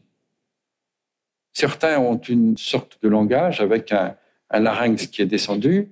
Certains 1.54 2.00
ont 2.00 2.18
une 2.18 2.58
sorte 2.58 2.98
de 3.02 3.10
langage 3.10 3.62
avec 3.62 3.92
un, 3.92 4.16
larynx 4.54 5.08
qui 5.08 5.22
est 5.22 5.26
descendu, 5.26 5.90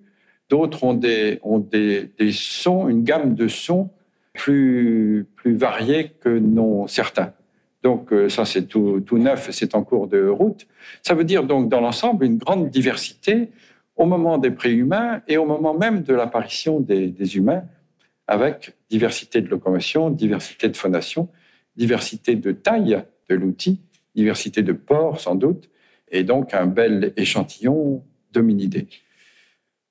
d'autres 0.49 0.83
ont, 0.83 0.93
des, 0.93 1.39
ont 1.43 1.59
des, 1.59 2.09
sons, 2.31 2.89
une 2.89 3.03
gamme 3.03 3.35
de 3.35 3.47
sons 3.47 3.89
plus, 4.33 5.25
plus 5.35 5.55
variés 5.55 6.11
que 6.19 6.29
non 6.29 6.87
certains. 6.87 7.33
Donc 7.83 8.11
euh, 8.11 8.27
ça, 8.27 8.43
c'est 8.43 8.63
tout, 8.63 9.01
tout 9.05 9.17
neuf, 9.17 9.49
c'est 9.51 9.75
en 9.75 9.83
cours 9.83 10.07
de 10.07 10.27
route. 10.27 10.67
Ça 11.01 11.13
veut 11.13 11.23
dire 11.23 11.43
donc 11.43 11.69
dans 11.69 11.79
l'ensemble 11.79 12.25
une 12.25 12.37
grande 12.37 12.69
diversité 12.69 13.49
au 13.95 14.05
moment 14.05 14.37
des 14.37 14.51
préhumains 14.51 15.21
et 15.27 15.37
au 15.37 15.45
moment 15.45 15.73
même 15.73 16.03
de 16.03 16.13
l'apparition 16.13 16.79
des, 16.79 17.07
des 17.07 17.37
humains, 17.37 17.63
avec 18.27 18.75
diversité 18.89 19.41
de 19.41 19.47
locomotion, 19.47 20.09
diversité 20.09 20.69
de 20.69 20.77
phonation, 20.77 21.29
diversité 21.75 22.35
de 22.35 22.51
taille 22.51 23.03
de 23.29 23.35
l'outil, 23.35 23.79
diversité 24.15 24.63
de 24.63 24.73
pores 24.73 25.19
sans 25.19 25.35
doute, 25.35 25.69
et 26.11 26.23
donc 26.23 26.53
un 26.53 26.65
bel 26.65 27.13
échantillon 27.17 28.03
d'hominidés. 28.31 28.87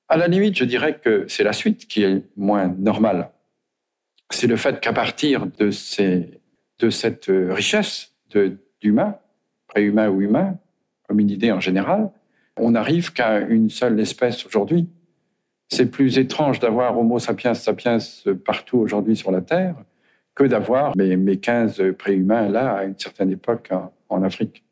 À 0.09 0.17
la 0.17 0.27
limite, 0.27 0.57
je 0.57 0.65
dirais 0.65 0.99
que 1.03 1.27
c'est 1.29 1.45
la 1.45 1.53
suite 1.53 1.87
qui 1.87 2.03
est 2.03 2.23
moins 2.37 2.75
normale. 2.79 3.31
C'est 4.31 4.47
le 4.47 4.57
fait 4.57 4.81
qu'à 4.81 4.93
partir 4.93 5.47
de, 5.59 5.71
cette 5.71 7.27
richesse 7.29 8.15
d'humains, 8.81 9.17
préhumains 9.67 10.09
ou 10.09 10.23
humains, 10.23 10.59
hominidés 11.09 11.53
en 11.53 11.61
général, 11.61 12.11
on 12.57 12.73
n'arrive 12.73 13.13
qu'à 13.13 13.41
une 13.41 13.71
seule 13.71 13.99
espèce 14.01 14.45
aujourd'hui. 14.47 14.89
C'est 15.69 15.91
plus 15.91 16.19
étrange 16.19 16.59
d'avoir 16.59 16.99
Homo 16.99 17.19
sapiens 17.19 17.55
sapiens 17.55 17.99
partout 18.45 18.79
aujourd'hui 18.79 19.17
sur 19.17 19.31
la 19.31 19.43
Terre 19.43 19.77
que 20.35 20.45
d'avoir 20.45 20.97
mes, 20.97 21.17
mes 21.17 21.39
15 21.39 21.83
préhumains 21.99 22.49
là 22.49 22.77
à 22.77 22.85
une 22.85 22.99
certaine 22.99 23.31
époque 23.31 23.71
en 24.09 24.23
Afrique. 24.23 24.65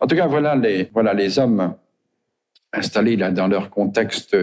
En 0.00 0.06
tout 0.06 0.16
cas, 0.16 0.26
voilà 0.26 0.56
les, 0.56 1.38
hommes 1.38 1.74
installés 2.72 3.16
là 3.16 3.30
dans 3.30 3.48
leur 3.48 3.70
contexte 3.70 4.36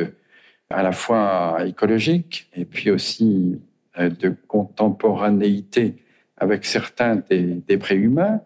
à 0.70 0.84
la 0.84 0.92
fois 0.92 1.60
écologique 1.66 2.50
et 2.54 2.66
puis 2.66 2.92
aussi 2.92 3.60
euh, 3.98 4.10
de 4.10 4.36
contemporanéité 4.48 5.96
avec 6.38 6.64
certains 6.66 7.16
des, 7.16 7.62
des 7.68 7.78
préhumains. 7.78 8.42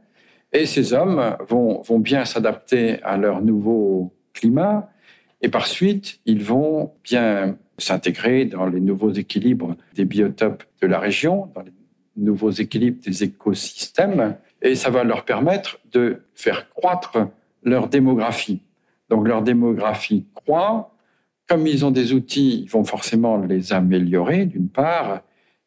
Et 0.51 0.65
ces 0.65 0.93
hommes 0.93 1.36
vont 1.47 1.99
bien 1.99 2.25
s'adapter 2.25 3.01
à 3.03 3.17
leur 3.17 3.41
nouveau 3.41 4.13
climat 4.34 4.89
et 5.43 5.49
par 5.49 5.67
suite, 5.67 6.21
ils 6.25 6.41
vont 6.41 6.93
bien 7.03 7.57
s'intégrer 7.77 8.45
dans 8.45 8.65
les 8.65 8.79
nouveaux 8.79 9.11
équilibres 9.11 9.75
des 9.93 10.05
biotopes 10.05 10.63
de 10.81 10.88
la 10.88 10.99
région, 10.99 11.51
dans 11.53 11.61
les 11.61 11.73
nouveaux 12.15 12.51
équilibres 12.51 13.03
des 13.03 13.25
écosystèmes, 13.25 14.38
et 14.64 14.76
ça 14.76 14.89
va 14.89 15.03
leur 15.03 15.26
permettre 15.26 15.78
de 15.91 16.24
faire 16.34 16.70
croître 16.70 17.18
leur 17.61 17.89
démographie. 17.89 18.61
Donc 19.09 19.28
leur 19.28 19.41
démographie 19.41 20.26
croît. 20.34 20.95
Comme 21.47 21.68
ils 21.68 21.86
ont 21.86 21.91
des 21.91 22.14
outils, 22.14 22.64
ils 22.64 22.70
vont 22.70 22.86
forcément 22.86 23.38
les 23.38 23.74
améliorer 23.74 24.45
d'une 24.45 24.70
part 24.70 25.22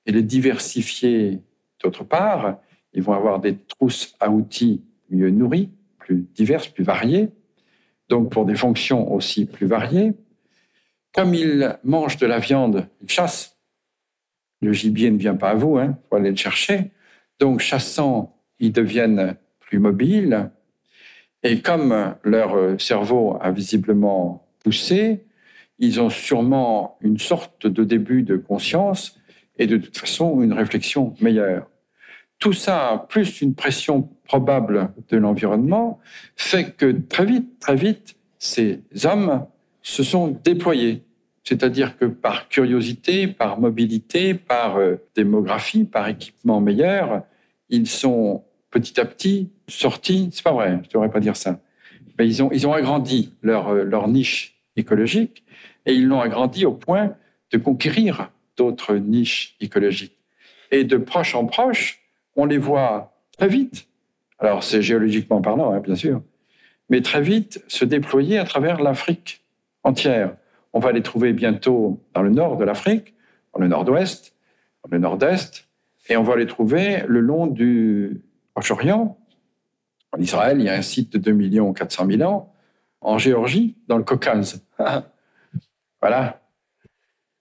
et 0.07 0.13
les 0.13 0.23
diversifier 0.23 1.41
d'autre 1.83 2.03
part. 2.03 2.57
Ils 2.95 3.03
vont 3.03 3.13
avoir 3.13 3.39
des 3.39 3.57
trousses 3.57 4.17
à 4.19 4.31
outils 4.31 4.83
mieux 5.11 5.31
nourries, 5.31 5.69
plus 5.99 6.27
diverses, 6.35 6.69
plus 6.69 6.83
variées, 6.83 7.29
donc 8.09 8.31
pour 8.31 8.47
des 8.47 8.55
fonctions 8.55 9.13
aussi 9.13 9.45
plus 9.45 9.67
variées. 9.67 10.15
Comme 11.13 11.35
ils 11.35 11.79
mangent 11.85 12.17
de 12.17 12.27
la 12.27 12.39
viande, 12.39 12.89
ils 13.03 13.11
chassent. 13.11 13.59
Le 14.63 14.73
gibier 14.73 15.11
ne 15.11 15.19
vient 15.19 15.35
pas 15.35 15.51
à 15.51 15.55
vous, 15.55 15.79
il 15.79 15.83
hein, 15.83 15.99
faut 16.09 16.17
aller 16.17 16.31
le 16.31 16.37
chercher. 16.37 16.91
Donc 17.39 17.61
chassant 17.61 18.36
ils 18.61 18.73
deviennent 18.73 19.37
plus 19.61 19.79
mobiles. 19.79 20.51
Et 21.43 21.61
comme 21.61 22.15
leur 22.25 22.81
cerveau 22.81 23.39
a 23.41 23.51
visiblement 23.51 24.47
poussé, 24.65 25.25
ils 25.79 26.01
ont 26.01 26.11
sûrement 26.11 26.97
une 27.01 27.19
sorte 27.19 27.67
de 27.67 27.85
début 27.85 28.23
de 28.23 28.37
conscience 28.37 29.19
et 29.59 29.67
de 29.67 29.77
toute 29.77 29.97
façon 29.97 30.43
une 30.43 30.53
réflexion 30.53 31.15
meilleure. 31.21 31.69
Tout 32.39 32.53
ça, 32.53 33.07
plus 33.09 33.41
une 33.41 33.55
pression 33.55 34.11
probable 34.25 34.93
de 35.09 35.17
l'environnement, 35.17 36.01
fait 36.37 36.77
que 36.77 36.91
très 36.93 37.25
vite, 37.25 37.59
très 37.61 37.77
vite, 37.77 38.17
ces 38.39 38.83
hommes 39.05 39.47
se 39.83 40.03
sont 40.03 40.39
déployés. 40.45 41.03
C'est-à-dire 41.45 41.97
que 41.97 42.05
par 42.05 42.49
curiosité, 42.49 43.29
par 43.29 43.61
mobilité, 43.61 44.35
par 44.35 44.79
euh, 44.79 44.97
démographie, 45.15 45.85
par 45.85 46.09
équipement 46.09 46.61
meilleur, 46.61 47.23
ils 47.69 47.87
sont 47.87 48.45
petit 48.71 49.01
à 49.01 49.05
petit 49.05 49.51
sortis, 49.69 50.31
c'est 50.33 50.45
pas 50.45 50.53
vrai, 50.53 50.81
je 50.85 50.91
devrais 50.91 51.11
pas 51.11 51.21
dire 51.21 51.37
ça, 51.37 51.61
mais 52.19 52.27
ils 52.27 52.43
ont, 52.43 52.51
ils 52.53 52.67
ont 52.67 52.73
agrandi 52.73 53.33
leur, 53.43 53.75
leur 53.75 54.09
niche 54.09 54.63
écologique 54.77 55.45
et 55.87 55.95
ils 55.95 56.07
l'ont 56.07 56.21
agrandi 56.21 56.67
au 56.67 56.73
point 56.73 57.15
de 57.53 57.59
conquérir 57.59 58.31
d'autres 58.57 58.97
niches 58.97 59.57
écologiques. 59.61 60.19
Et 60.71 60.85
de 60.85 60.97
proche 60.97 61.35
en 61.35 61.47
proche, 61.47 62.01
on 62.35 62.45
les 62.45 62.59
voit 62.59 63.15
très 63.37 63.49
vite, 63.49 63.89
alors 64.39 64.63
c'est 64.63 64.83
géologiquement 64.83 65.41
parlant, 65.41 65.73
hein, 65.73 65.81
bien 65.81 65.95
sûr, 65.95 66.23
mais 66.89 67.01
très 67.01 67.23
vite 67.23 67.63
se 67.69 67.85
déployer 67.85 68.39
à 68.39 68.45
travers 68.45 68.81
l'Afrique 68.81 69.45
entière. 69.83 70.37
On 70.73 70.81
va 70.81 70.93
les 70.93 71.03
trouver 71.03 71.33
bientôt 71.33 72.03
dans 72.15 72.23
le 72.23 72.31
nord 72.31 72.57
de 72.57 72.65
l'Afrique, 72.65 73.15
dans 73.55 73.61
le 73.61 73.69
nord-ouest, 73.69 74.35
dans 74.85 74.91
le 74.93 74.99
nord-est, 74.99 75.69
et 76.09 76.17
on 76.17 76.23
va 76.23 76.37
les 76.37 76.47
trouver 76.47 77.03
le 77.07 77.21
long 77.21 77.47
du 77.47 78.21
Proche-Orient. 78.57 79.19
En 80.13 80.19
Israël, 80.19 80.59
il 80.59 80.65
y 80.65 80.71
a 80.71 80.75
un 80.75 80.83
site 80.83 81.13
de 81.13 81.19
2 81.31 81.73
400 81.75 82.07
000 82.07 82.23
ans. 82.23 82.55
En 83.03 83.19
Géorgie, 83.19 83.77
dans 83.87 83.99
le 83.99 84.03
Caucase. 84.03 84.65
voilà. 86.01 86.41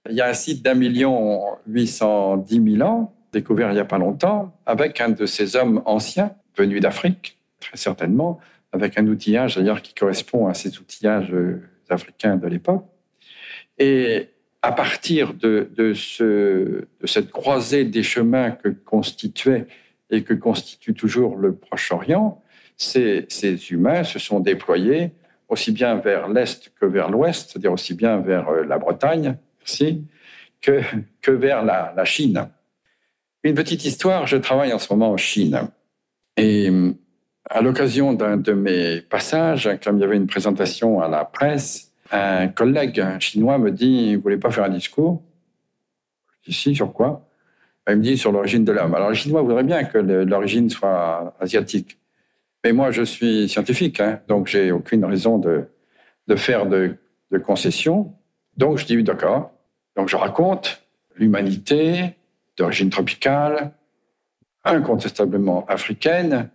Il 0.10 0.16
y 0.16 0.20
a 0.20 0.28
un 0.28 0.34
site 0.34 0.62
d'un 0.62 0.74
million 0.74 1.42
810 1.68 2.74
000 2.78 2.88
ans, 2.88 3.16
découvert 3.32 3.72
il 3.72 3.76
n'y 3.76 3.80
a 3.80 3.86
pas 3.86 3.98
longtemps, 3.98 4.60
avec 4.66 5.00
un 5.00 5.08
de 5.08 5.26
ces 5.26 5.56
hommes 5.56 5.82
anciens 5.86 6.36
venus 6.58 6.82
d'Afrique, 6.82 7.40
très 7.62 7.78
certainement, 7.78 8.42
avec 8.74 8.98
un 8.98 9.08
outillage 9.08 9.56
d'ailleurs 9.56 9.82
qui 9.82 9.94
correspond 9.94 10.48
à 10.48 10.54
ces 10.54 10.78
outillages 10.80 11.32
euh, 11.32 11.62
africains 11.90 12.36
de 12.36 12.48
l'époque. 12.48 12.86
Et 13.80 14.32
à 14.62 14.74
partir 14.74 15.34
de, 15.34 15.72
de, 15.78 15.94
ce, 15.94 16.24
de, 17.00 17.08
cette 17.08 17.32
croisée 17.32 17.86
des 17.86 18.04
chemins 18.04 18.52
que 18.52 18.68
constituait 18.68 19.68
et 20.10 20.24
que 20.24 20.34
constitue 20.34 20.94
toujours 20.94 21.38
le 21.38 21.56
Proche-Orient, 21.56 22.42
ces, 22.78 23.26
ces, 23.30 23.72
humains 23.72 24.04
se 24.04 24.20
sont 24.20 24.40
déployés 24.40 25.12
aussi 25.48 25.72
bien 25.72 25.96
vers 25.96 26.28
l'Est 26.28 26.72
que 26.80 26.86
vers 26.86 27.10
l'Ouest, 27.10 27.50
c'est-à-dire 27.50 27.72
aussi 27.72 27.94
bien 27.94 28.18
vers 28.18 28.50
euh, 28.50 28.64
la 28.64 28.78
Bretagne 28.78 29.38
aussi, 29.64 30.06
que, 30.62 30.82
que 31.22 31.32
vers 31.32 31.64
la, 31.64 32.06
Chine. 32.06 32.50
Une 33.44 33.56
petite 33.56 33.86
histoire, 33.86 34.28
je 34.28 34.38
travaille 34.38 34.74
en 34.74 34.80
ce 34.80 34.92
moment 34.92 35.12
en 35.12 35.18
Chine. 35.18 35.70
Et 36.38 36.72
à 37.50 37.62
l'occasion 37.62 38.14
d'un 38.14 38.38
de 38.38 38.54
mes 38.54 39.02
passages, 39.02 39.70
comme 39.84 39.98
il 39.98 40.02
y 40.02 40.04
avait 40.04 40.18
une 40.18 40.28
présentation 40.28 41.00
à 41.00 41.08
la 41.08 41.26
presse, 41.26 41.92
un 42.12 42.48
collègue 42.48 43.04
chinois 43.20 43.58
me 43.58 43.72
dit, 43.72 44.16
vous 44.16 44.22
voulez 44.22 44.38
pas 44.38 44.52
faire 44.52 44.66
un 44.66 44.70
discours 44.70 45.22
dis, 46.46 46.54
si, 46.54 46.76
sur 46.76 46.94
quoi? 46.94 47.28
Il 47.88 47.98
me 47.98 48.02
dit, 48.02 48.18
sur 48.18 48.32
l'origine 48.32 48.66
de 48.66 48.72
l'homme. 48.72 48.96
Alors, 48.96 49.10
les 49.10 49.16
Chinois 49.16 49.42
voudraient 49.42 49.64
bien 49.64 49.84
que 49.84 49.98
l'origine 49.98 50.70
soit 50.70 51.36
asiatique. 51.40 52.00
Mais 52.64 52.74
moi, 52.74 52.90
je 52.90 53.04
suis 53.04 53.48
scientifique, 53.48 54.00
hein, 54.00 54.22
donc 54.28 54.48
j'ai 54.48 54.72
aucune 54.72 55.06
raison 55.06 55.38
de, 55.38 55.66
de 56.28 56.36
faire 56.36 56.66
de, 56.66 56.96
de 57.32 57.38
concessions. 57.38 58.14
Donc, 58.58 58.78
je 58.80 58.86
dis, 58.86 59.04
d'accord. 59.04 59.52
Donc, 59.96 60.10
je 60.10 60.16
raconte 60.16 60.82
l'humanité 61.16 62.16
d'origine 62.58 62.90
tropicale, 62.90 63.72
incontestablement 64.64 65.66
africaine, 65.68 66.50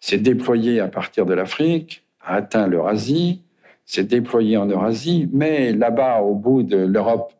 s'est 0.00 0.18
déployée 0.18 0.80
à 0.80 0.88
partir 0.88 1.26
de 1.26 1.34
l'Afrique, 1.34 2.04
a 2.20 2.34
atteint 2.34 2.66
l'Eurasie, 2.66 3.42
s'est 3.84 4.04
déployé 4.04 4.56
en 4.56 4.66
Eurasie, 4.66 5.28
mais 5.32 5.72
là-bas, 5.72 6.22
au 6.22 6.34
bout 6.34 6.64
de 6.64 6.76
l'Europe, 6.76 7.32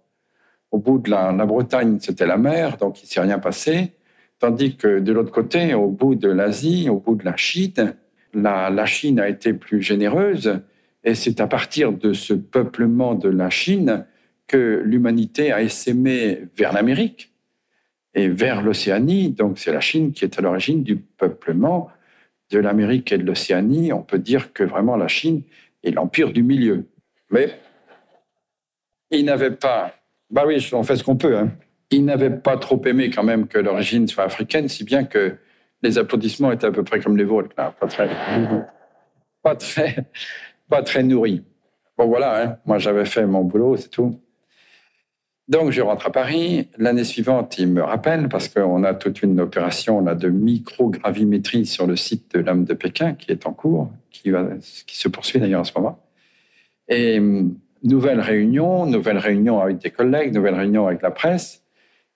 au 0.76 0.78
bout 0.78 0.98
de 0.98 1.10
la, 1.10 1.32
Bretagne, 1.46 1.96
c'était 2.02 2.26
la 2.26 2.36
mer, 2.36 2.76
donc 2.76 3.00
il 3.00 3.06
ne 3.06 3.08
s'est 3.08 3.20
rien 3.22 3.38
passé. 3.38 3.92
Tandis 4.38 4.76
que 4.76 5.00
de 5.00 5.10
l'autre 5.10 5.32
côté, 5.32 5.72
au 5.72 5.88
bout 5.88 6.16
de 6.16 6.28
l'Asie, 6.28 6.90
au 6.90 6.98
bout 6.98 7.14
de 7.14 7.24
la 7.24 7.34
Chine, 7.34 7.96
la, 8.34 8.68
la 8.68 8.84
Chine 8.84 9.18
a 9.18 9.26
été 9.26 9.54
plus 9.54 9.80
généreuse, 9.80 10.60
et 11.02 11.14
c'est 11.14 11.40
à 11.40 11.46
partir 11.46 11.92
de 11.92 12.12
ce 12.12 12.34
peuplement 12.34 13.14
de 13.14 13.30
la 13.30 13.48
Chine 13.48 14.04
que 14.46 14.82
l'humanité 14.84 15.50
a 15.50 15.62
essaimé 15.62 16.42
vers 16.58 16.74
l'Amérique 16.74 17.32
et 18.12 18.28
vers 18.28 18.60
l'Océanie. 18.60 19.30
Donc 19.30 19.58
c'est 19.58 19.72
la 19.72 19.80
Chine 19.80 20.12
qui 20.12 20.26
est 20.26 20.38
à 20.38 20.42
l'origine 20.42 20.82
du 20.82 20.96
peuplement 20.96 21.88
de 22.50 22.58
l'Amérique 22.58 23.12
et 23.12 23.18
de 23.18 23.24
l'Océanie. 23.24 23.94
On 23.94 24.02
peut 24.02 24.18
dire 24.18 24.52
que 24.52 24.62
vraiment 24.62 24.96
la 24.96 25.08
Chine 25.08 25.40
et 25.82 25.90
l'empire 25.90 26.34
du 26.34 26.42
milieu. 26.42 26.84
Mais 27.30 27.58
il 29.10 29.24
n'avait 29.24 29.52
pas, 29.52 29.94
bah 30.30 30.44
oui, 30.46 30.66
on 30.72 30.82
fait 30.82 30.96
ce 30.96 31.04
qu'on 31.04 31.16
peut, 31.16 31.36
hein. 31.36 31.50
il 31.90 32.04
n'avait 32.04 32.30
pas 32.30 32.56
trop 32.56 32.82
aimé 32.84 33.10
quand 33.10 33.22
même 33.22 33.46
que 33.46 33.58
l'origine 33.58 34.08
soit 34.08 34.24
africaine, 34.24 34.68
si 34.68 34.84
bien 34.84 35.04
que 35.04 35.36
les 35.82 35.98
applaudissements 35.98 36.52
étaient 36.52 36.66
à 36.66 36.72
peu 36.72 36.82
près 36.82 37.00
comme 37.00 37.16
les 37.16 37.24
vôtres, 37.24 37.54
pas 37.54 37.72
très, 37.88 38.08
pas 39.42 39.56
très, 39.56 39.96
pas 40.68 40.82
très 40.82 41.02
nourris. 41.02 41.44
Bon 41.96 42.06
voilà, 42.06 42.42
hein. 42.42 42.58
moi 42.66 42.78
j'avais 42.78 43.04
fait 43.04 43.26
mon 43.26 43.44
boulot, 43.44 43.76
c'est 43.76 43.90
tout. 43.90 44.20
Donc, 45.48 45.70
je 45.70 45.80
rentre 45.80 46.06
à 46.06 46.10
Paris. 46.10 46.68
L'année 46.76 47.04
suivante, 47.04 47.56
il 47.58 47.68
me 47.68 47.82
rappelle, 47.82 48.28
parce 48.28 48.48
qu'on 48.48 48.82
a 48.82 48.94
toute 48.94 49.22
une 49.22 49.40
opération 49.40 50.00
là, 50.00 50.16
de 50.16 50.28
microgravimétrie 50.28 51.66
sur 51.66 51.86
le 51.86 51.94
site 51.94 52.34
de 52.34 52.40
l'âme 52.40 52.64
de 52.64 52.74
Pékin 52.74 53.14
qui 53.14 53.30
est 53.30 53.46
en 53.46 53.52
cours, 53.52 53.92
qui, 54.10 54.30
va, 54.30 54.44
qui 54.86 54.98
se 54.98 55.08
poursuit 55.08 55.38
d'ailleurs 55.38 55.60
en 55.60 55.64
ce 55.64 55.72
moment. 55.76 56.02
Et 56.88 57.18
hum, 57.18 57.56
nouvelle 57.88 58.20
réunion, 58.20 58.86
nouvelle 58.86 59.18
réunion 59.18 59.60
avec 59.60 59.78
des 59.78 59.90
collègues, 59.90 60.34
nouvelle 60.34 60.54
réunion 60.54 60.86
avec 60.86 61.02
la 61.02 61.10
presse. 61.10 61.62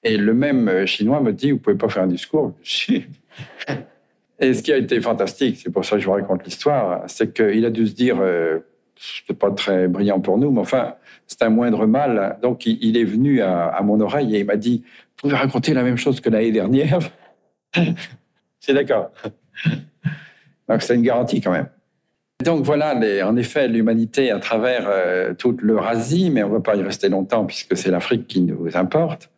Et 0.02 0.16
le 0.16 0.32
même 0.34 0.68
euh, 0.68 0.86
Chinois 0.86 1.20
me 1.20 1.32
dit, 1.32 1.50
vous 1.50 1.58
pouvez 1.58 1.76
pas 1.76 1.88
faire 1.88 2.04
un 2.04 2.08
discours. 2.08 2.54
Et 4.42 4.54
ce 4.54 4.62
qui 4.62 4.72
a 4.72 4.78
été 4.78 5.00
fantastique, 5.00 5.58
c'est 5.62 5.70
pour 5.70 5.84
ça 5.84 5.96
que 5.96 6.02
je 6.02 6.06
vous 6.06 6.12
raconte 6.12 6.44
l'histoire, 6.44 7.02
c'est 7.06 7.34
qu'il 7.34 7.64
a 7.66 7.70
dû 7.70 7.86
se 7.86 7.94
dire, 7.94 8.16
euh, 8.20 8.60
c'est 8.96 9.36
pas 9.38 9.50
très 9.50 9.86
brillant 9.86 10.20
pour 10.20 10.38
nous, 10.38 10.50
mais 10.50 10.60
enfin, 10.60 10.94
c'est 11.26 11.42
un 11.42 11.50
moindre 11.50 11.86
mal. 11.86 12.38
Donc, 12.42 12.64
il, 12.64 12.96
est 12.96 13.04
venu 13.04 13.42
à, 13.42 13.78
mon 13.82 14.00
oreille 14.00 14.34
et 14.34 14.40
il 14.40 14.46
m'a 14.46 14.56
dit, 14.56 14.82
vous 14.86 15.28
pouvez 15.28 15.34
raconter 15.34 15.74
la 15.74 15.82
même 15.82 15.98
chose 15.98 16.20
que 16.20 16.30
l'année 16.30 16.52
dernière 16.52 17.00
C'est 18.60 18.74
d'accord. 18.74 19.10
Donc, 20.68 20.82
c'est 20.82 20.94
une 20.94 21.02
garantie 21.02 21.40
quand 21.40 21.52
même. 21.52 21.68
Donc 22.42 22.64
voilà, 22.64 22.94
en 23.26 23.36
effet, 23.36 23.68
l'humanité 23.68 24.30
à 24.30 24.38
travers 24.38 24.86
euh, 24.88 25.34
toute 25.34 25.60
l'Eurasie, 25.60 26.30
mais 26.30 26.42
on 26.42 26.48
ne 26.48 26.54
va 26.54 26.60
pas 26.60 26.74
y 26.74 26.82
rester 26.82 27.10
longtemps 27.10 27.44
puisque 27.44 27.76
c'est 27.76 27.90
l'Afrique 27.90 28.26
qui 28.26 28.40
nous 28.40 28.76
importe. 28.76 29.30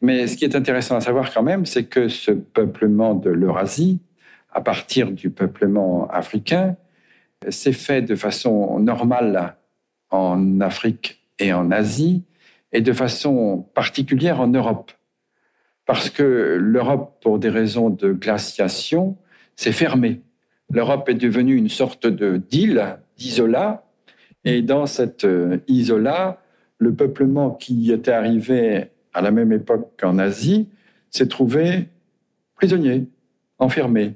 Mais 0.00 0.26
ce 0.26 0.36
qui 0.36 0.44
est 0.44 0.56
intéressant 0.56 0.96
à 0.96 1.02
savoir 1.02 1.32
quand 1.34 1.42
même, 1.42 1.66
c'est 1.66 1.84
que 1.84 2.08
ce 2.08 2.30
peuplement 2.30 3.14
de 3.14 3.28
l'Eurasie, 3.28 4.00
à 4.52 4.62
partir 4.62 5.10
du 5.10 5.28
peuplement 5.28 6.08
africain, 6.10 6.76
s'est 7.50 7.72
fait 7.72 8.00
de 8.00 8.14
façon 8.14 8.78
normale 8.80 9.56
en 10.10 10.60
Afrique 10.62 11.20
et 11.38 11.52
en 11.52 11.70
Asie, 11.70 12.24
et 12.72 12.80
de 12.80 12.92
façon 12.94 13.68
particulière 13.74 14.40
en 14.40 14.48
Europe. 14.48 14.92
Parce 15.84 16.08
que 16.08 16.56
l'Europe, 16.58 17.18
pour 17.22 17.38
des 17.38 17.50
raisons 17.50 17.90
de 17.90 18.12
glaciation, 18.12 19.18
s'est 19.56 19.72
fermée 19.72 20.22
l'Europe 20.70 21.08
est 21.08 21.14
devenue 21.14 21.56
une 21.56 21.68
sorte 21.68 22.06
de 22.06 22.36
d'île, 22.36 22.98
d'isola, 23.16 23.84
et 24.44 24.62
dans 24.62 24.86
cette 24.86 25.24
euh, 25.24 25.58
isola, 25.68 26.40
le 26.78 26.94
peuplement 26.94 27.50
qui 27.50 27.90
était 27.90 28.12
arrivé 28.12 28.86
à 29.12 29.22
la 29.22 29.30
même 29.30 29.52
époque 29.52 29.92
qu'en 29.98 30.18
Asie 30.18 30.68
s'est 31.10 31.28
trouvé 31.28 31.88
prisonnier, 32.54 33.06
enfermé. 33.58 34.14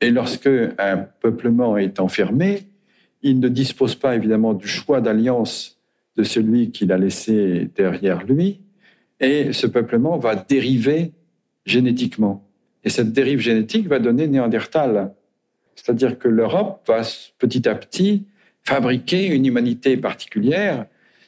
Et 0.00 0.10
lorsque 0.10 0.48
un 0.78 0.96
peuplement 1.20 1.76
est 1.76 2.00
enfermé, 2.00 2.64
il 3.22 3.40
ne 3.40 3.48
dispose 3.48 3.94
pas 3.94 4.14
évidemment 4.14 4.54
du 4.54 4.68
choix 4.68 5.00
d'alliance 5.00 5.80
de 6.16 6.22
celui 6.22 6.70
qu'il 6.70 6.92
a 6.92 6.98
laissé 6.98 7.70
derrière 7.74 8.24
lui, 8.24 8.60
et 9.20 9.52
ce 9.52 9.66
peuplement 9.66 10.18
va 10.18 10.34
dériver 10.36 11.12
génétiquement. 11.64 12.46
Et 12.84 12.90
cette 12.90 13.12
dérive 13.12 13.40
génétique 13.40 13.88
va 13.88 13.98
donner 13.98 14.28
Néandertal, 14.28 15.12
c'est-à-dire 15.76 16.18
que 16.18 16.28
l'Europe 16.28 16.82
va 16.88 17.02
petit 17.38 17.68
à 17.68 17.74
petit 17.74 18.26
fabriquer 18.64 19.26
une 19.26 19.46
humanité 19.46 19.96
particulière, 19.96 20.86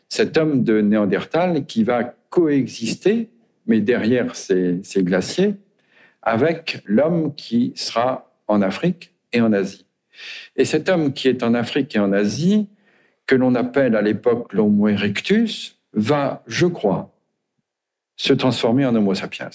cet 0.09 0.37
homme 0.37 0.65
de 0.65 0.81
Néandertal 0.81 1.67
qui 1.67 1.85
va 1.85 2.03
coexister, 2.31 3.31
mais 3.67 3.81
derrière 3.81 4.35
ces, 4.35 4.83
glaciers, 4.97 5.55
avec 6.23 6.83
l'homme 6.87 7.35
qui 7.35 7.73
sera 7.77 8.35
en 8.49 8.63
Afrique 8.63 9.15
et 9.33 9.41
en 9.41 9.53
Asie. 9.53 9.87
Et 10.57 10.65
cet 10.65 10.89
homme 10.89 11.13
qui 11.13 11.29
est 11.29 11.43
en 11.43 11.55
Afrique 11.55 11.95
et 11.95 12.01
en 12.01 12.13
Asie, 12.13 12.69
que 13.27 13.37
l'on 13.37 13.55
appelle 13.55 13.95
à 13.95 14.03
l'époque 14.03 14.53
l'Homo 14.53 14.89
erectus, 14.89 15.77
va, 15.93 16.43
je 16.47 16.67
crois, 16.67 17.15
se 18.17 18.33
transformer 18.33 18.85
en 18.87 18.97
Homo 18.97 19.15
sapiens. 19.15 19.51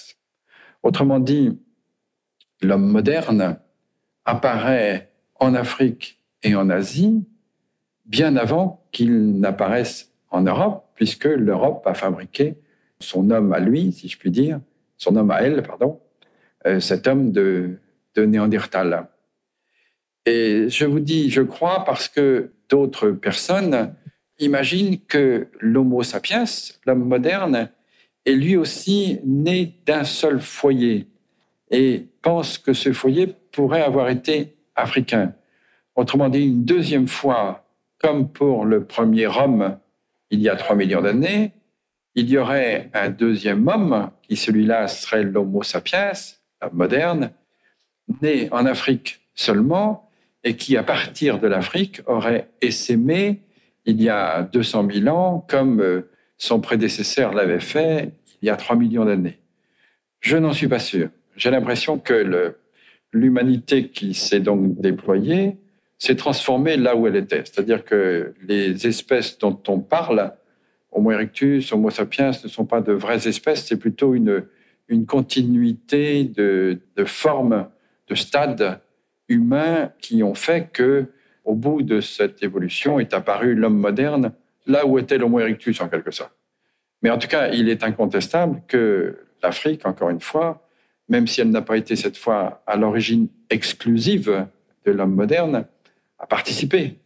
Autrement 0.82 1.18
dit, 1.18 1.58
l'homme 2.62 2.86
moderne 2.86 3.58
apparaît 4.24 5.10
en 5.40 5.54
Afrique 5.54 6.20
et 6.42 6.54
en 6.54 6.70
Asie 6.70 7.24
bien 8.04 8.36
avant 8.36 8.86
qu'il 8.92 9.38
n'apparaisse 9.40 10.12
en 10.30 10.42
Europe, 10.42 10.86
puisque 10.94 11.24
l'Europe 11.24 11.86
a 11.86 11.94
fabriqué 11.94 12.56
son 13.00 13.30
homme 13.30 13.52
à 13.52 13.60
lui, 13.60 13.92
si 13.92 14.08
je 14.08 14.18
puis 14.18 14.30
dire, 14.30 14.60
son 14.96 15.16
homme 15.16 15.30
à 15.30 15.42
elle, 15.42 15.62
pardon, 15.62 16.00
euh, 16.66 16.80
cet 16.80 17.06
homme 17.06 17.32
de, 17.32 17.78
de 18.14 18.24
Néandertal. 18.24 19.08
Et 20.26 20.68
je 20.68 20.86
vous 20.86 21.00
dis, 21.00 21.30
je 21.30 21.42
crois, 21.42 21.84
parce 21.84 22.08
que 22.08 22.52
d'autres 22.68 23.10
personnes 23.10 23.94
imaginent 24.38 24.98
que 25.06 25.48
l'Homo 25.60 26.02
sapiens, 26.02 26.44
l'homme 26.86 27.04
moderne, 27.04 27.70
est 28.24 28.32
lui 28.32 28.56
aussi 28.56 29.20
né 29.24 29.74
d'un 29.86 30.04
seul 30.04 30.40
foyer 30.40 31.08
et 31.70 32.06
pense 32.22 32.58
que 32.58 32.72
ce 32.72 32.92
foyer 32.92 33.34
pourrait 33.54 33.82
avoir 33.82 34.08
été 34.08 34.56
africain. 34.74 35.32
Autrement 35.94 36.28
dit, 36.28 36.44
une 36.46 36.64
deuxième 36.64 37.06
fois, 37.06 37.64
comme 37.98 38.28
pour 38.28 38.64
le 38.64 38.84
premier 38.84 39.26
homme 39.26 39.78
il 40.30 40.40
y 40.40 40.48
a 40.48 40.56
trois 40.56 40.74
millions 40.74 41.02
d'années, 41.02 41.52
il 42.16 42.28
y 42.28 42.36
aurait 42.38 42.90
un 42.92 43.10
deuxième 43.10 43.66
homme, 43.68 44.10
qui 44.22 44.36
celui-là 44.36 44.88
serait 44.88 45.22
l'Homo 45.22 45.62
sapiens, 45.62 46.12
moderne, 46.72 47.30
né 48.22 48.48
en 48.50 48.66
Afrique 48.66 49.20
seulement, 49.34 50.10
et 50.42 50.56
qui, 50.56 50.76
à 50.76 50.82
partir 50.82 51.38
de 51.38 51.46
l'Afrique, 51.46 52.02
aurait 52.06 52.48
essaimé 52.60 53.42
il 53.84 54.02
y 54.02 54.08
a 54.08 54.42
200 54.42 54.88
000 54.90 55.16
ans, 55.16 55.46
comme 55.48 55.80
euh, 55.80 56.10
son 56.36 56.60
prédécesseur 56.60 57.32
l'avait 57.32 57.60
fait 57.60 58.12
il 58.42 58.46
y 58.46 58.50
a 58.50 58.56
3 58.56 58.76
millions 58.76 59.04
d'années. 59.04 59.38
Je 60.20 60.36
n'en 60.36 60.52
suis 60.52 60.68
pas 60.68 60.78
sûr. 60.78 61.08
J'ai 61.36 61.50
l'impression 61.50 61.98
que 61.98 62.56
l'humanité 63.14 63.88
qui 63.88 64.12
s'est 64.12 64.40
donc 64.40 64.78
déployée 64.80 65.56
s'est 65.98 66.16
transformée 66.16 66.76
là 66.76 66.96
où 66.96 67.06
elle 67.06 67.16
était. 67.16 67.42
C'est-à-dire 67.44 67.84
que 67.84 68.34
les 68.46 68.86
espèces 68.86 69.38
dont 69.38 69.58
on 69.68 69.78
parle, 69.78 70.34
Homo 70.92 71.12
erectus, 71.12 71.72
Homo 71.72 71.90
sapiens, 71.90 72.32
ne 72.42 72.48
sont 72.48 72.66
pas 72.66 72.80
de 72.80 72.92
vraies 72.92 73.26
espèces, 73.26 73.64
c'est 73.66 73.78
plutôt 73.78 74.14
une, 74.14 74.44
continuité 75.06 76.24
de, 76.24 76.78
de 76.96 77.04
formes, 77.04 77.68
de 78.08 78.14
stades 78.14 78.80
humains 79.28 79.92
qui 80.00 80.22
ont 80.22 80.34
fait 80.34 80.68
que, 80.72 81.06
au 81.44 81.54
bout 81.54 81.82
de 81.82 82.00
cette 82.00 82.42
évolution, 82.42 83.00
est 83.00 83.14
apparu 83.14 83.54
l'homme 83.54 83.78
moderne 83.78 84.32
là 84.66 84.86
où 84.86 84.98
était 84.98 85.18
l'Homo 85.18 85.40
erectus 85.40 85.80
en 85.80 85.88
quelque 85.88 86.10
sorte. 86.10 86.34
Mais 87.02 87.10
en 87.10 87.18
tout 87.18 87.28
cas, 87.28 87.48
il 87.48 87.68
est 87.68 87.84
incontestable 87.84 88.62
que 88.66 89.18
l'Afrique, 89.42 89.86
encore 89.86 90.10
une 90.10 90.20
fois, 90.20 90.63
même 91.08 91.26
si 91.26 91.40
elle 91.40 91.50
n'a 91.50 91.62
pas 91.62 91.76
été 91.76 91.96
cette 91.96 92.16
fois 92.16 92.62
à 92.66 92.76
l'origine 92.76 93.28
exclusive 93.50 94.46
de 94.84 94.90
l'homme 94.92 95.14
moderne, 95.14 95.66
a 96.18 96.26
participé 96.26 96.98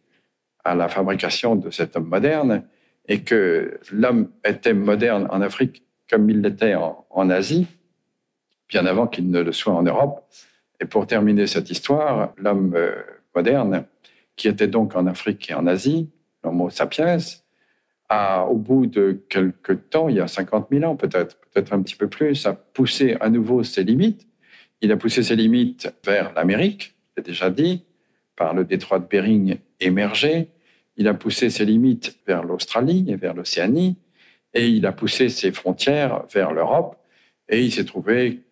à 0.65 0.75
la 0.75 0.89
fabrication 0.89 1.57
de 1.57 1.71
cet 1.71 1.97
homme 1.97 2.09
moderne 2.09 2.65
et 3.07 3.23
que 3.23 3.81
l'homme 3.91 4.31
était 4.45 4.75
moderne 4.75 5.27
en 5.31 5.41
Afrique 5.41 5.83
comme 6.11 6.31
il 6.31 6.41
l'était 6.41 6.75
en, 6.75 7.31
Asie, 7.31 7.67
bien 8.69 8.87
avant 8.87 9.07
qu'il 9.07 9.31
ne 9.31 9.41
le 9.41 9.53
soit 9.53 9.75
en 9.75 9.83
Europe. 9.83 10.25
Et 10.81 10.85
pour 10.85 11.07
terminer 11.07 11.47
cette 11.47 11.71
histoire, 11.71 12.33
l'homme 12.37 12.73
euh, 12.77 13.03
moderne, 13.35 13.85
qui 14.37 14.49
était 14.49 14.69
donc 14.69 14.97
en 14.97 15.07
Afrique 15.07 15.51
et 15.51 15.55
en 15.55 15.67
Asie, 15.67 16.09
l'Homo 16.43 16.71
sapiens, 16.71 17.19
a, 18.09 18.45
au 18.45 18.55
bout 18.55 18.87
de 18.87 19.23
quelques 19.29 19.91
temps, 19.91 20.09
il 20.09 20.17
y 20.17 20.21
a 20.21 20.29
50 20.29 20.69
000 20.71 20.85
ans 20.85 20.97
peut-être, 20.97 21.37
peut-être 21.59 21.73
un 21.73 21.83
petit 21.83 21.97
peu 21.97 22.09
plus, 22.09 22.47
a 22.47 22.53
poussé 22.53 23.17
à 23.21 23.31
nouveau 23.31 23.65
ses 23.65 23.83
limites. 23.83 24.27
Il 24.81 24.93
a 24.93 24.97
poussé 24.97 25.23
ses 25.23 25.35
limites 25.35 25.93
vers 26.05 26.33
l'Amérique, 26.35 26.95
j'ai 27.17 27.23
déjà 27.23 27.51
dit, 27.51 27.85
par 28.37 28.55
le 28.55 28.65
détroit 28.65 29.01
de 29.01 29.07
Bering 29.07 29.59
émergé. 29.81 30.49
Il 30.97 31.09
a 31.09 31.15
poussé 31.15 31.51
ses 31.51 31.65
limites 31.65 32.17
vers 32.27 32.45
l'Australie 32.45 33.05
et 33.09 33.17
vers 33.17 33.35
l'Océanie. 33.35 33.97
Et 34.55 34.69
il 34.69 34.87
a 34.87 34.93
poussé 34.93 35.29
ses 35.29 35.51
frontières 35.51 36.25
vers 36.33 36.53
l'Europe. 36.53 36.97
Et 37.49 37.63
il 37.63 37.73
s'est 37.73 37.85
trouvé 37.85 38.43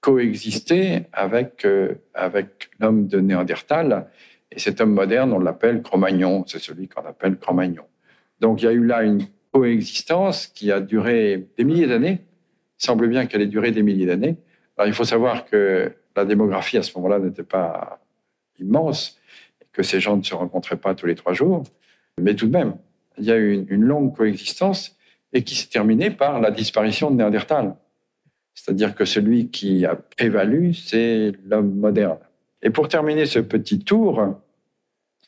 coexister 0.00 1.02
avec, 1.12 1.64
euh, 1.64 1.94
avec 2.14 2.70
l'homme 2.78 3.08
de 3.08 3.18
Néandertal. 3.18 4.08
Et 4.52 4.60
cet 4.60 4.80
homme 4.80 4.92
moderne, 4.92 5.32
on 5.32 5.40
l'appelle 5.40 5.82
Cro-Magnon. 5.82 6.44
C'est 6.46 6.60
celui 6.60 6.86
qu'on 6.88 7.04
appelle 7.04 7.36
Cro-Magnon. 7.36 7.84
Donc 8.40 8.62
il 8.62 8.66
y 8.66 8.68
a 8.68 8.72
eu 8.72 8.84
là 8.84 9.02
une 9.02 9.26
coexistence 9.52 10.46
qui 10.46 10.70
a 10.70 10.80
duré 10.80 11.48
des 11.56 11.64
milliers 11.64 11.86
d'années. 11.86 12.20
Semble 12.84 13.08
bien 13.08 13.24
qu'elle 13.24 13.40
ait 13.40 13.46
duré 13.46 13.70
des 13.70 13.82
milliers 13.82 14.04
d'années. 14.04 14.36
il 14.84 14.92
faut 14.92 15.04
savoir 15.04 15.46
que 15.46 15.90
la 16.14 16.26
démographie 16.26 16.76
à 16.76 16.82
ce 16.82 16.92
moment-là 16.98 17.18
n'était 17.18 17.42
pas 17.42 17.98
immense, 18.58 19.18
que 19.72 19.82
ces 19.82 20.00
gens 20.00 20.18
ne 20.18 20.22
se 20.22 20.34
rencontraient 20.34 20.76
pas 20.76 20.94
tous 20.94 21.06
les 21.06 21.14
trois 21.14 21.32
jours. 21.32 21.62
Mais 22.20 22.34
tout 22.34 22.46
de 22.46 22.52
même, 22.52 22.74
il 23.16 23.24
y 23.24 23.32
a 23.32 23.36
eu 23.36 23.64
une, 23.70 23.84
longue 23.84 24.14
coexistence 24.14 24.98
et 25.32 25.42
qui 25.44 25.54
s'est 25.54 25.70
terminée 25.70 26.10
par 26.10 26.42
la 26.42 26.50
disparition 26.50 27.10
de 27.10 27.16
Néandertal. 27.16 27.74
C'est-à-dire 28.52 28.94
que 28.94 29.06
celui 29.06 29.48
qui 29.48 29.86
a 29.86 29.96
prévalu, 29.96 30.74
c'est 30.74 31.32
l'homme 31.46 31.74
moderne. 31.74 32.18
Et 32.60 32.68
pour 32.68 32.88
terminer 32.88 33.24
ce 33.24 33.38
petit 33.38 33.78
tour, 33.78 34.42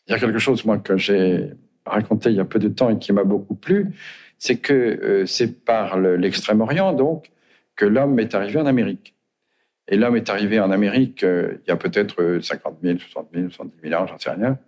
il 0.06 0.12
y 0.12 0.14
a 0.14 0.18
quelque 0.18 0.38
chose, 0.38 0.62
moi, 0.66 0.76
que 0.76 0.98
j'ai 0.98 1.54
raconté 1.86 2.28
il 2.28 2.36
y 2.36 2.40
a 2.40 2.44
peu 2.44 2.58
de 2.58 2.68
temps 2.68 2.90
et 2.90 2.98
qui 2.98 3.14
m'a 3.14 3.24
beaucoup 3.24 3.54
plu, 3.54 3.94
c'est 4.36 4.58
que 4.58 4.74
euh, 4.74 5.24
c'est 5.24 5.64
par 5.64 5.98
l'Extrême-Orient, 5.98 6.92
donc, 6.92 7.30
que 7.76 7.84
l'homme 7.84 8.18
est 8.18 8.34
arrivé 8.34 8.58
en 8.58 8.66
Amérique. 8.66 9.14
Et 9.88 9.96
l'homme 9.96 10.16
est 10.16 10.28
arrivé 10.30 10.58
en 10.58 10.70
Amérique 10.70 11.22
euh, 11.22 11.58
il 11.64 11.68
y 11.68 11.70
a 11.70 11.76
peut-être 11.76 12.40
50 12.42 12.78
000, 12.82 12.98
60 12.98 13.28
000, 13.32 13.50
70 13.50 13.88
000 13.88 14.02
ans, 14.02 14.06
j'en 14.06 14.18
sais 14.18 14.30
rien. 14.30 14.58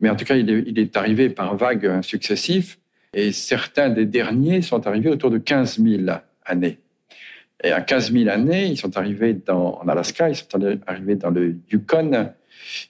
Mais 0.00 0.10
en 0.10 0.16
tout 0.16 0.24
cas, 0.24 0.34
il 0.34 0.78
est, 0.78 0.96
arrivé 0.96 1.30
par 1.30 1.56
vagues 1.56 2.02
successives. 2.02 2.76
Et 3.12 3.30
certains 3.30 3.90
des 3.90 4.06
derniers 4.06 4.60
sont 4.60 4.86
arrivés 4.86 5.08
autour 5.08 5.30
de 5.30 5.38
15 5.38 5.80
000 5.80 6.02
années. 6.44 6.80
Et 7.62 7.70
à 7.70 7.80
15 7.80 8.12
000 8.12 8.28
années, 8.28 8.66
ils 8.66 8.76
sont 8.76 8.96
arrivés 8.96 9.38
en 9.48 9.86
Alaska, 9.88 10.28
ils 10.28 10.34
sont 10.34 10.48
arrivés 10.86 11.14
dans 11.14 11.30
le 11.30 11.56
Yukon. 11.70 12.32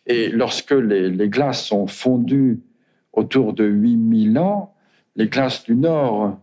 Et 0.06 0.30
lorsque 0.30 0.70
les, 0.70 1.10
les 1.10 1.28
glaces 1.28 1.66
sont 1.66 1.86
fondues 1.86 2.60
autour 3.12 3.52
de 3.52 3.64
8 3.64 4.32
000 4.32 4.44
ans, 4.44 4.74
les 5.14 5.28
glaces 5.28 5.64
du 5.64 5.76
nord 5.76 6.40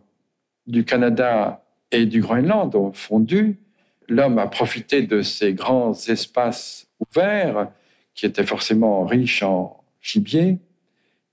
du 0.68 0.86
Canada 0.86 1.61
et 1.92 2.06
du 2.06 2.22
Groenland 2.22 2.74
ont 2.76 2.94
fondu. 2.94 3.60
L'homme 4.08 4.40
a 4.40 4.48
profité 4.48 5.02
de 5.02 5.22
ces 5.22 5.54
grands 5.54 5.94
espaces 5.94 6.88
ouverts 7.00 7.72
qui 8.14 8.26
étaient 8.26 8.46
forcément 8.46 9.06
riches 9.06 9.44
en 9.44 9.84
gibier, 10.02 10.60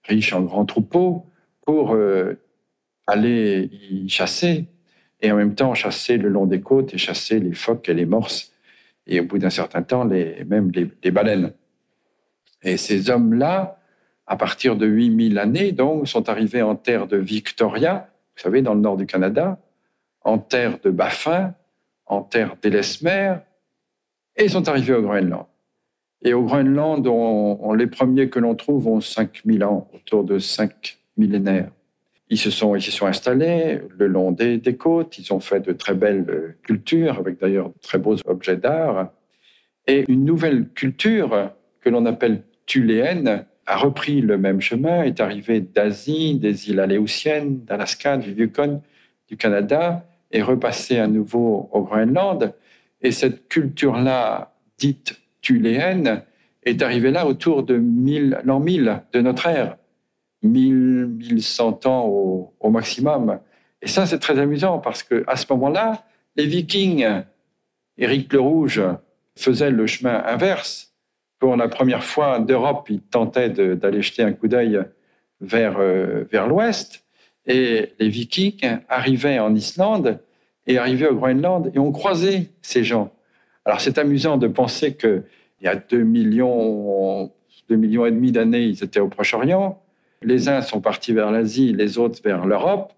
riches 0.05 0.33
en 0.33 0.43
grands 0.43 0.65
troupeaux, 0.65 1.27
pour 1.65 1.95
euh, 1.95 2.41
aller 3.07 3.71
y 3.91 4.09
chasser 4.09 4.67
et 5.21 5.33
en 5.33 5.37
même 5.37 5.55
temps 5.55 5.75
chasser 5.75 6.17
le 6.17 6.29
long 6.29 6.47
des 6.47 6.61
côtes 6.61 6.95
et 6.95 6.99
chasser 6.99 7.41
les 7.41 7.55
phoques 7.55 7.89
et 7.89 7.95
les 7.95 8.07
morses 8.07 8.53
et 9.07 9.21
au 9.21 9.25
bout 9.25 9.39
d'un 9.39 9.51
certain 9.51 9.83
temps 9.83 10.05
même 10.05 10.71
les, 10.71 10.89
les 11.03 11.11
baleines. 11.11 11.53
Et 12.63 12.77
ces 12.77 13.11
hommes-là 13.11 13.79
à 14.29 14.37
partir 14.37 14.77
de 14.77 14.87
8000 14.87 15.39
années, 15.39 15.73
donc, 15.73 16.07
sont 16.07 16.29
arrivés 16.29 16.63
en 16.63 16.77
terre 16.77 17.07
de 17.07 17.17
Victoria, 17.17 18.11
vous 18.37 18.43
savez, 18.43 18.61
dans 18.61 18.75
le 18.75 18.81
nord 18.81 18.99
du 18.99 19.07
Canada, 19.07 19.59
en 20.29 20.39
terre 20.39 20.79
de 20.83 20.91
Baffin, 20.91 21.55
en 22.07 22.23
terre 22.23 22.57
d'Ellesmer, 22.61 23.37
et 24.37 24.49
sont 24.49 24.69
arrivés 24.69 24.95
au 24.95 25.03
Groenland. 25.03 25.47
Et 26.23 26.35
au 26.35 26.43
Groenland, 26.43 27.09
les 27.77 27.87
premiers 27.87 28.29
que 28.29 28.39
l'on 28.39 28.55
trouve 28.55 28.89
ont 28.89 29.01
5000 29.01 29.65
ans, 29.65 29.89
autour 29.95 30.25
de 30.25 30.39
5 30.39 30.99
millénaires. 31.17 31.71
Ils 32.29 32.39
se 32.39 32.51
sont, 32.51 32.77
ils 32.77 32.83
sont 32.83 33.07
installés 33.07 33.81
le 33.97 34.07
long 34.07 34.31
des, 34.33 34.61
côtes, 34.77 35.19
ils 35.19 35.33
ont 35.33 35.41
fait 35.41 35.61
de 35.61 35.73
très 35.73 35.95
belles 35.95 36.57
cultures, 36.63 37.19
avec 37.19 37.41
d'ailleurs 37.41 37.71
de 37.71 37.79
très 37.81 37.99
beaux 37.99 38.17
objets 38.27 38.59
d'art. 38.59 39.11
Et 39.87 40.05
une 40.09 40.27
nouvelle 40.27 40.69
culture 40.69 41.53
que 41.81 41.89
l'on 41.89 42.05
appelle 42.05 42.43
thuléenne, 42.67 43.47
a 43.65 43.77
repris 43.77 44.21
le 44.21 44.37
même 44.37 44.61
chemin, 44.61 45.05
est 45.05 45.21
arrivé 45.21 45.61
d'Asie, 45.61 46.35
des 46.35 46.69
îles 46.69 46.81
Aléoutiennes, 46.81 47.65
d'Alaska, 47.65 48.19
du 48.19 48.33
Yukon, 48.33 48.83
du 49.29 49.37
Canada, 49.37 50.05
et 50.31 50.43
repassé 50.43 50.99
à 50.99 51.07
nouveau 51.07 51.69
au 51.73 51.83
Groenland. 51.83 52.55
Et 53.01 53.13
cette 53.13 53.49
culture-là, 53.49 54.55
dite 54.79 55.21
thuléenne, 55.41 56.23
est 56.65 56.83
arrivée 56.83 57.11
là 57.11 57.27
autour 57.27 57.63
de 57.63 57.75
l'an 58.45 58.61
1000 58.61 59.03
de 59.13 59.21
notre 59.21 59.47
ère, 59.47 59.77
1000, 60.43 61.07
1100 61.33 61.87
ans 61.87 62.07
au, 62.07 62.71
maximum. 62.71 63.39
Et 63.81 63.89
ça, 63.89 64.07
c'est 64.07 64.19
très 64.19 64.39
amusant 64.39 64.79
parce 64.79 65.03
que 65.03 65.25
à 65.27 65.37
ce 65.37 65.47
moment-là, 65.51 66.05
les 66.37 66.47
Vikings, 66.47 67.07
Éric 67.97 68.33
le 68.33 68.41
Rouge, 68.41 68.83
faisaient 69.37 69.71
le 69.71 69.87
chemin 69.87 70.23
inverse 70.27 70.89
pour 71.39 71.57
la 71.57 71.69
première 71.69 72.03
fois 72.03 72.41
d'Europe, 72.41 72.89
il 72.91 73.01
tentait 73.01 73.51
d'aller 73.51 74.03
jeter 74.03 74.23
un 74.23 74.33
coup 74.33 74.49
d'œil 74.49 74.81
vers, 75.41 75.77
euh, 75.79 76.25
vers 76.31 76.49
l'ouest. 76.49 77.05
Et 77.49 77.95
les 77.99 78.09
Vikings 78.09 78.79
arrivaient 78.89 79.39
en 79.39 79.55
Islande 79.55 80.21
et 80.67 80.79
arrivaient 80.79 81.09
au 81.09 81.17
Groenland 81.17 81.73
et 81.75 81.79
ont 81.79 81.93
croisé 81.93 82.51
ces 82.61 82.85
gens. 82.85 83.11
Alors 83.65 83.81
c'est 83.81 83.99
amusant 83.99 84.37
de 84.37 84.47
penser 84.47 84.95
qu'il 84.95 85.25
y 85.63 85.67
a 85.67 85.75
2 85.75 86.03
millions, 86.03 87.33
2 87.71 87.77
millions 87.77 88.07
et 88.07 88.11
demi 88.11 88.33
d'années, 88.33 88.65
ils 88.65 88.85
étaient 88.85 89.01
au 89.01 89.09
Proche-Orient. 89.09 89.83
Les 90.23 90.49
uns 90.49 90.61
sont 90.61 90.81
partis 90.81 91.13
vers 91.13 91.31
l'Asie, 91.31 91.73
les 91.73 91.97
autres 91.97 92.21
vers 92.23 92.47
l'Europe. 92.47 92.93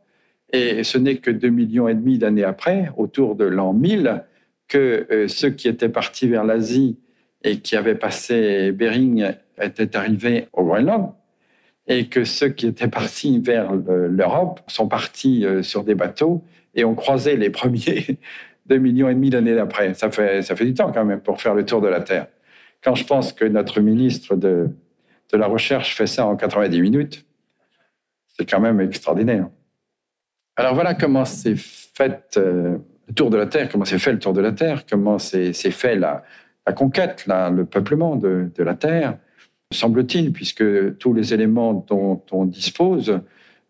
Et 0.52 0.82
ce 0.82 0.98
n'est 0.98 1.16
que 1.16 1.30
2 1.30 1.48
millions 1.48 1.86
et 1.86 1.94
demi 1.94 2.18
d'années 2.18 2.44
après, 2.44 2.90
autour 2.96 3.36
de 3.36 3.44
l'an 3.44 3.72
1000, 3.72 4.24
que 4.66 5.06
euh, 5.10 5.28
ceux 5.28 5.50
qui 5.50 5.68
étaient 5.68 5.88
partis 5.88 6.26
vers 6.26 6.44
l'Asie 6.44 6.98
et 7.44 7.58
qui 7.58 7.76
avaient 7.76 7.94
passé 7.94 8.72
Bering 8.72 9.32
étaient 9.60 9.96
arrivés 9.96 10.48
au 10.52 10.64
Groenland 10.64 11.14
et 11.86 12.08
que 12.08 12.24
ceux 12.24 12.48
qui 12.48 12.66
étaient 12.66 12.88
partis 12.88 13.40
vers 13.40 13.74
l'Europe 13.74 14.60
sont 14.66 14.88
partis 14.88 15.44
euh, 15.44 15.62
sur 15.62 15.84
des 15.84 15.94
bateaux 15.94 16.44
et 16.74 16.84
ont 16.84 16.94
croisé 16.94 17.36
les 17.36 17.50
premiers 17.50 18.18
deux 18.66 18.78
millions 18.78 19.08
et 19.08 19.14
demi 19.14 19.30
d'années 19.30 19.54
d'après. 19.54 19.94
Ça 19.94 20.10
fait, 20.10 20.42
ça 20.42 20.54
fait 20.54 20.64
du 20.64 20.74
temps 20.74 20.92
quand 20.92 21.04
même 21.04 21.20
pour 21.20 21.40
faire 21.40 21.54
le 21.54 21.64
tour 21.64 21.80
de 21.80 21.88
la 21.88 22.00
Terre. 22.00 22.26
Quand 22.82 22.94
je 22.94 23.04
pense 23.04 23.32
que 23.32 23.44
notre 23.44 23.80
ministre 23.80 24.36
de, 24.36 24.68
de 25.32 25.36
la 25.36 25.46
Recherche 25.46 25.94
fait 25.94 26.06
ça 26.06 26.26
en 26.26 26.36
90 26.36 26.80
minutes, 26.80 27.26
c'est 28.28 28.48
quand 28.48 28.60
même 28.60 28.80
extraordinaire. 28.80 29.48
Alors 30.56 30.74
voilà 30.74 30.94
comment 30.94 31.24
fait 31.24 32.36
euh, 32.36 32.78
le 33.08 33.14
tour 33.14 33.30
de 33.30 33.36
la 33.36 33.46
Terre, 33.46 33.68
comment 33.68 33.84
s'est 33.84 33.98
fait 33.98 34.12
le 34.12 34.18
tour 34.18 34.32
de 34.32 34.40
la 34.40 34.52
Terre, 34.52 34.84
comment 34.88 35.18
s'est 35.18 35.52
fait 35.52 35.96
la, 35.96 36.24
la 36.66 36.72
conquête, 36.72 37.26
le 37.26 37.64
peuplement 37.64 38.16
de, 38.16 38.50
la 38.58 38.74
Terre, 38.74 39.18
semble-t-il, 39.72 40.32
puisque 40.32 40.98
tous 40.98 41.14
les 41.14 41.34
éléments 41.34 41.74
dont 41.88 42.22
on 42.30 42.44
dispose 42.44 43.20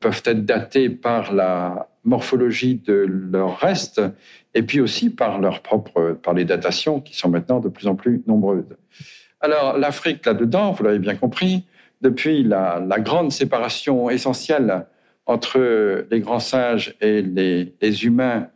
peuvent 0.01 0.23
être 0.25 0.45
datés 0.45 0.89
par 0.89 1.33
la 1.33 1.89
morphologie 2.05 2.77
de 2.77 3.07
leur 3.07 3.59
reste 3.59 4.01
et 4.55 4.63
puis 4.63 4.81
aussi 4.81 5.11
par 5.11 5.41
leur 5.41 5.61
propre, 5.61 6.19
par 6.23 6.33
les 6.33 6.45
datations 6.45 7.01
qui 7.01 7.17
sont 7.17 7.29
maintenant 7.29 7.61
de 7.61 7.69
plus 7.69 7.87
en 7.87 7.95
plus 7.95 8.23
nombreuses. 8.27 8.77
Alors 9.41 9.77
l'Afrique 9.77 10.25
là-dedans, 10.25 10.73
vous 10.73 10.85
l'avez 10.85 10.99
bien 10.99 11.15
compris, 11.17 11.65
depuis 12.01 12.43
la, 12.43 12.81
grande 12.99 13.31
séparation 13.31 14.09
essentielle 14.09 14.87
entre 15.27 16.07
les 16.11 16.21
grands 16.21 16.41
singes 16.41 16.95
et 17.03 17.21
les, 17.21 17.75
les 17.81 18.05
humains 18.07 18.49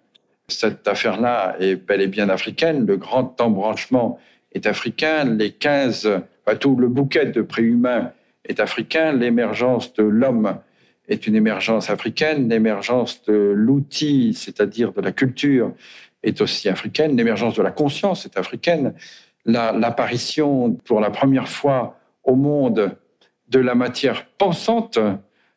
cette 0.49 0.87
affaire-là 0.87 1.57
est 1.59 1.77
bel 1.77 2.01
et 2.01 2.07
bien 2.07 2.29
africaine. 2.29 2.87
Le 2.87 2.97
grand 2.97 3.41
embranchement 3.41 4.19
est 4.53 4.67
africain. 4.67 5.25
Les 5.25 5.53
15, 5.53 6.21
tout 6.59 6.77
le 6.77 6.89
bouquet 6.89 7.27
de 7.27 7.43
préhumains 7.43 8.13
est 8.45 8.61
africain. 8.61 9.13
L'émergence 9.13 9.95
de 9.95 10.03
l'homme 10.03 10.59
est 11.09 11.27
une 11.27 11.35
émergence 11.35 11.91
africaine. 11.91 12.49
L'émergence 12.49 13.23
de 13.25 13.53
l'outil, 13.55 14.35
c'est-à-dire 14.35 14.93
de 14.93 15.01
la 15.01 15.13
culture, 15.13 15.73
est 16.23 16.41
aussi 16.41 16.69
africaine. 16.69 17.17
L'émergence 17.17 17.55
de 17.55 17.63
la 17.63 17.71
conscience 17.71 18.27
est 18.27 18.37
africaine. 18.37 18.95
L'apparition 19.47 20.73
pour 20.85 21.01
la 21.01 21.11
première 21.11 21.49
fois 21.49 21.99
au 22.23 22.35
monde 22.35 22.97
de 23.49 23.59
la 23.59 23.75
matière 23.75 24.27
pensante, 24.39 24.99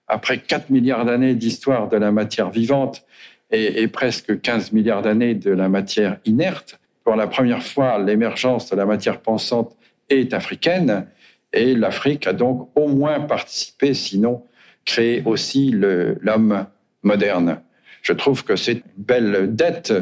après 0.08 0.40
4 0.40 0.70
milliards 0.70 1.06
d'années 1.06 1.36
d'histoire 1.36 1.88
de 1.88 1.98
la 1.98 2.12
matière 2.12 2.50
vivante, 2.50 3.06
et, 3.50 3.88
presque 3.88 4.42
15 4.42 4.74
milliards 4.74 5.02
d'années 5.02 5.34
de 5.34 5.52
la 5.52 5.70
matière 5.70 6.18
inerte. 6.26 6.80
Pour 7.06 7.16
la 7.16 7.28
première 7.28 7.64
fois, 7.64 7.98
l'émergence 7.98 8.70
de 8.70 8.76
la 8.76 8.86
matière 8.86 9.22
pensante 9.22 9.77
est 10.10 10.34
africaine 10.34 11.08
et 11.54 11.76
l'Afrique 11.76 12.28
a 12.28 12.34
donc 12.34 12.70
au 12.76 12.88
moins 12.88 13.20
participé, 13.22 13.94
sinon 13.94 14.44
créé 14.86 15.22
aussi 15.26 15.72
l'homme 15.72 16.66
moderne. 17.04 17.62
Je 18.02 18.14
trouve 18.14 18.44
que 18.44 18.56
c'est 18.56 18.74
une 18.74 18.82
belle 18.98 19.56
dette 19.56 19.94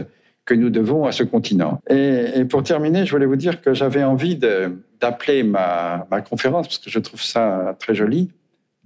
que 0.45 0.53
nous 0.53 0.69
devons 0.69 1.05
à 1.05 1.11
ce 1.11 1.23
continent. 1.23 1.81
Et, 1.89 2.45
pour 2.45 2.63
terminer, 2.63 3.05
je 3.05 3.11
voulais 3.11 3.25
vous 3.25 3.35
dire 3.35 3.61
que 3.61 3.73
j'avais 3.73 4.03
envie 4.03 4.35
d'appeler 4.35 5.43
ma, 5.43 6.07
conférence, 6.29 6.67
parce 6.67 6.77
que 6.77 6.89
je 6.89 6.99
trouve 6.99 7.21
ça 7.21 7.75
très 7.79 7.95
joli, 7.95 8.31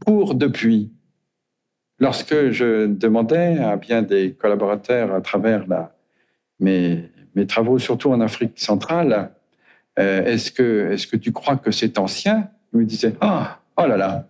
pour 0.06 0.36
depuis. 0.36 0.92
Lorsque 2.00 2.52
je 2.52 2.86
demandais 2.86 3.60
à 3.60 3.76
bien 3.76 4.02
des 4.02 4.32
collaborateurs 4.32 5.14
à 5.14 5.20
travers 5.20 5.66
mes, 6.62 7.10
travaux, 7.48 7.78
surtout 7.78 8.12
en 8.12 8.22
Afrique 8.22 8.58
centrale, 8.58 9.32
euh, 10.00 10.26
est-ce 10.26 10.52
que, 10.52 10.92
est 10.94 11.10
que 11.10 11.18
tu 11.18 11.32
crois 11.32 11.58
que 11.58 11.72
c'est 11.72 11.98
ancien? 11.98 12.50
Ils 12.74 12.80
me 12.80 12.86
disaient 12.86 13.16
Ah, 13.22 13.60
oh 13.78 13.86
là 13.86 13.98
là, 13.98 14.28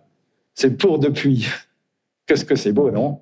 c'est 0.54 0.76
pour 0.76 0.98
depuis. 0.98 1.46
Qu'est-ce 2.26 2.44
que 2.44 2.56
c'est 2.56 2.72
beau, 2.72 2.90
non? 2.90 3.20